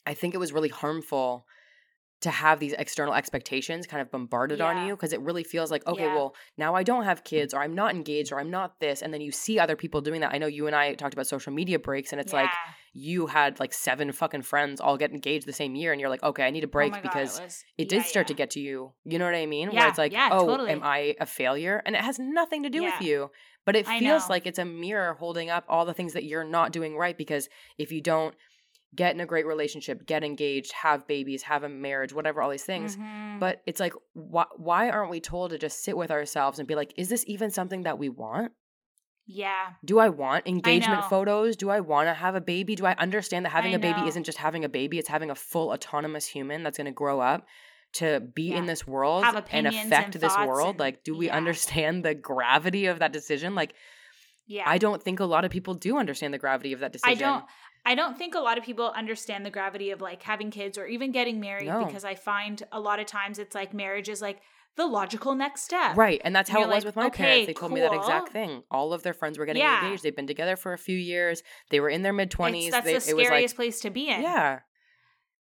I 0.06 0.14
think 0.14 0.30
it 0.34 0.38
was 0.44 0.52
really 0.56 0.68
harmful 0.82 1.46
to 2.24 2.30
have 2.30 2.60
these 2.60 2.74
external 2.74 3.14
expectations 3.14 3.86
kind 3.86 4.02
of 4.02 4.10
bombarded 4.10 4.60
on 4.60 4.86
you 4.86 4.94
because 4.96 5.12
it 5.12 5.20
really 5.20 5.44
feels 5.44 5.70
like, 5.70 5.86
okay, 5.86 6.04
Yeah. 6.04 6.14
well, 6.14 6.34
now 6.58 6.74
I 6.74 6.82
don't 6.82 7.04
have 7.04 7.24
kids 7.24 7.54
or 7.54 7.62
I'm 7.62 7.74
not 7.74 7.94
engaged 7.94 8.32
or 8.32 8.40
I'm 8.40 8.50
not 8.50 8.80
this. 8.80 9.00
And 9.00 9.14
then 9.14 9.20
you 9.20 9.32
see 9.32 9.58
other 9.58 9.76
people 9.76 10.00
doing 10.00 10.20
that. 10.20 10.34
I 10.34 10.38
know 10.38 10.46
you 10.46 10.66
and 10.66 10.76
I 10.76 10.94
talked 10.94 11.14
about 11.14 11.26
social 11.26 11.52
media 11.52 11.78
breaks 11.78 12.12
and 12.12 12.20
it's 12.20 12.32
like 12.32 12.50
you 12.92 13.26
had 13.26 13.58
like 13.60 13.72
seven 13.72 14.12
fucking 14.12 14.42
friends 14.42 14.80
all 14.80 14.96
get 14.96 15.10
engaged 15.10 15.46
the 15.46 15.52
same 15.52 15.74
year 15.74 15.92
and 15.92 16.00
you're 16.00 16.10
like, 16.10 16.22
okay, 16.22 16.44
I 16.44 16.50
need 16.50 16.64
a 16.64 16.66
Oh 16.66 16.70
break 16.70 16.92
God, 16.92 17.02
because 17.02 17.40
was- 17.40 17.64
it 17.78 17.88
did 17.88 18.02
yeah, 18.02 18.02
start 18.04 18.26
to 18.28 18.34
get 18.34 18.50
to 18.50 18.60
you. 18.60 18.92
You 19.04 19.18
know 19.18 19.24
what 19.24 19.34
I 19.34 19.46
mean? 19.46 19.70
Where 19.70 19.88
it's 19.88 19.98
like, 19.98 20.12
yeah, 20.12 20.28
oh, 20.32 20.46
totally. 20.46 20.72
am 20.72 20.82
I 20.82 21.14
a 21.20 21.26
failure? 21.26 21.82
And 21.84 21.94
it 21.94 22.02
has 22.02 22.18
nothing 22.18 22.62
to 22.64 22.70
do 22.70 22.82
Yeah. 22.82 22.92
with 22.98 23.06
you. 23.06 23.30
But 23.66 23.76
it 23.76 23.86
feels 23.86 24.28
like 24.28 24.46
it's 24.46 24.58
a 24.58 24.64
mirror 24.64 25.14
holding 25.14 25.48
up 25.50 25.64
all 25.68 25.84
the 25.86 25.94
things 25.94 26.12
that 26.12 26.24
you're 26.24 26.44
not 26.44 26.70
doing 26.72 26.96
right 26.96 27.16
because 27.16 27.48
if 27.78 27.90
you 27.92 28.00
don't 28.02 28.34
get 28.94 29.14
in 29.14 29.20
a 29.20 29.26
great 29.26 29.46
relationship, 29.46 30.06
get 30.06 30.22
engaged, 30.24 30.72
have 30.72 31.06
babies, 31.06 31.42
have 31.42 31.62
a 31.62 31.68
marriage, 31.68 32.12
whatever, 32.12 32.40
all 32.42 32.50
these 32.50 32.64
things. 32.64 32.96
Mhm. 32.96 33.40
But 33.40 33.62
it's 33.66 33.80
like, 33.80 33.92
why, 34.12 34.44
why 34.56 34.90
aren't 34.90 35.10
we 35.10 35.20
told 35.20 35.50
to 35.50 35.58
just 35.58 35.82
sit 35.82 35.96
with 35.96 36.10
ourselves 36.10 36.58
and 36.58 36.68
be 36.68 36.74
like, 36.74 36.92
is 36.96 37.08
this 37.08 37.24
even 37.26 37.50
something 37.50 37.82
that 37.82 37.98
we 37.98 38.08
want? 38.08 38.52
yeah. 39.26 39.68
Do 39.82 39.98
I 39.98 40.10
want 40.10 40.46
engagement 40.46 41.00
know. 41.00 41.06
photos? 41.08 41.56
Do 41.56 41.70
I 41.70 41.80
want 41.80 42.08
to 42.08 42.14
have 42.14 42.34
a 42.34 42.42
baby? 42.42 42.74
Do 42.76 42.84
I 42.84 42.92
understand 42.96 43.46
that 43.46 43.52
having 43.52 43.72
I 43.72 43.76
a 43.76 43.78
baby 43.78 44.02
know. 44.02 44.06
isn't 44.06 44.24
just 44.24 44.36
having 44.36 44.64
a 44.64 44.68
baby, 44.68 44.98
it's 44.98 45.08
having 45.08 45.30
a 45.30 45.34
full 45.34 45.70
autonomous 45.72 46.26
human 46.26 46.62
that's 46.62 46.76
going 46.76 46.84
to 46.86 46.92
grow 46.92 47.20
up 47.20 47.46
to 47.94 48.20
be 48.20 48.52
in 48.52 48.66
this 48.66 48.86
world 48.86 49.24
and 49.24 49.66
affect 49.66 50.14
and 50.14 50.22
this 50.22 50.36
world? 50.36 50.70
and- 50.72 50.80
like, 50.80 51.04
do 51.04 51.16
we 51.16 51.26
yeah. 51.28 51.36
understand 51.36 52.04
the 52.04 52.14
gravity 52.14 52.84
of 52.86 52.98
that 52.98 53.12
decision? 53.14 53.54
Like, 53.54 53.74
Yeah. 54.46 54.64
I 54.66 54.76
don't 54.76 55.02
think 55.02 55.20
a 55.20 55.24
lot 55.24 55.46
of 55.46 55.50
people 55.50 55.72
do 55.72 55.96
understand 55.96 56.34
the 56.34 56.38
gravity 56.38 56.74
of 56.74 56.80
that 56.80 56.92
decision. 56.92 57.16
I 57.16 57.18
don't 57.18 57.44
I 57.86 57.94
don't 57.94 58.16
think 58.16 58.34
a 58.34 58.40
lot 58.40 58.56
of 58.58 58.64
people 58.64 58.92
understand 58.96 59.44
the 59.44 59.50
gravity 59.50 59.90
of 59.90 60.00
like 60.00 60.22
having 60.22 60.50
kids 60.50 60.78
or 60.78 60.86
even 60.86 61.12
getting 61.12 61.38
married 61.40 61.66
No. 61.68 61.84
because 61.84 62.04
I 62.04 62.14
find 62.14 62.62
a 62.72 62.80
lot 62.80 62.98
of 62.98 63.06
times 63.06 63.38
it's 63.38 63.54
like 63.54 63.74
marriage 63.74 64.08
is 64.08 64.22
like 64.22 64.40
the 64.76 64.86
logical 64.86 65.34
next 65.34 65.62
step. 65.62 65.96
Right. 65.96 66.20
And 66.24 66.34
that's 66.34 66.48
And 66.50 66.54
how 66.56 66.62
it 66.62 66.66
you're 66.66 66.74
was 66.74 66.84
like, 66.84 66.88
with 66.88 66.96
my 66.96 67.06
okay, 67.06 67.22
parents. 67.24 67.46
They 67.46 67.52
told 67.52 67.72
me 67.72 67.80
that 67.80 67.92
exact 67.92 68.30
thing. 68.32 68.62
All 68.70 68.92
of 68.92 69.02
their 69.02 69.12
friends 69.12 69.38
were 69.38 69.46
getting 69.46 69.62
Yeah. 69.62 69.84
engaged. 69.84 70.02
They've 70.02 70.16
been 70.16 70.26
together 70.26 70.56
for 70.56 70.72
a 70.72 70.78
few 70.78 70.96
years. 70.96 71.42
They 71.70 71.78
were 71.78 71.88
in 71.90 72.02
their 72.02 72.12
mid 72.12 72.30
20s. 72.30 72.70
that's 72.70 72.84
They, 72.84 72.92
the 72.98 73.10
it 73.10 73.14
was 73.14 73.24
like, 73.24 73.26
scariest 73.26 73.56
place 73.56 73.80
to 73.80 73.90
be 73.90 74.08
in. 74.08 74.22
yeah. 74.22 74.60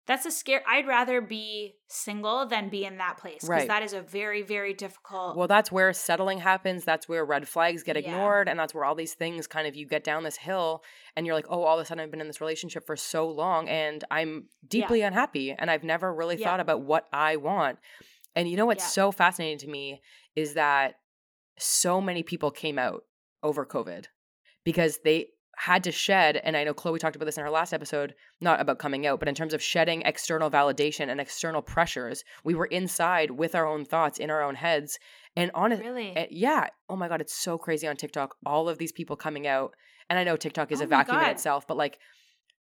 That's 0.07 0.25
a 0.25 0.31
scare 0.31 0.63
I'd 0.67 0.87
rather 0.87 1.21
be 1.21 1.75
single 1.87 2.45
than 2.47 2.69
be 2.69 2.85
in 2.85 2.97
that 2.97 3.17
place. 3.17 3.35
Because 3.41 3.49
Right. 3.49 3.67
that 3.67 3.83
is 3.83 3.93
a 3.93 4.01
very, 4.01 4.41
very 4.41 4.73
difficult 4.73 5.37
Well, 5.37 5.47
that's 5.47 5.71
where 5.71 5.93
settling 5.93 6.39
happens. 6.39 6.83
That's 6.83 7.07
where 7.07 7.23
red 7.23 7.47
flags 7.47 7.83
get 7.83 7.95
Yeah. 7.95 8.01
ignored. 8.09 8.49
And 8.49 8.59
that's 8.59 8.73
where 8.73 8.83
all 8.83 8.95
these 8.95 9.13
things 9.13 9.45
kind 9.47 9.67
of 9.67 9.75
you 9.75 9.87
get 9.87 10.03
down 10.03 10.23
this 10.23 10.37
hill 10.37 10.83
and 11.15 11.25
you're 11.25 11.35
like, 11.35 11.45
oh, 11.49 11.63
all 11.63 11.77
of 11.79 11.83
a 11.83 11.85
sudden 11.85 12.03
I've 12.03 12.11
been 12.11 12.19
in 12.21 12.27
this 12.27 12.41
relationship 12.41 12.85
for 12.85 12.95
so 12.95 13.27
long 13.27 13.69
and 13.69 14.03
I'm 14.09 14.49
deeply 14.67 15.01
unhappy. 15.01 15.51
And 15.51 15.69
I've 15.69 15.83
never 15.83 16.13
really 16.13 16.35
Yeah. 16.37 16.47
thought 16.49 16.59
about 16.59 16.81
what 16.81 17.07
I 17.13 17.35
want. 17.35 17.77
And 18.35 18.49
you 18.49 18.57
know 18.57 18.65
what's 18.65 18.83
Yeah. 18.83 18.87
so 18.89 19.11
fascinating 19.11 19.59
to 19.59 19.67
me 19.67 20.01
is 20.35 20.55
that 20.55 20.95
so 21.57 22.01
many 22.01 22.23
people 22.23 22.49
came 22.49 22.79
out 22.79 23.05
over 23.43 23.65
COVID 23.65 24.07
because 24.63 24.99
they 25.03 25.27
had 25.57 25.83
to 25.83 25.91
shed. 25.91 26.37
And 26.37 26.55
I 26.57 26.63
know 26.63 26.73
Chloe 26.73 26.99
talked 26.99 27.15
about 27.15 27.25
this 27.25 27.37
in 27.37 27.43
her 27.43 27.49
last 27.49 27.73
episode, 27.73 28.15
not 28.39 28.59
about 28.59 28.79
coming 28.79 29.05
out, 29.05 29.19
but 29.19 29.27
in 29.27 29.35
terms 29.35 29.53
of 29.53 29.61
shedding 29.61 30.01
external 30.03 30.49
validation 30.49 31.09
and 31.09 31.19
external 31.19 31.61
pressures. 31.61 32.23
We 32.43 32.55
were 32.55 32.65
inside 32.65 33.31
with 33.31 33.53
our 33.55 33.67
own 33.67 33.85
thoughts 33.85 34.17
in 34.17 34.29
our 34.29 34.41
own 34.41 34.55
heads. 34.55 34.97
And 35.35 35.51
honestly, 35.53 35.87
really. 35.87 36.17
uh, 36.17 36.25
yeah. 36.29 36.67
Oh 36.89 36.95
my 36.95 37.07
God, 37.07 37.21
it's 37.21 37.33
so 37.33 37.57
crazy 37.57 37.87
on 37.87 37.95
TikTok. 37.95 38.35
All 38.45 38.69
of 38.69 38.77
these 38.77 38.91
people 38.91 39.15
coming 39.15 39.47
out. 39.47 39.75
And 40.09 40.17
I 40.17 40.23
know 40.23 40.35
TikTok 40.35 40.71
is 40.71 40.81
Oh 40.81 40.85
a 40.85 40.87
vacuum 40.87 41.19
in 41.19 41.29
itself, 41.29 41.67
but 41.67 41.77
like 41.77 41.99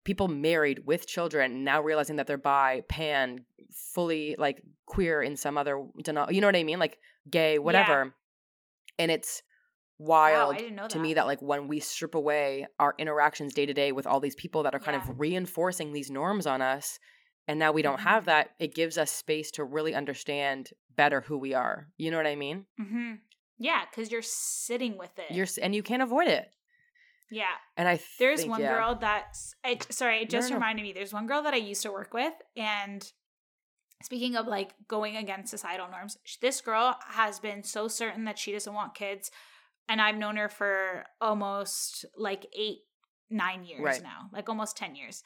people 0.04 0.28
married 0.28 0.86
with 0.86 1.08
children 1.08 1.64
now 1.64 1.82
realizing 1.82 2.16
that 2.16 2.28
they're 2.28 2.38
bi, 2.38 2.84
pan, 2.88 3.46
fully 3.72 4.36
like 4.38 4.62
queer 4.86 5.22
in 5.22 5.36
some 5.36 5.58
other, 5.58 5.84
you 6.30 6.42
know 6.42 6.48
what 6.48 6.56
I 6.56 6.64
mean? 6.64 6.80
Like 6.80 6.98
gay, 7.30 7.60
whatever. 7.60 8.14
And 8.98 9.12
it's 9.12 9.42
wild 9.98 10.56
I 10.56 10.58
didn't 10.58 10.76
know 10.76 10.88
to 10.90 11.00
me 11.00 11.14
that 11.14 11.26
like 11.26 11.42
when 11.42 11.68
we 11.68 11.80
strip 11.80 12.16
away 12.16 12.68
our 12.80 12.94
interactions 12.98 13.54
day 13.54 13.66
to 13.66 13.74
day 13.74 13.92
with 13.92 14.06
all 14.06 14.20
these 14.20 14.36
people 14.36 14.64
that 14.64 14.76
are 14.76 14.80
kind 14.80 15.02
Yeah. 15.02 15.10
of 15.10 15.20
reinforcing 15.20 15.94
these 15.94 16.12
norms 16.12 16.46
on 16.46 16.62
us 16.62 17.00
and 17.48 17.60
now 17.60 17.72
we 17.72 17.82
don't 17.82 18.00
Mhm. 18.00 18.04
have 18.04 18.26
that 18.26 18.52
it 18.60 18.76
gives 18.76 18.98
us 18.98 19.10
space 19.12 19.52
to 19.52 19.64
really 19.64 19.94
understand 19.96 20.72
better 20.96 21.22
who 21.22 21.38
we 21.38 21.54
are 21.54 21.88
you 21.98 22.12
know 22.12 22.18
what 22.18 22.28
i 22.28 22.36
mean 22.36 22.66
mm-hmm. 22.80 23.14
Yeah, 23.58 23.86
because 23.90 24.12
you're 24.12 24.22
sitting 24.22 24.98
with 24.98 25.18
it. 25.18 25.32
you're 25.34 25.48
and 25.62 25.74
you 25.74 25.82
can't 25.82 26.02
avoid 26.04 26.28
it 26.28 26.52
yeah. 27.32 27.46
and 27.78 27.88
i 27.88 28.00
There's 28.20 28.42
think, 28.42 28.52
one 28.52 28.60
yeah. 28.62 28.74
girl 28.74 28.96
that's 28.96 29.56
I, 29.64 29.78
sorry, 29.90 30.22
it 30.24 30.30
just 30.30 30.50
no, 30.50 30.56
no. 30.56 30.60
reminded 30.60 30.84
me. 30.84 30.92
There's 30.92 31.14
one 31.14 31.26
girl 31.26 31.42
that 31.44 31.54
I 31.54 31.58
used 31.58 31.82
to 31.84 31.92
work 31.92 32.14
with, 32.14 32.34
and 32.58 33.10
speaking 34.04 34.36
of 34.36 34.46
like 34.48 34.74
going 34.88 35.16
against 35.16 35.52
societal 35.52 35.88
norms, 35.90 36.18
this 36.42 36.60
girl 36.62 36.98
has 37.08 37.40
been 37.40 37.64
so 37.64 37.88
certain 37.88 38.26
that 38.26 38.38
she 38.38 38.52
doesn't 38.52 38.74
want 38.74 38.94
kids, 38.94 39.32
and 39.90 40.02
I've 40.02 40.18
known 40.18 40.36
her 40.38 40.50
for 40.50 41.04
almost 41.22 42.06
like 42.18 42.48
eight, 42.58 42.80
nine 43.30 43.64
years 43.64 43.82
Right. 43.82 44.04
now, 44.04 44.30
like 44.34 44.50
almost 44.50 44.78
ten 44.78 44.96
years. 44.96 45.24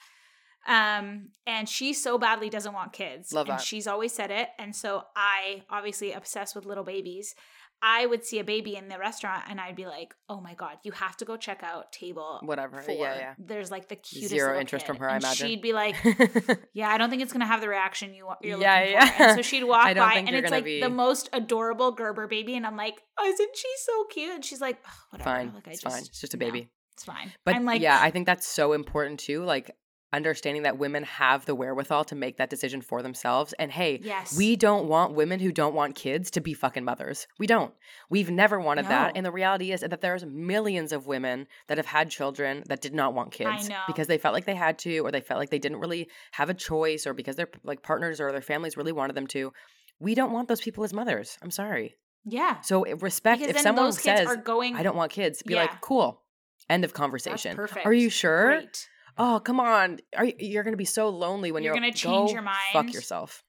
Um, 0.68 1.30
and 1.48 1.68
she 1.70 1.94
so 1.94 2.18
badly 2.18 2.50
doesn't 2.50 2.74
want 2.74 2.92
kids, 2.92 3.32
Love 3.34 3.48
and 3.48 3.58
that. 3.60 3.64
she's 3.64 3.88
always 3.88 4.12
said 4.14 4.30
it. 4.30 4.50
And 4.60 4.76
so 4.76 5.04
I, 5.16 5.64
obviously 5.70 6.12
obsessed 6.12 6.54
with 6.56 6.66
little 6.66 6.84
babies. 6.84 7.34
I 7.82 8.06
would 8.06 8.26
see 8.26 8.40
a 8.40 8.44
baby 8.44 8.76
in 8.76 8.90
the 8.90 8.98
restaurant 9.00 9.44
and 9.50 9.60
I'd 9.60 9.76
be 9.76 9.86
like, 9.86 10.14
"Oh 10.28 10.42
my 10.42 10.54
god, 10.54 10.78
you 10.84 10.92
have 10.92 11.16
to 11.18 11.26
go 11.26 11.38
check 11.38 11.64
out 11.64 11.92
table 11.92 12.40
whatever 12.44 12.82
four. 12.82 12.96
yeah 12.96 13.16
yeah 13.18 13.34
There's 13.38 13.72
like 13.72 13.88
the 13.88 13.96
cutest 13.96 14.30
Zero 14.32 14.60
interest 14.60 14.86
kid. 14.86 14.94
from 14.94 14.98
her, 15.02 15.10
I 15.10 15.18
imagine. 15.18 15.48
She'd 15.48 15.62
be 15.62 15.72
like, 15.74 15.96
"Yeah, 16.74 16.90
I 16.90 16.98
don't 16.98 17.10
think 17.10 17.22
it's 17.22 17.32
gonna 17.34 17.46
have 17.48 17.62
the 17.62 17.70
reaction 17.70 18.14
you 18.14 18.26
want. 18.26 18.40
You're 18.42 18.60
Yeah, 18.60 18.76
looking 18.80 18.94
yeah. 18.94 19.06
for." 19.18 19.24
And 19.24 19.36
so 19.38 19.42
she'd 19.42 19.64
walk 19.76 19.96
by, 19.96 20.14
and 20.16 20.30
it's 20.36 20.52
like 20.52 20.66
be- 20.66 20.82
the 20.82 20.90
most 20.90 21.30
adorable 21.34 21.92
Gerber 21.92 22.28
baby, 22.28 22.56
and 22.56 22.66
I'm 22.66 22.76
like, 22.78 23.02
oh, 23.18 23.26
"Isn't 23.26 23.56
she 23.56 23.70
so 23.86 24.04
cute?" 24.06 24.36
And 24.36 24.44
she's 24.46 24.62
like, 24.62 24.80
"Ugh, 24.86 24.92
"Whatever, 25.12 25.30
fine 25.30 25.52
like 25.56 25.68
I 25.68 25.72
it's 25.72 25.82
just, 25.82 25.94
fine 25.96 26.04
it's 26.06 26.20
just 26.22 26.34
a 26.34 26.38
no, 26.38 26.46
baby 26.46 26.70
it's 26.94 27.06
fine." 27.06 27.32
but 27.46 27.56
I'm 27.56 27.64
like, 27.66 27.82
yeah 27.82 27.98
i 28.02 28.12
think 28.12 28.26
that's 28.26 28.46
so 28.46 28.74
important 28.74 29.20
too 29.22 29.44
like 29.46 29.72
understanding 30.12 30.64
that 30.64 30.78
women 30.80 31.04
have 31.04 31.46
the 31.46 31.54
wherewithal 31.54 32.04
to 32.06 32.16
make 32.16 32.38
that 32.38 32.50
decision 32.50 32.82
for 32.82 33.02
themselves 33.02 33.54
and 33.60 33.72
hey 33.72 34.00
yes, 34.04 34.36
We 34.36 34.56
don't 34.56 34.88
want 34.88 35.14
women 35.14 35.40
who 35.40 35.52
don't 35.52 35.76
want 35.76 35.96
kids 35.96 36.32
to 36.32 36.42
be 36.42 36.54
fucking 36.54 36.84
mothers. 36.84 37.28
We 37.38 37.46
don't. 37.48 37.74
We've 38.10 38.32
never 38.32 38.60
wanted 38.60 38.88
that. 38.88 39.14
And 39.16 39.26
the 39.26 39.32
reality 39.32 39.72
is 39.72 39.82
that 39.82 40.02
there's 40.02 40.26
millions 40.26 40.92
of 40.92 41.06
women 41.06 41.48
that 41.68 41.78
have 41.78 41.86
had 41.86 42.10
children 42.10 42.64
that 42.68 42.82
did 42.82 42.94
not 42.94 43.14
want 43.14 43.32
kids 43.32 43.70
know. 43.70 43.82
because 43.88 44.08
they 44.08 44.18
felt 44.18 44.34
like 44.34 44.46
they 44.46 44.56
had 44.56 44.80
to 44.80 45.00
or 45.00 45.12
they 45.12 45.22
felt 45.22 45.40
like 45.40 45.52
they 45.52 45.60
didn't 45.60 45.80
really 45.80 46.10
have 46.32 46.50
a 46.50 46.54
choice 46.56 47.06
or 47.06 47.14
because 47.14 47.36
their 47.36 47.50
like 47.64 47.84
partners 47.84 48.20
or 48.20 48.32
their 48.32 48.42
families 48.42 48.76
really 48.78 48.92
wanted 48.92 49.16
them 49.16 49.28
to. 49.28 49.54
We 50.00 50.16
don't 50.16 50.32
want 50.32 50.48
those 50.48 50.62
people 50.62 50.84
as 50.84 50.94
mothers. 50.94 51.38
I'm 51.42 51.52
sorry. 51.52 51.98
yeah, 52.26 52.62
So 52.62 52.84
eh, 52.84 52.96
respect 53.00 53.42
because 53.42 53.56
if 53.56 53.62
someone 53.62 53.92
says 53.92 54.28
going. 54.44 54.76
I 54.76 54.84
don't 54.84 54.96
want 54.96 55.12
kids, 55.12 55.44
be 55.44 55.54
Yeah. 55.54 55.62
like, 55.62 55.82
"Cool." 55.82 56.22
End 56.70 56.84
of 56.84 56.92
That's 56.92 56.98
conversation. 56.98 57.56
perfect. 57.56 57.86
Are 57.86 57.94
you 57.94 58.10
sure? 58.10 58.48
Great. 58.58 58.90
Oh, 59.18 59.42
come 59.44 59.60
on. 59.60 60.00
Are 60.16 60.26
you, 60.26 60.34
you're 60.40 60.64
going 60.64 60.74
to 60.74 60.78
be 60.78 60.86
so 60.86 61.10
lonely 61.10 61.52
when 61.52 61.64
You're 61.64 61.74
you're, 61.74 61.82
gonna 61.82 61.94
change 61.94 62.30
go 62.30 62.34
your 62.34 62.42
mind 62.42 62.58
Fuck 62.74 62.94
yourself. 62.94 63.44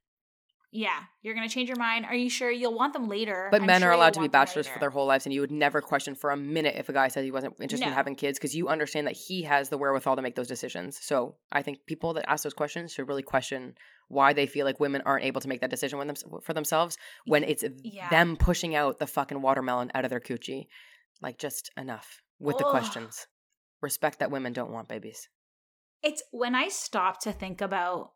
Yeah, 0.72 1.00
you're 1.22 1.34
gonna 1.34 1.48
change 1.48 1.68
your 1.68 1.78
mind. 1.78 2.06
Are 2.06 2.14
you 2.14 2.30
sure 2.30 2.48
you'll 2.48 2.76
want 2.76 2.92
them 2.92 3.08
later? 3.08 3.48
But 3.50 3.62
I'm 3.62 3.66
men 3.66 3.80
sure 3.80 3.90
are 3.90 3.92
allowed 3.92 4.14
to 4.14 4.20
be 4.20 4.28
bachelors 4.28 4.68
for 4.68 4.78
their 4.78 4.90
whole 4.90 5.04
lives, 5.06 5.26
and 5.26 5.32
you 5.32 5.40
would 5.40 5.50
never 5.50 5.80
question 5.80 6.14
for 6.14 6.30
a 6.30 6.36
minute 6.36 6.76
if 6.78 6.88
a 6.88 6.92
guy 6.92 7.08
said 7.08 7.24
he 7.24 7.32
wasn't 7.32 7.54
interested 7.60 7.88
in 7.88 7.92
having 7.92 8.14
kids 8.14 8.38
because 8.38 8.54
you 8.54 8.68
understand 8.68 9.08
that 9.08 9.16
he 9.16 9.42
has 9.42 9.68
the 9.68 9.76
wherewithal 9.76 10.14
to 10.14 10.22
make 10.22 10.36
those 10.36 10.46
decisions. 10.46 10.96
So 11.02 11.34
I 11.50 11.62
think 11.62 11.86
people 11.86 12.14
that 12.14 12.30
ask 12.30 12.44
those 12.44 12.54
questions 12.54 12.92
should 12.92 13.08
really 13.08 13.24
question 13.24 13.74
why 14.06 14.32
they 14.32 14.46
feel 14.46 14.64
like 14.64 14.78
women 14.78 15.02
aren't 15.04 15.24
able 15.24 15.40
to 15.40 15.48
make 15.48 15.60
that 15.60 15.70
decision 15.70 15.98
them, 16.06 16.14
for 16.40 16.52
themselves 16.52 16.96
when 17.26 17.42
it's 17.42 17.64
Yeah. 17.82 18.08
them 18.08 18.36
pushing 18.36 18.76
out 18.76 18.98
the 19.00 19.08
fucking 19.08 19.42
watermelon 19.42 19.90
out 19.92 20.04
of 20.04 20.10
their 20.10 20.20
coochie. 20.20 20.66
Like, 21.20 21.36
just 21.38 21.70
enough. 21.76 22.22
with 22.38 22.58
the 22.58 22.64
questions. 22.64 23.26
Respect 23.82 24.20
that 24.20 24.30
women 24.30 24.52
don't 24.52 24.70
want 24.70 24.88
babies. 24.88 25.28
It's 26.02 26.22
when 26.30 26.54
I 26.54 26.68
stop 26.68 27.20
to 27.20 27.32
think 27.32 27.60
about 27.60 28.12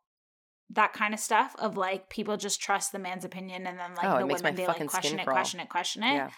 that 0.70 0.92
kind 0.94 1.12
of 1.12 1.20
stuff 1.20 1.54
of 1.58 1.76
like 1.76 2.08
people 2.08 2.36
just 2.36 2.60
trust 2.60 2.92
the 2.92 2.98
man's 2.98 3.24
opinion 3.24 3.66
and 3.66 3.78
then 3.78 3.94
like 3.94 4.06
Oh, 4.06 4.18
the 4.18 4.26
women 4.26 4.54
they 4.54 4.66
like 4.66 4.76
question 4.88 5.18
it, 5.18 5.26
question 5.26 5.60
it, 5.60 5.68
question 5.68 6.02
it. 6.02 6.14
Yeah. 6.14 6.30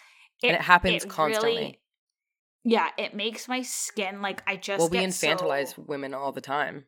And 0.43 0.53
it 0.57 0.61
happens 0.61 1.05
constantly. 1.05 1.81
yeah, 2.65 2.89
it 2.99 3.15
makes 3.15 3.49
my 3.49 3.63
skin 3.63 4.21
like 4.23 4.43
I 4.47 4.57
just 4.57 4.81
Well, 4.81 4.89
we 4.89 4.99
infantilize 4.99 5.77
so 5.77 5.85
women 5.87 6.13
all 6.13 6.33
the 6.33 6.41
time 6.41 6.85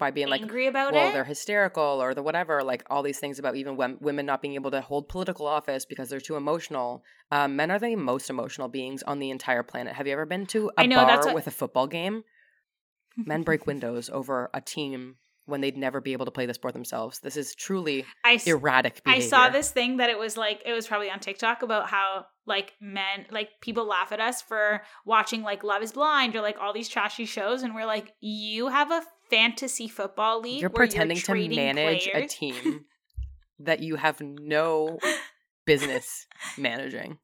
by 0.00 0.10
being 0.10 0.26
like, 0.28 0.40
angry 0.42 0.66
about 0.66 0.92
well, 0.92 1.10
it. 1.10 1.12
they're 1.12 1.22
hysterical 1.24 2.02
or 2.02 2.12
the 2.12 2.22
whatever, 2.22 2.64
like 2.64 2.84
all 2.90 3.04
these 3.04 3.20
things 3.20 3.38
about 3.38 3.54
even 3.54 3.76
wom- 3.76 3.98
women 4.00 4.26
not 4.26 4.42
being 4.42 4.54
able 4.54 4.72
to 4.72 4.80
hold 4.80 5.08
political 5.08 5.46
office 5.46 5.86
because 5.86 6.08
they're 6.10 6.18
too 6.20 6.34
emotional. 6.34 7.04
Um, 7.30 7.54
men 7.54 7.70
are 7.70 7.78
the 7.78 7.94
most 7.94 8.28
emotional 8.28 8.66
beings 8.66 9.04
on 9.04 9.20
the 9.20 9.30
entire 9.30 9.62
planet. 9.62 9.94
Have 9.94 10.08
you 10.08 10.12
ever 10.12 10.26
been 10.26 10.44
to 10.46 10.72
a 10.76 10.86
know, 10.88 10.96
bar 10.96 11.18
what- 11.24 11.34
with 11.36 11.46
a 11.46 11.52
football 11.52 11.86
game? 11.86 12.24
Men 13.16 13.42
break 13.42 13.66
windows 13.66 14.10
over 14.10 14.50
a 14.52 14.60
team 14.60 15.16
when 15.46 15.60
they'd 15.60 15.76
never 15.76 16.00
be 16.00 16.12
able 16.12 16.24
to 16.24 16.30
play 16.30 16.44
the 16.44 16.54
sport 16.54 16.74
themselves. 16.74 17.20
This 17.20 17.36
is 17.36 17.54
truly 17.54 18.04
I 18.24 18.40
erratic 18.46 19.00
I 19.06 19.20
saw 19.20 19.48
this 19.48 19.70
thing 19.70 19.98
that 19.98 20.10
it 20.10 20.18
was 20.18 20.36
like 20.36 20.60
it 20.66 20.72
was 20.72 20.86
probably 20.86 21.08
on 21.10 21.20
TikTok 21.20 21.62
about 21.62 21.88
how 21.88 22.26
like 22.46 22.74
men 22.80 23.26
like 23.30 23.50
people 23.60 23.86
laugh 23.86 24.12
at 24.12 24.20
us 24.20 24.42
for 24.42 24.82
watching 25.04 25.42
like 25.42 25.64
Love 25.64 25.82
is 25.82 25.92
Blind 25.92 26.34
or 26.36 26.40
like 26.40 26.58
all 26.60 26.72
these 26.72 26.88
trashy 26.88 27.24
shows 27.24 27.62
and 27.62 27.74
we're 27.74 27.86
like 27.86 28.12
you 28.20 28.68
have 28.68 28.90
a 28.90 29.02
fantasy 29.30 29.88
football 29.88 30.40
league 30.40 30.60
You're 30.60 30.70
pretending 30.70 31.16
to 31.16 31.22
trading 31.22 31.56
manage 31.56 32.08
a 32.12 32.26
team 32.26 32.84
that 33.60 33.80
you 33.80 33.96
have 33.96 34.20
no 34.20 34.98
business 35.66 36.26
managing. 36.58 37.18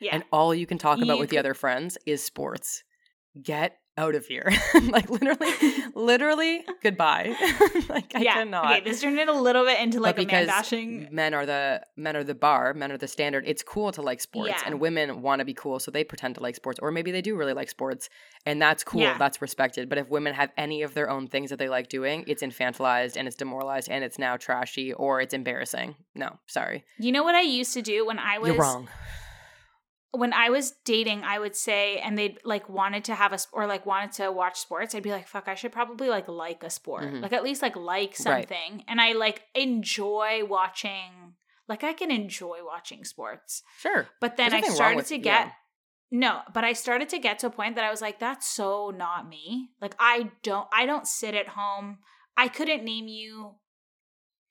Yeah. 0.00 0.16
and 0.16 0.24
all 0.32 0.52
you 0.52 0.66
can 0.66 0.78
talk 0.78 0.98
about 0.98 1.14
You 1.14 1.20
with 1.20 1.30
the 1.30 1.38
other 1.38 1.54
friends 1.54 1.96
is 2.06 2.24
sports. 2.24 2.82
Get 3.40 3.76
out 3.98 4.14
of 4.14 4.26
here. 4.26 4.50
like 4.88 5.10
literally, 5.10 5.50
literally, 5.94 6.64
goodbye. 6.82 7.34
like 7.88 8.12
I 8.14 8.20
yeah. 8.20 8.34
cannot. 8.34 8.64
Okay, 8.64 8.80
this 8.80 9.00
turned 9.00 9.18
it 9.18 9.28
a 9.28 9.32
little 9.32 9.64
bit 9.64 9.80
into 9.80 10.00
like 10.00 10.16
but 10.16 10.24
a 10.24 10.26
man 10.32 10.46
bashing. 10.46 11.08
men 11.10 11.34
are 11.34 11.44
the 11.44 11.82
men 11.96 12.16
are 12.16 12.24
the 12.24 12.34
bar, 12.34 12.72
men 12.74 12.90
are 12.92 12.96
the 12.98 13.08
standard. 13.08 13.44
It's 13.46 13.62
cool 13.62 13.92
to 13.92 14.02
like 14.02 14.20
sports, 14.20 14.50
Yeah. 14.50 14.62
and 14.66 14.80
women 14.80 15.22
want 15.22 15.40
to 15.40 15.44
be 15.44 15.54
cool, 15.54 15.78
so 15.78 15.90
they 15.90 16.04
pretend 16.04 16.36
to 16.36 16.42
like 16.42 16.56
sports, 16.56 16.78
or 16.82 16.90
maybe 16.90 17.10
they 17.10 17.22
do 17.22 17.36
really 17.36 17.52
like 17.52 17.68
sports, 17.68 18.08
and 18.46 18.60
that's 18.60 18.82
cool. 18.82 19.00
Yeah. 19.02 19.18
That's 19.18 19.42
respected. 19.42 19.88
But 19.88 19.98
if 19.98 20.08
women 20.08 20.34
have 20.34 20.50
any 20.56 20.82
of 20.82 20.94
their 20.94 21.10
own 21.10 21.26
things 21.28 21.50
that 21.50 21.58
they 21.58 21.68
like 21.68 21.88
doing, 21.88 22.24
it's 22.26 22.42
infantilized 22.42 23.16
and 23.16 23.26
it's 23.28 23.36
demoralized 23.36 23.88
and 23.90 24.02
it's 24.04 24.18
now 24.18 24.36
trashy 24.36 24.92
or 24.92 25.20
it's 25.20 25.34
embarrassing. 25.34 25.96
No, 26.14 26.38
sorry, 26.46 26.84
You 26.98 27.12
know 27.12 27.22
what 27.22 27.34
I 27.34 27.42
used 27.42 27.74
to 27.74 27.82
do 27.82 28.06
when 28.06 28.18
I 28.18 28.38
was 28.38 28.48
you're 28.48 28.58
wrong. 28.58 28.88
When 30.12 30.32
I 30.32 30.50
was 30.50 30.72
dating, 30.84 31.24
I 31.24 31.38
would 31.38 31.56
say, 31.56 31.98
and 31.98 32.16
they'd 32.18 32.38
like 32.44 32.68
wanted 32.68 33.04
to 33.04 33.14
have 33.14 33.32
a 33.32 33.38
or 33.52 33.66
like 33.66 33.86
wanted 33.86 34.12
to 34.12 34.30
watch 34.30 34.58
sports. 34.60 34.94
I'd 34.94 35.02
be 35.02 35.10
like, 35.10 35.26
"Fuck, 35.26 35.48
I 35.48 35.54
should 35.54 35.72
probably 35.72 36.08
like 36.08 36.28
like 36.28 36.62
a 36.62 36.70
sport, 36.70 37.04
Mhm. 37.04 37.22
like 37.22 37.32
at 37.32 37.42
least 37.42 37.62
like 37.62 37.76
like 37.76 38.10
Right. 38.10 38.16
something." 38.16 38.84
And 38.88 39.00
I 39.00 39.12
like 39.12 39.42
enjoy 39.54 40.44
watching. 40.44 41.34
Like 41.68 41.82
I 41.84 41.92
can 41.94 42.10
enjoy 42.10 42.58
watching 42.64 43.04
sports, 43.04 43.62
Sure, 43.78 44.08
but 44.20 44.36
then 44.36 44.52
I 44.52 44.60
started 44.62 44.96
with- 44.96 45.08
to 45.08 45.16
yeah. 45.16 45.44
get 45.46 45.52
no, 46.14 46.42
but 46.52 46.62
I 46.62 46.74
started 46.74 47.08
to 47.08 47.18
get 47.18 47.38
to 47.38 47.46
a 47.46 47.50
point 47.50 47.74
that 47.76 47.84
I 47.86 47.90
was 47.90 48.02
like, 48.02 48.18
"That's 48.18 48.46
so 48.46 48.90
not 48.90 49.26
me." 49.26 49.70
Like 49.80 49.94
I 49.98 50.30
don't, 50.42 50.68
I 50.70 50.84
don't 50.84 51.06
sit 51.08 51.34
at 51.34 51.48
home. 51.48 52.00
I 52.36 52.48
couldn't 52.48 52.84
name 52.84 53.08
you 53.08 53.54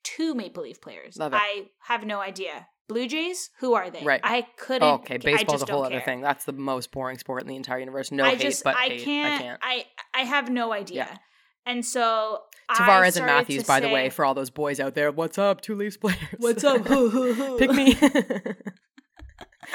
two 0.02 0.34
Maple 0.34 0.64
Leaf 0.64 0.80
players. 0.80 1.16
I 1.20 1.70
have 1.82 2.04
no 2.04 2.18
idea. 2.20 2.66
Blue 2.88 3.08
Jays, 3.08 3.50
who 3.60 3.74
are 3.74 3.90
they? 3.90 4.02
Right. 4.02 4.20
I 4.22 4.46
couldn't. 4.56 4.82
Oh, 4.82 4.94
okay, 4.94 5.16
baseball's 5.16 5.62
a 5.62 5.70
whole 5.70 5.84
other 5.84 5.96
care. 5.96 6.04
thing. 6.04 6.20
That's 6.20 6.44
the 6.44 6.52
most 6.52 6.90
boring 6.90 7.18
sport 7.18 7.42
in 7.42 7.48
the 7.48 7.56
entire 7.56 7.78
universe. 7.78 8.12
No 8.12 8.24
I 8.24 8.30
hate, 8.30 8.40
just 8.40 8.64
but 8.64 8.76
I 8.76 8.88
hate. 8.88 9.02
can't, 9.02 9.34
I 9.34 9.38
can't. 9.44 9.60
I 9.62 9.84
I 10.14 10.20
have 10.22 10.50
no 10.50 10.72
idea. 10.72 11.08
Yeah. 11.10 11.16
And 11.64 11.84
so 11.84 12.40
I 12.68 12.74
Tavares 12.74 13.16
and 13.16 13.26
Matthews, 13.26 13.64
by 13.64 13.80
the 13.80 13.88
way, 13.88 14.10
for 14.10 14.24
all 14.24 14.34
those 14.34 14.50
boys 14.50 14.80
out 14.80 14.94
there. 14.94 15.12
What's 15.12 15.38
up, 15.38 15.60
two 15.60 15.74
Leafs 15.74 15.96
players? 15.96 16.18
What's 16.38 16.64
up? 16.64 16.84
Pick 17.58 17.70
me. 17.70 17.94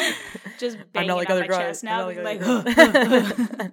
just 0.59 0.77
I'm 0.95 1.07
not 1.07 1.17
like 1.17 1.29
on 1.29 1.37
other 1.37 1.41
my 1.41 1.47
guys. 1.47 1.57
chest 1.57 1.83
now, 1.83 2.05
like 2.05 2.17
like, 2.23 2.41
other 2.41 2.73
guys. 2.73 3.71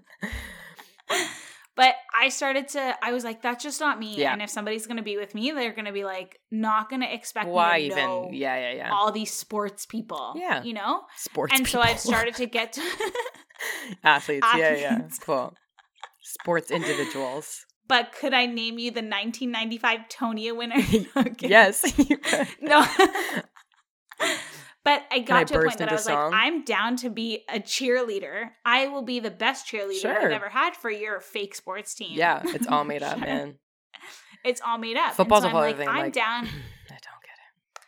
But 1.77 1.95
I 2.19 2.29
started 2.29 2.69
to. 2.69 2.97
I 3.03 3.13
was 3.13 3.25
like, 3.25 3.43
that's 3.43 3.63
just 3.63 3.81
not 3.81 3.99
me. 3.99 4.17
Yeah. 4.17 4.33
And 4.33 4.43
if 4.43 4.51
somebody's 4.51 4.87
gonna 4.87 5.03
be 5.03 5.17
with 5.17 5.35
me, 5.35 5.51
they're 5.51 5.73
gonna 5.73 5.93
be 5.93 6.05
like, 6.05 6.39
not 6.51 6.89
gonna 6.89 7.07
expect 7.11 7.49
Why 7.49 7.79
me 7.79 7.89
to 7.89 7.95
even? 7.95 8.05
know 8.05 8.29
Yeah, 8.33 8.57
yeah, 8.59 8.73
yeah. 8.75 8.93
all 8.93 9.11
these 9.13 9.33
sports 9.33 9.87
people. 9.87 10.35
Yeah. 10.37 10.63
you 10.63 10.73
know. 10.75 11.03
Sports. 11.17 11.53
and 11.57 11.67
so 11.67 11.81
I've 11.81 12.01
started 12.11 12.35
to 12.37 12.47
get 12.47 12.73
to. 12.75 12.83
athletes. 14.05 14.47
Yeah, 14.57 14.75
yeah. 14.77 15.01
Cool. 15.21 15.55
Sports 16.23 16.71
individuals. 16.71 17.65
but 17.89 18.13
could 18.13 18.33
I 18.35 18.47
name 18.47 18.79
you 18.79 18.91
the 18.91 19.03
1995 19.03 20.01
Tonia 20.09 20.57
winner? 20.57 20.77
Yes. 21.41 21.99
you 21.99 22.17
could. 22.19 22.49
No. 22.61 22.87
But 24.85 25.03
I 25.11 25.19
got 25.21 25.37
I 25.41 25.45
to 25.45 25.59
a 25.59 25.63
point 25.65 25.79
that 25.79 25.89
I 25.89 25.93
was 25.95 26.05
song? 26.05 26.31
like, 26.33 26.41
I'm 26.43 26.65
down 26.65 26.97
to 26.97 27.11
be 27.11 27.45
a 27.49 27.59
cheerleader. 27.61 28.51
I 28.65 28.89
will 28.89 29.03
be 29.03 29.19
the 29.21 29.31
best 29.31 29.67
cheerleader 29.67 30.01
Sure. 30.03 30.27
I've 30.27 30.33
ever 30.33 30.49
had 30.51 30.77
for 30.77 30.91
your 30.91 31.21
fake 31.21 31.55
sports 31.55 31.95
team. 31.95 32.17
Yeah, 32.19 32.43
it's 32.45 32.67
all 32.67 32.85
made 32.85 33.03
up, 33.03 33.19
man. 33.21 33.55
It's 34.45 34.61
all 34.65 34.79
made 34.79 34.97
up. 34.97 35.15
Football's 35.15 35.43
so 35.45 35.49
a 35.49 35.51
whole 35.53 35.61
like, 35.63 35.77
thing. 35.79 35.89
I'm 35.89 35.97
like, 36.05 36.13
down. 36.13 36.45
I 36.47 36.49
don't 36.91 37.23
get 37.23 37.31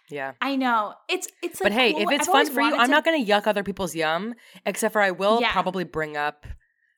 it. 0.09 0.15
Yeah. 0.15 0.33
I 0.41 0.57
know. 0.57 0.95
It's 1.09 1.29
it's 1.43 1.59
but 1.61 1.73
like 1.73 1.81
hey, 1.81 1.93
cool. 1.93 2.03
if 2.03 2.11
it's 2.21 2.29
I've 2.29 2.33
fun 2.33 2.47
for 2.47 2.61
you, 2.63 2.71
wanted 2.71 2.81
I'm 2.81 2.91
not 2.91 3.05
going 3.05 3.25
to 3.25 3.31
yuck 3.31 3.47
other 3.47 3.63
people's 3.63 3.95
yum, 3.95 4.35
except 4.65 4.93
for 4.93 5.03
I 5.03 5.11
will 5.11 5.41
Yeah. 5.41 5.53
probably 5.53 5.85
bring 5.85 6.17
up 6.17 6.47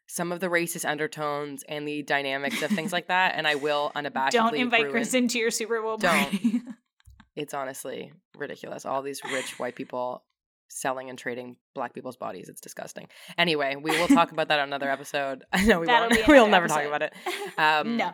some 0.07 0.33
of 0.33 0.41
the 0.41 0.47
racist 0.47 0.89
undertones 0.89 1.63
and 1.69 1.87
the 1.87 2.03
dynamics 2.03 2.63
of 2.63 2.71
things 2.71 2.93
like 2.95 3.09
that, 3.09 3.35
and 3.35 3.47
I 3.47 3.57
will 3.57 3.93
unabashedly 3.95 4.31
Don't 4.31 4.55
invite 4.55 4.83
ruin- 4.85 4.93
Kristen 4.93 5.29
to 5.29 5.39
your 5.39 5.51
Super 5.51 5.83
Bowl 5.83 5.99
Don't. 5.99 6.63
It's 7.39 7.55
honestly 7.55 8.13
ridiculous. 8.37 8.85
All 8.85 9.01
these 9.01 9.23
rich 9.33 9.59
white 9.61 9.77
people 9.77 10.25
selling 10.69 11.09
and 11.09 11.17
trading 11.17 11.57
black 11.75 11.95
people's 11.95 12.17
bodies. 12.17 12.49
It's 12.49 12.61
disgusting. 12.61 13.07
Anyway, 13.39 13.77
we 13.77 13.93
will 13.93 14.09
talk 14.09 14.33
about 14.33 14.49
that 14.49 14.59
on 14.59 14.69
another 14.69 14.91
episode. 14.91 15.45
I 15.53 15.65
know 15.65 15.81
we 15.81 15.87
That'll 15.87 16.11
won't. 16.11 16.29
We'll 16.29 16.49
never 16.49 16.67
talk 16.69 16.85
about 16.85 17.03
it. 17.03 17.15
Um, 17.57 17.97
no. 17.97 18.11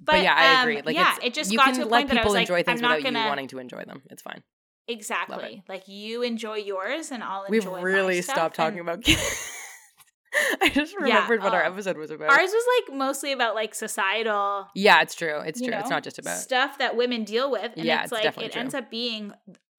But, 0.00 0.22
yeah, 0.22 0.34
I 0.34 0.56
um, 0.56 0.62
agree. 0.62 0.82
Like, 0.82 0.96
yeah, 0.96 1.14
it's, 1.16 1.26
it 1.26 1.34
just 1.34 1.52
you 1.52 1.58
got 1.58 1.66
can 1.66 1.74
to 1.76 1.84
let 1.86 1.90
point 1.90 2.08
that 2.08 2.16
I 2.16 2.20
people 2.20 2.34
enjoy 2.34 2.54
like, 2.54 2.66
things 2.66 2.82
without 2.82 3.02
gonna 3.02 3.20
you 3.20 3.26
wanting 3.26 3.48
to 3.48 3.58
enjoy 3.58 3.84
them. 3.84 4.02
It's 4.10 4.20
fine. 4.20 4.42
exactly 4.88 5.62
like 5.68 5.86
you 5.86 6.22
enjoy 6.22 6.56
yours 6.56 7.12
and 7.12 7.22
I'll 7.22 7.44
enjoy. 7.44 7.74
We've 7.74 7.82
really 7.84 8.20
stopped 8.20 8.56
talking 8.56 8.80
about 8.80 9.02
kids. 9.02 9.50
I 10.62 10.68
just 10.70 10.92
Yeah, 10.94 10.98
remembered 11.00 11.42
what 11.42 11.54
our 11.54 11.64
oh. 11.64 11.72
episode 11.72 11.96
was 11.96 12.10
about. 12.10 12.30
Ours 12.30 12.50
was 12.50 12.64
like 12.88 12.96
mostly 12.96 13.32
about 13.32 13.54
like 13.54 13.74
societal 13.74 14.68
yeah, 14.74 15.02
it's 15.02 15.14
true. 15.14 15.40
It's 15.40 15.60
true. 15.60 15.72
it's 15.72 15.90
not 15.90 16.02
just 16.02 16.18
about. 16.18 16.38
stuff 16.38 16.78
that 16.78 16.96
women 16.96 17.24
deal 17.24 17.50
with 17.50 17.72
and 17.76 17.84
Yeah, 17.84 18.02
it's, 18.04 18.12
it's 18.12 18.24
like 18.24 18.38
it 18.38 18.52
true. 18.52 18.60
ends 18.60 18.74
up 18.74 18.90
being 18.90 19.32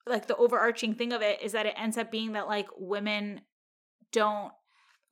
like 0.05 0.27
the 0.27 0.35
overarching 0.35 0.93
thing 0.95 1.13
of 1.13 1.21
it 1.21 1.41
is 1.41 1.53
that 1.53 1.65
it 1.65 1.73
ends 1.77 1.97
up 1.97 2.11
being 2.11 2.33
that 2.33 2.47
like 2.47 2.67
women 2.77 3.41
don't 4.11 4.51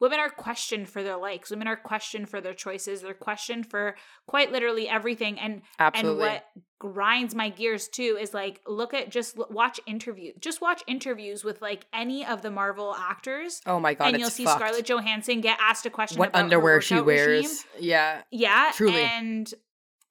women 0.02 0.20
are 0.20 0.30
questioned 0.30 0.90
for 0.90 1.02
their 1.04 1.16
likes 1.16 1.50
women 1.50 1.68
are 1.68 1.78
questioned 1.78 2.28
for 2.28 2.42
their 2.42 2.54
choices 2.54 3.02
they're 3.02 3.14
questioned 3.14 3.66
for 3.66 3.96
quite 4.28 4.52
literally 4.52 4.90
everything 4.90 5.40
and 5.40 5.62
Absolutely. 5.80 6.10
and 6.12 6.20
what 6.20 6.44
grinds 6.80 7.34
my 7.36 7.48
gears 7.50 7.88
too 7.88 8.18
is 8.20 8.34
like 8.34 8.60
look 8.68 8.94
at 8.94 9.10
just 9.10 9.38
watch 9.52 9.80
interviews 9.86 10.34
just 10.40 10.60
watch 10.60 10.84
interviews 10.88 11.44
with 11.44 11.62
like 11.62 11.86
any 11.94 12.26
of 12.26 12.42
the 12.42 12.52
marvel 12.52 12.94
actors 12.98 13.62
oh 13.68 13.80
my 13.80 13.94
god, 13.94 14.10
and 14.10 14.20
you'll 14.20 14.30
see 14.30 14.44
fucked. 14.44 14.60
scarlett 14.60 14.86
johansson 14.86 15.40
get 15.40 15.58
asked 15.62 15.86
a 15.86 15.90
question 15.90 16.18
what 16.18 16.36
underwear 16.36 16.82
she 16.82 17.00
wears. 17.00 17.44
regime. 17.44 17.58
Yeah. 17.80 18.22
Yeah, 18.32 18.72
Truly. 18.74 19.02
And 19.04 19.54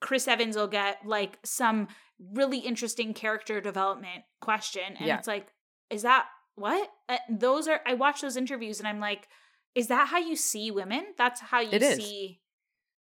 Chris 0.01 0.27
Evans 0.29 0.57
will 0.57 0.69
get 0.69 1.05
like 1.05 1.39
some 1.45 1.89
really 2.33 2.59
interesting 2.59 3.13
character 3.15 3.61
development 3.61 4.23
question, 4.41 4.83
and 4.99 5.07
Yeah. 5.07 5.19
it's 5.19 5.27
like, 5.27 5.49
is 5.91 6.03
that 6.03 6.27
what? 6.55 6.89
Uh, 7.09 7.17
those 7.29 7.67
are. 7.69 7.81
I 7.87 7.95
watch 7.95 8.21
those 8.21 8.37
interviews, 8.37 8.79
and 8.79 8.87
I'm 8.89 9.01
like, 9.01 9.29
is 9.75 9.89
that 9.89 10.09
how 10.09 10.19
you 10.19 10.37
see 10.37 10.71
women? 10.71 11.07
That's 11.17 11.41
how 11.41 11.61
you 11.61 11.79
see. 11.79 12.41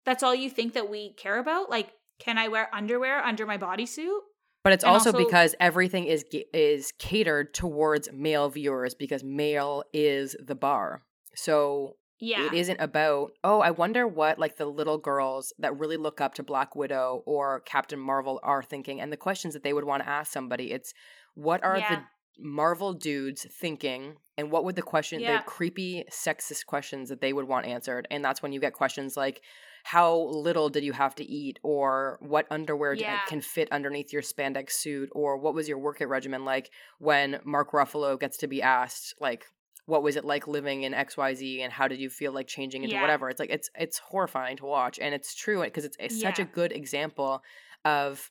That's 0.05 0.23
all 0.23 0.35
you 0.35 0.51
think 0.51 0.75
that 0.75 0.91
we 0.91 1.13
care 1.15 1.39
about? 1.39 1.71
Like, 1.71 1.91
can 2.19 2.39
I 2.39 2.49
wear 2.49 2.69
underwear 2.75 3.25
under 3.25 3.47
my 3.47 3.57
bodysuit? 3.59 4.19
But 4.65 4.73
it's 4.73 4.85
also, 4.85 5.11
also- 5.11 5.25
because 5.25 5.55
everything 5.59 6.05
is 6.07 6.25
is 6.53 6.93
catered 6.99 7.53
towards 7.55 8.13
male 8.13 8.49
viewers 8.49 8.95
because 8.95 9.25
male 9.25 9.85
is 9.93 10.37
the 10.45 10.55
bar. 10.55 11.03
So 11.35 11.97
Yeah, 12.21 12.47
it 12.47 12.53
isn't 12.53 12.81
about 12.81 13.33
oh 13.43 13.61
i 13.61 13.73
wonder 13.73 14.07
what 14.07 14.39
like 14.39 14.57
the 14.57 14.67
little 14.67 14.99
girls 14.99 15.53
that 15.59 15.77
really 15.77 15.97
look 15.97 16.21
up 16.21 16.35
to 16.35 16.45
black 16.45 16.77
widow 16.77 17.23
or 17.27 17.59
captain 17.61 17.99
marvel 17.99 18.39
are 18.45 18.63
thinking 18.63 19.01
and 19.01 19.11
the 19.11 19.17
questions 19.17 19.55
that 19.55 19.65
they 19.65 19.73
would 19.73 19.83
want 19.85 20.05
to 20.05 20.09
ask 20.09 20.31
somebody 20.33 20.71
it's 20.71 20.93
what 21.35 21.65
are 21.65 21.79
Yeah. 21.79 21.97
the 21.97 22.03
marvel 22.39 22.93
dudes 22.93 23.47
thinking 23.51 24.17
and 24.39 24.51
what 24.51 24.65
would 24.65 24.77
the 24.77 24.83
question 24.83 25.21
Yeah. 25.21 25.39
the 25.39 25.43
creepy 25.45 26.05
sexist 26.11 26.67
questions 26.67 27.09
that 27.11 27.21
they 27.21 27.33
would 27.33 27.47
want 27.47 27.67
answered? 27.67 28.09
And 28.11 28.25
that's 28.25 28.43
when 28.43 28.53
you 28.53 28.61
get 28.61 28.73
questions 28.73 29.17
like 29.17 29.43
how 29.85 30.15
little 30.17 30.69
did 30.69 30.85
you 30.85 30.93
have 30.93 31.15
to 31.17 31.25
eat? 31.25 31.59
Or 31.65 32.17
what 32.21 32.47
underwear 32.51 32.93
uh, 32.93 32.97
Yeah. 32.97 33.21
can 33.27 33.41
fit 33.41 33.71
underneath 33.73 34.13
your 34.13 34.23
spandex 34.23 34.71
suit? 34.73 35.09
Or 35.13 35.37
what 35.37 35.55
was 35.55 35.69
your 35.69 35.79
workout 35.79 36.09
regimen 36.09 36.45
like 36.45 36.71
when 36.99 37.41
mark 37.45 37.73
ruffalo 37.73 38.19
gets 38.19 38.37
to 38.39 38.47
be 38.47 38.63
asked 38.63 39.15
like 39.21 39.47
what 39.87 40.05
was 40.05 40.15
it 40.15 40.25
like 40.25 40.47
living 40.47 40.85
in 40.85 40.93
xyz 40.93 41.61
and 41.61 41.73
how 41.73 41.89
did 41.89 41.99
you 41.99 42.09
feel 42.09 42.31
like 42.33 42.47
changing 42.47 42.85
into 42.85 42.95
Yeah. 42.95 43.03
whatever? 43.03 43.29
It's 43.29 43.41
like 43.41 43.51
it's 43.51 43.69
it's 43.75 43.99
horrifying 43.99 44.57
to 44.59 44.65
watch 44.65 44.99
and 45.01 45.15
it's 45.15 45.35
true 45.35 45.63
eh, 45.63 45.67
because 45.67 45.85
it's, 45.85 45.97
it's 45.99 46.21
such 46.21 46.39
a 46.39 46.45
good 46.45 46.73
example 46.73 47.43
of 47.85 48.31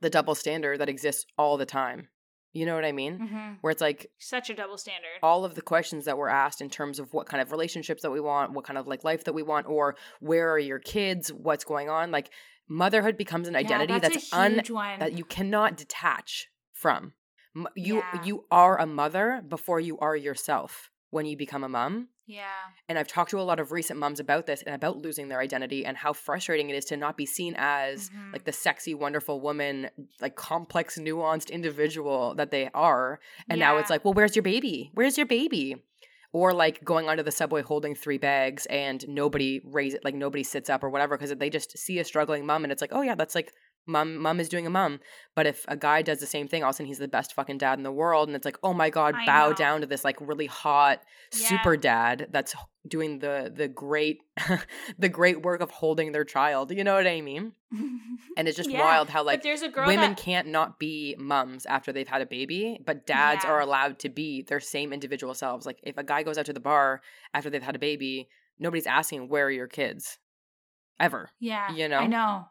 the 0.00 0.10
double 0.10 0.34
standard 0.34 0.78
that 0.80 0.88
exists 0.88 1.26
all 1.36 1.56
the 1.56 1.66
time 1.66 2.08
you 2.54 2.64
know 2.64 2.74
what 2.74 2.84
i 2.84 2.92
mean 2.92 3.18
hmm 3.18 3.52
where 3.60 3.70
it's 3.70 3.80
like 3.80 4.10
Such 4.18 4.48
a 4.50 4.54
double 4.54 4.78
standard. 4.78 5.18
all 5.22 5.44
of 5.44 5.54
the 5.54 5.62
questions 5.62 6.04
that 6.06 6.16
were 6.18 6.28
asked 6.28 6.60
in 6.60 6.70
terms 6.70 6.98
of 6.98 7.12
what 7.12 7.26
kind 7.26 7.40
of 7.42 7.50
relationships 7.50 8.02
that 8.02 8.10
we 8.10 8.20
want, 8.20 8.52
what 8.52 8.64
kind 8.64 8.78
of 8.78 8.86
like 8.86 9.02
life 9.04 9.24
that 9.24 9.32
we 9.32 9.42
want, 9.42 9.66
or 9.66 9.96
where 10.20 10.50
are 10.52 10.58
your 10.58 10.78
kids, 10.78 11.32
what's 11.32 11.64
going 11.64 11.88
on. 11.88 12.10
Like 12.10 12.30
motherhood 12.68 13.16
becomes 13.16 13.48
an 13.48 13.56
identity 13.56 13.94
yeah, 13.94 13.98
that's, 14.00 14.14
that's, 14.14 14.32
un 14.32 14.60
one. 14.70 14.98
that 14.98 15.12
you 15.18 15.24
cannot 15.24 15.76
detach 15.76 16.48
from. 16.72 17.12
You 17.76 17.96
Yeah. 18.12 18.22
you 18.22 18.44
are 18.50 18.78
a 18.78 18.86
mother 18.86 19.42
before 19.46 19.80
you 19.80 19.98
are 19.98 20.16
yourself 20.16 20.90
when 21.10 21.24
you 21.26 21.36
become 21.36 21.64
a 21.64 21.68
mom. 21.68 22.08
Yeah. 22.26 22.44
And 22.88 22.98
I've 22.98 23.08
talked 23.08 23.30
to 23.30 23.40
a 23.40 23.42
lot 23.42 23.60
of 23.60 23.72
recent 23.72 23.98
moms 23.98 24.20
about 24.20 24.46
this 24.46 24.62
and 24.62 24.74
about 24.74 24.98
losing 24.98 25.28
their 25.28 25.40
identity 25.40 25.84
and 25.84 25.96
how 25.96 26.12
frustrating 26.12 26.70
it 26.70 26.76
is 26.76 26.84
to 26.86 26.96
not 26.96 27.16
be 27.16 27.26
seen 27.26 27.54
as 27.56 28.10
Mhm. 28.10 28.32
like 28.32 28.44
the 28.44 28.52
sexy, 28.52 28.94
wonderful 28.94 29.40
woman, 29.40 29.90
like 30.20 30.34
complex, 30.36 30.98
nuanced 30.98 31.50
individual 31.50 32.34
that 32.36 32.50
they 32.50 32.70
are. 32.74 33.20
And 33.48 33.60
now 33.60 33.76
it's 33.76 33.90
like, 33.90 34.04
well, 34.04 34.14
where's 34.14 34.34
your 34.36 34.42
baby? 34.42 34.90
Where's 34.94 35.16
your 35.18 35.26
baby? 35.26 35.82
Or 36.32 36.52
like 36.52 36.82
going 36.82 37.08
onto 37.08 37.22
the 37.22 37.30
subway 37.30 37.62
holding 37.62 37.94
three 37.94 38.18
bags 38.18 38.66
and 38.66 39.06
nobody 39.06 39.60
raise 39.64 39.94
it, 39.94 40.04
like 40.04 40.14
nobody 40.14 40.42
sits 40.42 40.68
up 40.68 40.82
or 40.82 40.90
whatever 40.90 41.16
because 41.16 41.34
they 41.36 41.50
just 41.50 41.78
see 41.78 41.98
a 41.98 42.04
struggling 42.04 42.44
mom 42.44 42.64
and 42.64 42.72
it's 42.72 42.80
like, 42.80 42.92
oh 42.92 43.02
yeah, 43.02 43.14
that's 43.14 43.34
like 43.34 43.52
mom. 43.86 44.16
Mom 44.18 44.40
is 44.40 44.48
doing 44.48 44.66
a 44.66 44.70
mom. 44.70 45.00
But 45.34 45.46
if 45.46 45.64
a 45.68 45.76
guy 45.76 46.02
does 46.02 46.20
the 46.20 46.26
same 46.26 46.46
thing, 46.48 46.62
all 46.62 46.70
of 46.70 46.74
a 46.74 46.76
sudden 46.76 46.86
he's 46.86 46.98
the 46.98 47.08
best 47.08 47.32
fucking 47.34 47.58
dad 47.58 47.78
in 47.78 47.82
the 47.82 47.92
world, 47.92 48.28
and 48.28 48.36
it's 48.36 48.44
like, 48.44 48.58
oh 48.62 48.72
my 48.74 48.90
god, 48.90 49.14
I 49.16 49.26
bow 49.26 49.48
know. 49.50 49.54
down 49.54 49.80
to 49.80 49.86
this 49.86 50.04
like 50.04 50.16
really 50.20 50.46
hot 50.46 51.02
Yeah. 51.32 51.48
super 51.48 51.76
dad 51.76 52.28
that's 52.30 52.54
doing 52.86 53.18
the 53.20 53.50
the 53.54 53.66
great 53.68 54.20
the 54.98 55.08
great 55.08 55.42
work 55.42 55.60
of 55.60 55.70
holding 55.70 56.12
their 56.12 56.24
child. 56.24 56.70
You 56.70 56.84
know 56.84 56.94
what 56.94 57.06
I 57.06 57.20
mean? 57.20 57.52
And 58.36 58.48
it's 58.48 58.56
just 58.56 58.70
Yeah, 58.70 58.80
wild 58.80 59.08
how 59.10 59.22
like 59.22 59.42
there's 59.42 59.62
a 59.62 59.68
girl 59.68 59.86
women 59.86 60.10
that, 60.10 60.18
can't 60.18 60.48
not 60.48 60.78
be 60.80 61.14
mums 61.18 61.66
after 61.66 61.92
they've 61.92 62.08
had 62.08 62.20
a 62.20 62.26
baby, 62.26 62.80
but 62.84 63.06
dads 63.06 63.44
Yeah. 63.44 63.50
are 63.50 63.60
allowed 63.60 63.98
to 64.00 64.08
be 64.08 64.42
their 64.42 64.60
same 64.60 64.92
individual 64.92 65.34
selves. 65.34 65.66
Like 65.66 65.78
if 65.82 65.96
a 65.96 66.02
guy 66.04 66.22
goes 66.24 66.36
out 66.38 66.46
to 66.46 66.52
the 66.52 66.60
bar 66.60 67.00
after 67.32 67.48
they've 67.50 67.62
had 67.62 67.76
a 67.76 67.78
baby, 67.80 68.28
nobody's 68.58 68.86
asking 68.86 69.28
where 69.28 69.46
are 69.46 69.50
your 69.50 69.68
kids, 69.68 70.18
ever. 70.98 71.30
Yeah. 71.40 71.72
you 71.72 71.88
know? 71.88 71.98
I 71.98 72.06
know. 72.06 72.46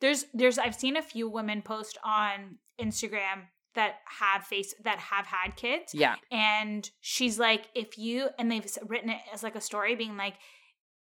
There's 0.00 0.26
there's 0.34 0.58
I've 0.58 0.74
seen 0.74 0.96
a 0.96 1.02
few 1.02 1.28
women 1.28 1.62
post 1.62 1.98
on 2.04 2.58
Instagram 2.80 3.48
that 3.74 3.96
have 4.20 4.44
face 4.44 4.74
that 4.84 4.98
have 4.98 5.26
had 5.26 5.56
kids 5.56 5.94
Yeah, 5.94 6.14
and 6.30 6.88
she's 7.00 7.38
like 7.38 7.68
if 7.74 7.98
you 7.98 8.28
and 8.38 8.50
they've 8.50 8.66
written 8.86 9.10
it 9.10 9.18
as 9.32 9.42
like 9.42 9.54
a 9.54 9.60
story 9.60 9.94
being 9.94 10.16
like 10.16 10.34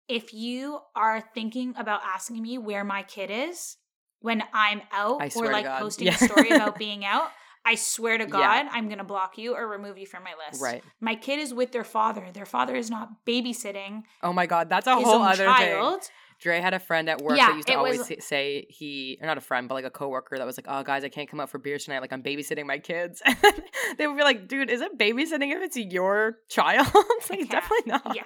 if 0.07 0.33
you 0.33 0.79
are 0.95 1.21
thinking 1.33 1.73
about 1.77 2.01
asking 2.03 2.41
me 2.41 2.57
where 2.57 2.83
my 2.83 3.03
kid 3.03 3.29
is 3.29 3.77
when 4.21 4.41
I'm 4.53 4.81
out 4.91 5.35
or 5.35 5.51
like 5.51 5.65
posting 5.79 6.07
Yeah. 6.07 6.15
a 6.15 6.17
story 6.17 6.49
about 6.49 6.77
being 6.79 7.03
out, 7.05 7.29
I 7.65 7.75
swear 7.75 8.17
to 8.17 8.25
God, 8.25 8.39
Yeah. 8.39 8.69
I'm 8.71 8.85
going 8.87 8.97
to 8.99 9.03
block 9.03 9.37
you 9.37 9.53
or 9.55 9.67
remove 9.67 9.97
you 9.97 10.05
from 10.07 10.23
my 10.23 10.33
list. 10.47 10.61
right. 10.61 10.81
My 11.01 11.15
kid 11.15 11.39
is 11.39 11.53
with 11.53 11.73
their 11.73 11.83
father. 11.83 12.25
Their 12.33 12.45
father 12.45 12.75
is 12.75 12.89
not 12.89 13.09
babysitting 13.27 14.03
Oh 14.23 14.31
my 14.33 14.45
god, 14.45 14.69
that's 14.69 14.87
a 14.87 14.95
whole 14.95 15.21
other 15.21 15.45
thing. 15.53 15.99
Dre 16.39 16.61
had 16.61 16.73
a 16.73 16.79
friend 16.79 17.09
at 17.09 17.21
work 17.21 17.35
Yeah, 17.37 17.47
that 17.47 17.55
used 17.55 17.67
to 17.67 17.73
always 17.75 17.97
was- 17.97 18.25
say- 18.25 18.67
he, 18.69 19.17
or 19.21 19.25
not 19.27 19.37
a 19.37 19.41
friend, 19.41 19.67
but 19.67 19.73
like 19.75 19.85
a 19.85 19.89
coworker 19.89 20.37
that 20.37 20.45
was 20.45 20.57
like, 20.57 20.67
"Oh, 20.69 20.83
guys, 20.83 21.03
I 21.03 21.09
can't 21.09 21.29
come 21.29 21.39
out 21.39 21.49
for 21.49 21.57
beers 21.57 21.85
tonight. 21.85 21.99
Like, 21.99 22.13
I'm 22.13 22.21
babysitting 22.21 22.65
my 22.65 22.77
kids." 22.79 23.21
they 23.97 24.05
would 24.07 24.17
be 24.17 24.23
like, 24.23 24.47
"Dude, 24.47 24.69
is 24.69 24.81
it 24.81 24.97
babysitting 24.97 25.51
if 25.55 25.61
it's 25.63 25.77
your 25.77 26.37
child?" 26.49 26.87
it's 26.93 27.29
like, 27.29 27.49
definitely 27.49 27.91
not. 27.91 28.15
Yeah. 28.15 28.23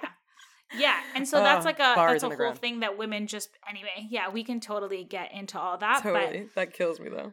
Yeah. 0.78 0.98
And 1.14 1.26
so 1.28 1.38
that's 1.42 1.64
Oh, 1.64 1.68
like 1.68 1.78
a 1.78 1.94
that's 1.96 2.22
a 2.22 2.28
whole 2.28 2.36
ground. 2.36 2.58
thing 2.58 2.80
that 2.80 2.96
women 2.98 3.26
just 3.26 3.50
anyway, 3.68 4.06
yeah, 4.10 4.30
we 4.30 4.42
can 4.44 4.60
totally 4.60 5.04
get 5.04 5.32
into 5.32 5.58
all 5.58 5.76
that. 5.78 6.02
totally. 6.02 6.48
that 6.54 6.72
kills 6.72 6.98
me 7.00 7.08
though. 7.10 7.32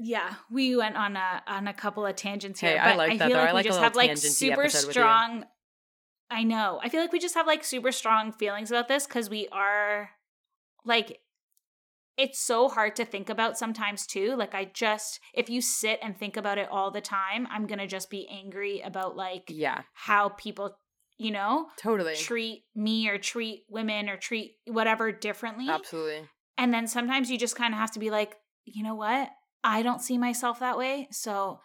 Yeah, 0.00 0.34
we 0.50 0.76
went 0.76 0.96
on 0.96 1.16
a 1.16 1.42
on 1.46 1.66
a 1.68 1.74
couple 1.74 2.06
of 2.06 2.14
tangents 2.16 2.60
here. 2.60 2.70
Hey, 2.72 2.78
I 2.78 2.90
but 2.90 2.96
like 2.98 3.18
that, 3.18 3.28
feel 3.28 3.36
though. 3.38 3.42
like 3.44 3.48
I 3.48 3.52
we 3.52 3.54
like 3.56 3.64
a 3.66 3.68
just 3.68 3.80
have 3.80 3.96
like 3.96 4.16
super 4.16 4.68
strong 4.68 5.44
I 6.30 6.42
know. 6.42 6.80
I 6.82 6.88
feel 6.88 7.00
like 7.00 7.12
we 7.12 7.18
just 7.18 7.34
have 7.34 7.46
like 7.46 7.64
super 7.64 7.92
strong 7.92 8.32
feelings 8.32 8.70
about 8.70 8.88
this 8.88 9.06
because 9.06 9.30
we 9.30 9.48
are 9.52 10.10
like 10.84 11.20
it's 12.16 12.38
so 12.38 12.68
hard 12.68 12.94
to 12.96 13.04
think 13.04 13.28
about 13.28 13.58
sometimes 13.58 14.06
too. 14.06 14.36
Like 14.36 14.54
I 14.54 14.66
just 14.66 15.20
if 15.32 15.50
you 15.50 15.60
sit 15.60 15.98
and 16.02 16.16
think 16.16 16.36
about 16.36 16.58
it 16.58 16.68
all 16.70 16.90
the 16.90 17.00
time, 17.00 17.46
I'm 17.50 17.66
gonna 17.66 17.86
just 17.86 18.10
be 18.10 18.28
angry 18.28 18.80
about 18.80 19.16
like 19.16 19.44
Yeah, 19.48 19.82
how 19.92 20.30
people, 20.30 20.76
you 21.18 21.32
know, 21.32 21.66
totally. 21.76 22.14
treat 22.14 22.64
me 22.74 23.08
or 23.08 23.18
treat 23.18 23.64
women 23.68 24.08
or 24.08 24.16
treat 24.16 24.56
whatever 24.66 25.10
differently. 25.12 25.68
Absolutely. 25.68 26.28
And 26.56 26.72
then 26.72 26.86
sometimes 26.86 27.30
you 27.30 27.38
just 27.38 27.56
kind 27.56 27.74
of 27.74 27.80
have 27.80 27.90
to 27.92 27.98
be 27.98 28.10
like, 28.10 28.36
you 28.64 28.84
know 28.84 28.94
what? 28.94 29.28
I 29.64 29.82
don't 29.82 30.00
see 30.00 30.18
myself 30.18 30.60
that 30.60 30.78
way. 30.78 31.08
So 31.10 31.60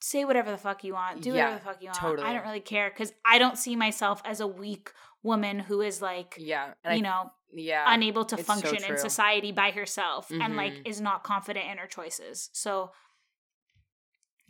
say 0.00 0.24
whatever 0.24 0.50
the 0.50 0.56
fuck 0.58 0.82
you 0.84 0.94
want. 0.94 1.22
Do 1.22 1.30
Yeah, 1.30 1.34
whatever 1.44 1.54
the 1.58 1.64
fuck 1.64 1.82
you 1.82 1.86
want. 1.88 1.98
totally. 1.98 2.28
I 2.28 2.32
don't 2.32 2.44
really 2.44 2.60
care 2.60 2.90
because 2.90 3.12
I 3.24 3.38
don't 3.38 3.58
see 3.58 3.76
myself 3.76 4.22
as 4.24 4.40
a 4.40 4.46
weak 4.46 4.92
woman 5.22 5.58
who 5.58 5.80
is 5.82 6.00
like, 6.00 6.34
Yeah. 6.38 6.68
You 6.84 6.90
I, 6.90 7.00
know, 7.00 7.30
yeah. 7.52 7.84
unable 7.86 8.24
to 8.26 8.36
it's 8.36 8.46
so 8.46 8.54
function 8.54 8.82
in 8.84 8.96
society 8.98 9.52
by 9.52 9.70
herself 9.72 10.30
and 10.30 10.56
like 10.56 10.72
Mhm. 10.72 10.86
is 10.88 11.00
not 11.00 11.22
confident 11.22 11.66
in 11.70 11.76
her 11.78 11.86
choices. 11.86 12.48
So 12.52 12.92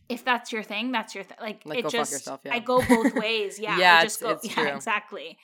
if 0.09 0.25
that's 0.25 0.53
your 0.53 0.63
thing, 0.63 0.93
that's 0.93 1.15
your 1.15 1.25
thing. 1.25 1.37
Like, 1.41 1.63
Like, 1.65 1.79
it 1.81 1.83
go 1.83 1.89
fuck 1.91 1.99
just, 2.01 2.13
yourself, 2.13 2.41
yeah. 2.45 2.55
I 2.55 2.59
go 2.61 2.83
both 2.87 3.15
ways. 3.15 3.59
Yeah. 3.59 3.79
Yeah, 3.79 3.97
I 3.99 4.03
just 4.03 4.21
go, 4.21 4.39
yeah, 4.43 4.53
true. 4.53 4.67
exactly. 4.69 5.39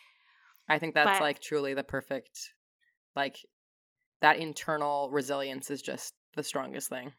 I 0.69 0.79
think 0.79 0.95
that's 0.95 1.19
but- 1.19 1.25
like 1.25 1.41
truly 1.41 1.75
the 1.75 1.85
perfect, 1.85 2.53
like, 3.15 3.39
that 4.23 4.39
internal 4.39 5.11
resilience 5.11 5.71
is 5.71 5.83
just 5.83 6.15
the 6.35 6.43
strongest 6.43 6.89
thing. 6.89 7.13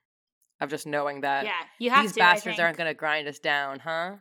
Of 0.59 0.69
just 0.69 0.87
knowing 0.87 1.21
that 1.21 1.45
yeah. 1.45 1.51
You 1.79 1.91
have 1.91 2.03
these 2.03 2.13
to. 2.13 2.19
Bastards 2.19 2.59
aren't 2.59 2.77
going 2.77 2.87
to 2.89 2.93
grind 2.95 3.27
us 3.27 3.37
down, 3.39 3.79
huh? 3.79 4.15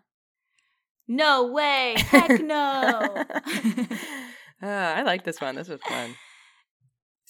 No 1.09 1.47
way. 1.53 1.95
Heck 1.99 2.41
no. 2.41 3.25
Ah, 4.63 4.95
I 4.95 5.03
like 5.03 5.23
this 5.23 5.39
one. 5.41 5.55
This 5.55 5.69
was 5.69 5.81
fun. 5.83 6.15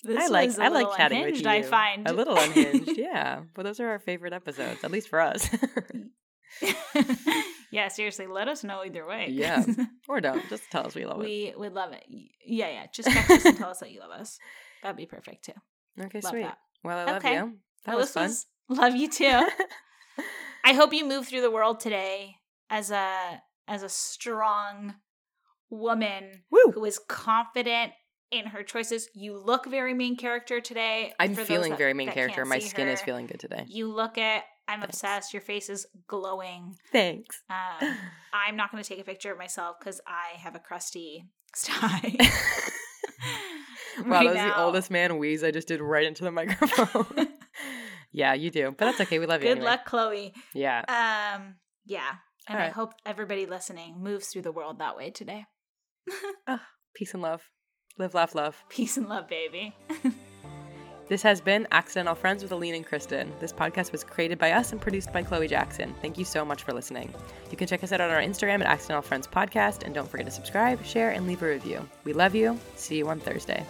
This 0.05 0.23
I 0.23 0.27
like 0.29 0.59
I 0.61 0.69
like 0.69 0.97
chatting 0.97 1.25
with 1.25 1.41
you. 1.41 1.49
I 1.49 1.63
find 1.63 2.07
a 2.09 2.13
little 2.13 2.37
unhinged, 2.37 2.97
yeah. 2.97 3.41
But 3.55 3.65
those 3.65 3.81
are 3.81 3.89
our 3.89 3.99
favorite 3.99 4.33
episodes, 4.33 4.85
at 4.85 4.93
least 4.93 5.09
for 5.09 5.21
us. 5.21 5.49
yeah, 7.73 7.89
seriously, 7.89 8.27
let 8.27 8.47
us 8.47 8.63
know 8.63 8.85
either 8.85 9.05
way. 9.07 9.27
Yeah. 9.31 9.65
or 10.09 10.21
don't. 10.21 10.49
Just 10.49 10.65
tell 10.71 10.87
us 10.87 10.95
we 10.95 11.07
love 11.07 11.21
it. 11.21 11.25
we 11.25 11.55
would 11.57 11.73
love 11.73 11.93
it. 11.93 12.05
Yeah, 12.09 12.69
yeah. 12.69 12.87
Just 12.93 13.09
text 13.09 13.31
us 13.31 13.45
and 13.47 13.57
tell 13.59 13.71
us 13.71 13.79
that 13.81 13.91
you 13.91 13.99
love 14.01 14.13
us. 14.13 14.39
That'd 14.83 14.97
be 14.97 15.07
perfect 15.07 15.47
too. 15.47 15.53
Okay, 16.01 16.21
love 16.21 16.31
sweet. 16.31 16.43
that. 16.43 16.59
Well, 16.85 16.99
I 16.99 17.05
love 17.05 17.17
Okay. 17.25 17.35
you. 17.35 17.55
That 17.85 17.93
Well, 17.93 17.99
was 18.03 18.13
fun. 18.13 18.25
was- 18.29 18.47
love 18.69 18.95
you 18.97 19.09
too. 19.09 19.47
I 20.65 20.73
hope 20.75 20.93
you 20.93 21.07
move 21.07 21.29
through 21.29 21.43
the 21.43 21.51
world 21.51 21.81
today 21.81 22.37
as 22.71 22.91
a 22.91 23.41
as 23.69 23.83
a 23.83 23.89
strong 23.89 24.95
woman 25.71 26.43
Woo! 26.51 26.73
who 26.73 26.85
is 26.85 26.99
confident 27.09 27.93
in 28.31 28.47
her 28.47 28.63
choices. 28.63 29.09
You 29.15 29.39
look 29.39 29.67
very 29.67 29.95
main 29.95 30.17
character 30.17 30.61
today. 30.61 31.13
I'm 31.21 31.35
for 31.35 31.45
feeling 31.45 31.71
that- 31.71 31.79
very 31.79 31.95
main 31.95 32.11
character. 32.11 32.45
My 32.45 32.59
skin 32.59 32.89
is 32.89 33.01
feeling 33.01 33.27
good 33.27 33.41
today. 33.41 33.65
You 33.69 33.93
look 33.93 34.19
at 34.19 34.45
I'm 34.69 34.81
Thanks. 34.81 34.97
obsessed. 34.97 35.33
Your 35.33 35.43
face 35.43 35.71
is 35.71 35.87
glowing. 36.09 36.75
Thanks. 36.91 37.41
Um, 37.49 37.97
I'm 38.33 38.57
not 38.57 38.73
going 38.73 38.83
to 38.83 38.89
take 38.89 38.99
a 38.99 39.05
picture 39.05 39.31
of 39.31 39.39
myself 39.39 39.77
because 39.79 40.01
I 40.09 40.37
have 40.39 40.57
a 40.57 40.59
crusty 40.59 41.27
sty. 41.55 42.17
wow, 43.99 44.05
right 44.05 44.25
that 44.25 44.25
was 44.25 44.35
the 44.35 44.61
oldest 44.61 44.91
man 44.91 45.19
wheeze 45.19 45.45
I 45.45 45.53
just 45.53 45.69
did 45.69 45.81
right 45.81 46.05
into 46.05 46.25
the 46.25 46.33
microphone. 46.33 47.29
Yeah, 48.17 48.33
you 48.33 48.51
do. 48.51 48.75
But 48.77 48.87
that's 48.87 49.01
okay. 49.03 49.19
We 49.19 49.27
love 49.27 49.43
you. 49.43 49.49
Good 49.49 49.59
anyway. 49.59 49.71
luck, 49.71 49.85
Chloe. 49.85 50.33
Yeah. 50.55 50.79
Um, 50.89 51.57
yeah, 51.85 52.15
and 52.49 52.59
I 52.59 52.69
hope 52.69 52.95
everybody 53.05 53.45
listening 53.45 54.03
moves 54.03 54.29
through 54.29 54.43
the 54.43 54.53
world 54.53 54.79
that 54.79 54.97
way 54.97 55.11
today. 55.11 55.45
Peace 56.97 57.13
and 57.13 57.23
love. 57.23 57.43
Live, 57.99 58.15
laugh, 58.15 58.35
love. 58.35 58.65
Peace 58.71 58.97
and 58.97 59.09
love, 59.09 59.29
baby. 59.29 59.75
This 61.09 61.23
has 61.23 61.41
been 61.41 61.69
Accidental 61.71 62.17
Friends 62.17 62.43
with 62.43 62.51
Aline 62.51 62.75
and 62.75 62.85
Kristen. 62.85 63.33
This 63.39 63.53
podcast 63.53 63.93
was 63.93 64.03
created 64.03 64.39
by 64.39 64.51
us 64.51 64.73
and 64.73 64.81
produced 64.81 65.13
by 65.13 65.23
Chloe 65.23 65.47
Jackson. 65.47 65.95
Thank 66.03 66.19
you 66.19 66.25
so 66.25 66.45
much 66.45 66.65
for 66.65 66.73
listening. 66.73 67.15
You 67.49 67.57
can 67.57 67.69
check 67.69 67.85
us 67.85 67.93
out 67.93 68.01
on 68.01 68.11
our 68.11 68.21
Instagram 68.21 68.61
at 68.61 68.67
Accidental 68.67 69.03
Friends 69.03 69.29
Podcast, 69.29 69.85
and 69.85 69.95
don't 69.95 70.11
forget 70.11 70.27
to 70.27 70.33
subscribe, 70.33 70.85
share, 70.85 71.13
and 71.13 71.29
leave 71.29 71.45
a 71.45 71.49
review. 71.49 71.89
We 72.03 72.13
love 72.13 72.35
you. 72.35 72.59
See 72.75 72.99
you 72.99 73.09
on 73.09 73.21
Thursday. 73.21 73.65